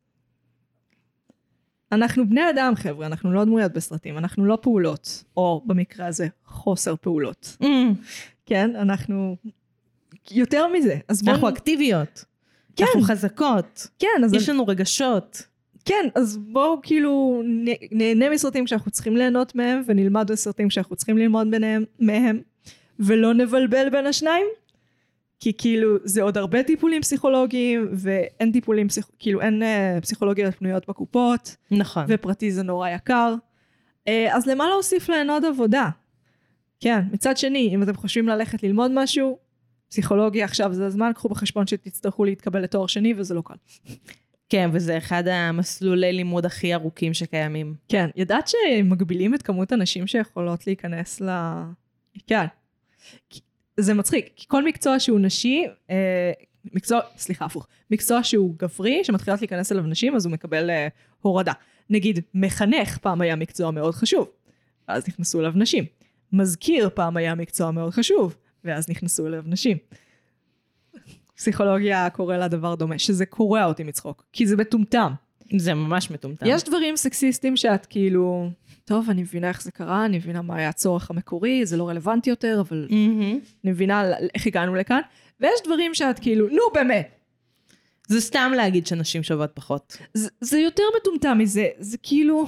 אנחנו 1.93 2.28
בני 2.28 2.51
אדם, 2.51 2.72
חבר'ה, 2.76 3.07
אנחנו 3.07 3.32
לא 3.32 3.45
דמויות 3.45 3.72
בסרטים, 3.72 4.18
אנחנו 4.18 4.45
לא 4.45 4.59
פעולות, 4.62 5.24
או 5.36 5.62
במקרה 5.66 6.07
הזה, 6.07 6.28
חוסר 6.47 6.95
פעולות. 7.01 7.57
Mm, 7.62 7.66
כן, 8.47 8.76
אנחנו... 8.76 9.36
יותר 10.30 10.66
מזה. 10.66 10.99
אז 11.09 11.22
בואו... 11.22 11.34
אנחנו 11.34 11.49
אקטיביות. 11.49 12.24
כן. 12.76 12.84
אנחנו 12.84 13.03
חזקות. 13.03 13.86
כן, 13.99 14.24
אז... 14.24 14.34
יש 14.34 14.49
לנו 14.49 14.66
רגשות. 14.66 15.43
כן, 15.84 16.09
אז 16.14 16.36
בואו 16.36 16.80
כאילו 16.82 17.43
נה- 17.45 17.72
נהנה 17.91 18.30
מסרטים 18.30 18.66
שאנחנו 18.66 18.91
צריכים 18.91 19.16
ליהנות 19.16 19.55
מהם, 19.55 19.82
ונלמד 19.86 20.32
מסרטים 20.32 20.70
שאנחנו 20.70 20.97
צריכים 20.97 21.18
ללמוד 21.18 21.51
ביניהם, 21.51 21.84
מהם, 22.01 22.41
ולא 23.01 23.34
נבלבל 23.34 23.89
בין 23.89 24.07
השניים, 24.07 24.47
כי 25.41 25.53
כאילו 25.59 25.97
זה 26.05 26.22
עוד 26.22 26.39
הרבה 26.39 26.62
טיפולים 26.62 27.03
פסיכולוגיים, 27.03 27.89
ואין 27.93 28.53
טיפולים, 28.53 28.89
פסיכ... 28.89 29.11
כאילו 29.18 29.41
אין 29.41 29.62
uh, 29.62 30.01
פסיכולוגיות 30.01 30.55
פנויות 30.55 30.89
בקופות, 30.89 31.57
נכון. 31.70 32.05
ופרטי 32.09 32.51
זה 32.53 32.62
נורא 32.62 32.89
יקר. 32.89 33.34
Uh, 34.09 34.11
אז 34.30 34.47
למה 34.47 34.68
להוסיף 34.68 35.09
להן 35.09 35.30
עוד 35.30 35.45
עבודה? 35.45 35.89
כן, 36.80 37.01
מצד 37.12 37.36
שני, 37.36 37.70
אם 37.74 37.82
אתם 37.82 37.95
חושבים 37.95 38.28
ללכת 38.28 38.62
ללמוד 38.62 38.91
משהו, 38.95 39.39
פסיכולוגיה 39.89 40.45
עכשיו 40.45 40.72
זה 40.72 40.86
הזמן, 40.86 41.11
קחו 41.14 41.28
בחשבון 41.28 41.66
שתצטרכו 41.66 42.24
להתקבל 42.24 42.62
לתואר 42.62 42.86
שני 42.86 43.14
וזה 43.16 43.34
לא 43.34 43.43
קל. 43.45 43.55
כן, 44.49 44.70
וזה 44.72 44.99
אחד 44.99 45.28
המסלולי 45.28 46.12
לימוד 46.12 46.47
הכי 46.47 46.74
ארוכים 46.74 47.14
שקיימים. 47.14 47.74
כן, 47.89 48.09
ידעת 48.16 48.49
שמגבילים 48.49 49.34
את 49.34 49.43
כמות 49.43 49.72
הנשים 49.72 50.07
שיכולות 50.07 50.66
להיכנס 50.66 51.20
ל... 51.20 51.30
כן. 52.26 52.47
זה 53.79 53.95
מצחיק, 53.95 54.31
כי 54.37 54.45
כל 54.49 54.64
מקצוע 54.64 55.01
שהוא 55.01 55.20
נשי, 55.20 55.64
אה, 55.91 56.33
מקצוע, 56.74 57.01
סליחה, 57.16 57.45
הפוך, 57.45 57.66
מקצוע 57.91 58.22
שהוא 58.22 58.55
גברי, 58.59 59.05
שמתחילות 59.05 59.41
להיכנס 59.41 59.72
אליו 59.72 59.83
נשים, 59.83 60.16
אז 60.16 60.26
הוא 60.26 60.33
מקבל 60.33 60.70
אה, 60.70 60.89
הורדה. 61.20 61.53
נגיד, 61.91 62.20
מחנך 62.35 62.99
פעם 62.99 63.20
היה 63.20 63.37
מקצוע 63.37 63.70
מאוד 63.70 63.95
חשוב, 63.95 64.29
ואז 64.89 65.09
נכנסו 65.09 65.41
אליו 65.41 65.53
נשים. 65.55 65.85
מזכיר 66.33 66.91
פעם 66.95 67.16
היה 67.16 67.35
מקצוע 67.35 67.70
מאוד 67.70 67.93
חשוב, 67.93 68.37
ואז 68.64 68.89
נכנסו 68.89 69.26
אליו 69.26 69.43
נשים. 69.47 69.76
פסיכולוגיה 71.37 72.11
קורא 72.11 72.37
לה 72.37 72.49
דבר 72.49 72.74
דומה, 72.74 72.99
שזה 72.99 73.26
קורע 73.26 73.64
אותי 73.64 73.85
מצחוק, 73.85 74.24
כי 74.33 74.47
זה 74.47 74.57
מטומטם. 74.57 75.12
זה 75.59 75.74
ממש 75.74 76.11
מטומטם. 76.11 76.47
יש 76.49 76.64
דברים 76.64 76.97
סקסיסטים 76.97 77.57
שאת 77.57 77.87
כאילו, 77.87 78.51
טוב, 78.89 79.11
אני 79.11 79.22
מבינה 79.22 79.49
איך 79.49 79.62
זה 79.62 79.72
קרה, 79.72 80.05
אני 80.05 80.16
מבינה 80.16 80.43
מה 80.43 80.57
היה 80.57 80.68
הצורך 80.68 81.11
המקורי, 81.11 81.66
זה 81.66 81.76
לא 81.76 81.89
רלוונטי 81.89 82.30
יותר, 82.30 82.61
אבל 82.61 82.86
מהמם. 82.91 83.39
אני 83.64 83.72
מבינה 83.72 84.05
איך 84.34 84.47
הגענו 84.47 84.74
לכאן. 84.74 85.01
ויש 85.41 85.61
דברים 85.64 85.95
שאת 85.95 86.18
כאילו, 86.18 86.49
נו 86.49 86.62
באמת, 86.74 87.09
זה 88.07 88.20
סתם 88.20 88.53
להגיד 88.57 88.86
שנשים 88.86 89.22
שוות 89.22 89.51
פחות. 89.55 89.97
זה, 90.14 90.28
זה 90.41 90.59
יותר 90.59 90.82
מטומטם 91.01 91.39
מזה, 91.39 91.68
זה 91.78 91.99
כאילו, 92.03 92.47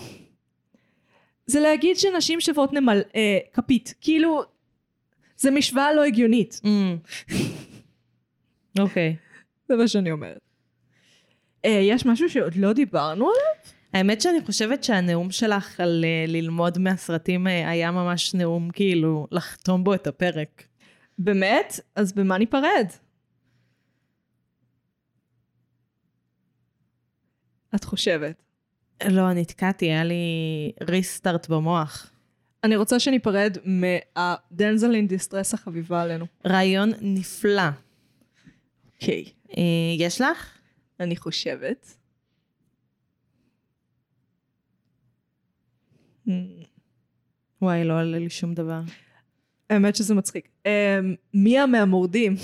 זה 1.46 1.60
להגיד 1.60 1.96
שנשים 1.96 2.40
שוות 2.40 2.72
נמל, 2.72 3.02
אה, 3.14 3.38
כפית, 3.52 3.94
כאילו, 4.00 4.42
זה 5.36 5.50
משוואה 5.50 5.92
לא 5.92 6.04
הגיונית, 6.04 6.60
אוקיי. 8.78 9.16
זה 9.68 9.76
מה 9.76 9.88
שאני 9.88 10.10
אומרת. 10.10 10.40
אה, 11.64 11.80
יש 11.82 12.06
משהו 12.06 12.30
שעוד 12.30 12.56
לא 12.56 12.72
דיברנו 12.72 13.24
עליו? 13.24 13.79
האמת 13.92 14.20
שאני 14.20 14.40
חושבת 14.40 14.84
שהנאום 14.84 15.30
שלך 15.30 15.80
על 15.80 16.04
uh, 16.04 16.30
ללמוד 16.30 16.78
מהסרטים 16.78 17.46
uh, 17.46 17.50
היה 17.50 17.90
ממש 17.90 18.34
נאום 18.34 18.70
כאילו 18.70 19.26
לחתום 19.30 19.84
בו 19.84 19.94
את 19.94 20.06
הפרק. 20.06 20.64
באמת? 21.18 21.80
אז 21.96 22.12
במה 22.12 22.38
ניפרד? 22.38 22.86
את 27.74 27.84
חושבת. 27.84 28.42
לא, 29.08 29.32
נתקעתי, 29.32 29.86
היה 29.86 30.04
לי 30.04 30.14
ריסטארט 30.82 31.48
במוח. 31.48 32.10
אני 32.64 32.76
רוצה 32.76 33.00
שניפרד 33.00 33.56
מהדנזל 33.64 34.94
אין 34.94 35.06
דיסטרס 35.06 35.54
החביבה 35.54 36.02
עלינו. 36.02 36.26
רעיון 36.46 36.90
נפלא. 37.00 37.62
אוקיי. 38.94 39.24
Uh, 39.48 39.56
יש 39.98 40.20
לך? 40.20 40.58
אני 41.00 41.16
חושבת. 41.16 41.99
וואי, 47.62 47.84
לא 47.84 47.92
עולה 48.00 48.18
לי 48.18 48.30
שום 48.30 48.54
דבר. 48.54 48.80
האמת 49.70 49.96
שזה 49.96 50.14
מצחיק. 50.14 50.48
Um, 50.64 50.68
מיה 51.34 51.66
מהמורדים. 51.66 52.34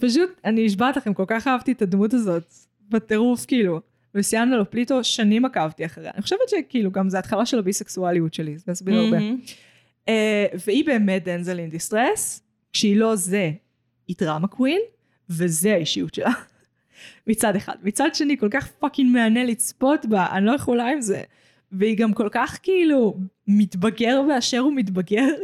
פשוט, 0.00 0.30
אני 0.44 0.66
נשבעת 0.66 0.96
לכם, 0.96 1.14
כל 1.14 1.24
כך 1.26 1.48
אהבתי 1.48 1.72
את 1.72 1.82
הדמות 1.82 2.14
הזאת. 2.14 2.52
בטירוף, 2.88 3.46
כאילו. 3.46 3.80
לוסיאנה 4.14 4.56
לופליטו, 4.56 5.04
שנים 5.04 5.44
עקבתי 5.44 5.86
אחריה. 5.86 6.10
אני 6.14 6.22
חושבת 6.22 6.48
שכאילו 6.48 6.90
גם 6.90 7.08
זה 7.08 7.18
התחלה 7.18 7.46
של 7.46 7.58
הביסקסואליות 7.58 8.34
שלי, 8.34 8.58
זה 8.58 8.72
יסביר 8.72 8.94
הרבה. 8.94 9.18
מהמם. 9.18 9.40
אה, 10.08 10.46
והיא 10.66 10.86
באמת 10.86 11.24
damsel 11.24 11.58
in 11.58 11.70
distress, 11.70 12.42
כשהיא 12.72 12.96
לא 12.96 13.16
זה, 13.16 13.50
היא 14.08 14.16
drama 14.18 14.48
queen, 14.48 14.80
וזה 15.30 15.74
האישיות 15.74 16.14
שלה. 16.14 16.30
מצד 17.26 17.56
אחד. 17.56 17.74
מצד 17.82 18.14
שני, 18.14 18.38
כל 18.38 18.48
כך 18.50 18.68
fucking 18.68 19.12
מהנה 19.12 19.44
לצפות 19.44 20.06
בה, 20.06 20.26
אני 20.32 20.46
לא 20.46 20.52
יכולה 20.52 20.88
עם 20.88 21.00
זה. 21.00 21.22
והיא 21.72 21.96
גם 21.96 22.12
כל 22.12 22.28
כך 22.32 22.58
כאילו 22.62 23.18
מתבגר 23.48 24.22
באשר 24.28 24.58
הוא 24.58 24.72
מתבגר. 24.72 25.34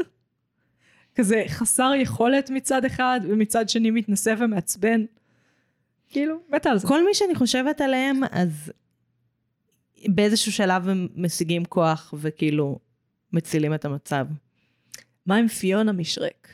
כזה 1.14 1.44
חסר 1.48 1.92
יכולת 1.96 2.50
מצד 2.50 2.84
אחד, 2.84 3.20
ומצד 3.28 3.68
שני 3.68 3.90
מתנשא 3.90 4.34
ומעצבן. 4.38 5.04
כאילו, 6.08 6.36
מתה 6.48 6.70
על 6.70 6.78
זה. 6.78 6.88
כל 6.88 7.04
מי 7.04 7.14
שאני 7.14 7.34
חושבת 7.34 7.80
עליהם, 7.80 8.20
אז 8.30 8.72
באיזשהו 10.08 10.52
שלב 10.52 10.88
הם 10.88 11.08
משיגים 11.16 11.64
כוח 11.64 12.14
וכאילו 12.16 12.78
מצילים 13.32 13.74
את 13.74 13.84
המצב. 13.84 14.26
מה 15.26 15.36
עם 15.36 15.48
פיונה 15.48 15.92
משרק? 15.92 16.48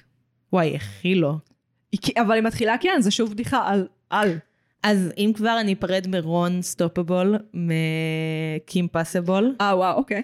וואי, 0.53 0.77
הכי 0.77 1.15
לא. 1.15 1.37
היא 1.93 2.01
אבל 2.17 2.35
היא 2.35 2.43
מתחילה 2.43 2.79
כן, 2.81 3.01
זה 3.01 3.11
שוב 3.11 3.31
בדיחה 3.31 3.69
על, 3.69 3.89
על. 4.11 4.39
אז 4.87 5.13
אם 5.19 5.33
כבר 5.35 5.61
אני 5.61 5.73
אפרד 5.73 6.07
מ 6.09 6.22
Ron 6.22 6.63
Stoppable, 6.63 7.37
מ 7.55 7.88
Kim 7.88 8.89
Possible, 8.89 9.55
אה, 9.61 9.77
וואו, 9.77 9.97
אוקיי. 9.97 10.23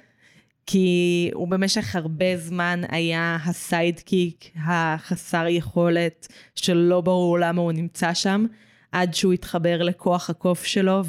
כי 0.67 1.31
הוא 1.35 1.49
במשך 1.49 1.97
הרבה 1.97 2.37
זמן 2.37 2.81
היה 2.89 3.39
ה 3.45 3.57
sidekick 3.57 4.51
החסר 4.57 5.47
יכולת, 5.49 6.29
שלא 6.55 7.01
ברור 7.01 7.39
למה 7.39 7.61
הוא 7.61 7.73
נמצא 7.73 8.15
שם, 8.15 8.47
עד 8.93 9.15
שהוא 9.15 9.33
התחבר 9.33 9.83
לכוח 9.83 10.31
הקוף 10.31 10.65
שלו 10.65 11.03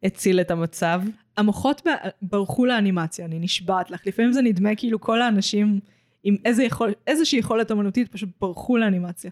והציל 0.00 0.40
את 0.40 0.50
המצב. 0.50 1.02
המוחות 1.36 1.86
ברחו 2.22 2.66
לאנימציה, 2.66 3.24
אני 3.24 3.38
נשבעת 3.38 3.90
לך. 3.90 4.06
לפעמים 4.06 4.32
זה 4.32 4.42
נדמה 4.42 4.74
כאילו 4.76 5.00
כל 5.00 5.22
האנשים 5.22 5.80
עם 6.24 6.36
איזה 6.44 6.64
יכול, 6.64 6.92
איזושהי 7.06 7.38
יכולת 7.38 7.72
אמנותית 7.72 8.12
פשוט 8.12 8.28
ברחו 8.40 8.76
לאנימציה. 8.76 9.30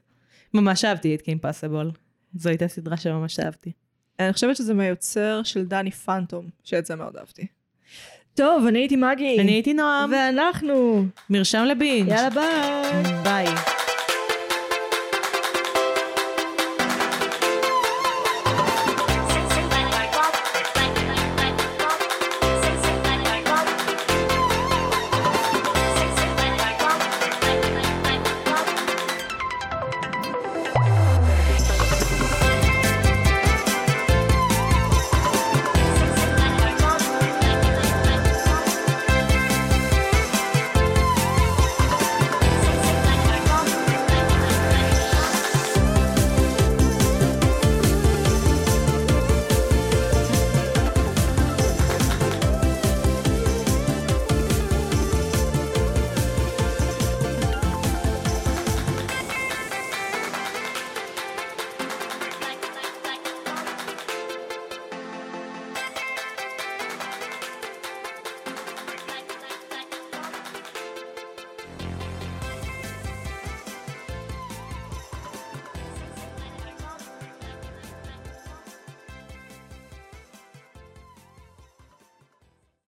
ממש 0.54 0.84
אהבתי 0.84 1.14
את 1.14 1.22
קים 1.22 1.38
פאסבול. 1.38 1.90
זו 2.37 2.49
הייתה 2.49 2.68
סדרה 2.68 2.97
שממש 2.97 3.41
אהבתי. 3.41 3.72
אני 4.20 4.32
חושבת 4.32 4.57
שזה 4.57 4.74
מהיוצר 4.74 5.43
של 5.45 5.64
דני 5.64 5.91
פנטום, 5.91 6.49
שאת 6.64 6.87
זה 6.87 6.97
מאוד 6.97 7.16
אהבתי. 7.16 7.47
טוב, 8.34 8.66
אני 8.66 8.78
הייתי 8.78 8.97
מגי. 8.97 9.41
אני 9.41 9.53
הייתי 9.53 9.74
נועם, 9.74 10.12
ואנחנו. 10.12 11.07
מרשם 11.30 11.64
לבינג'. 11.64 12.09
יאללה 12.09 12.30
ביי. 12.30 13.22
ביי. 13.22 13.47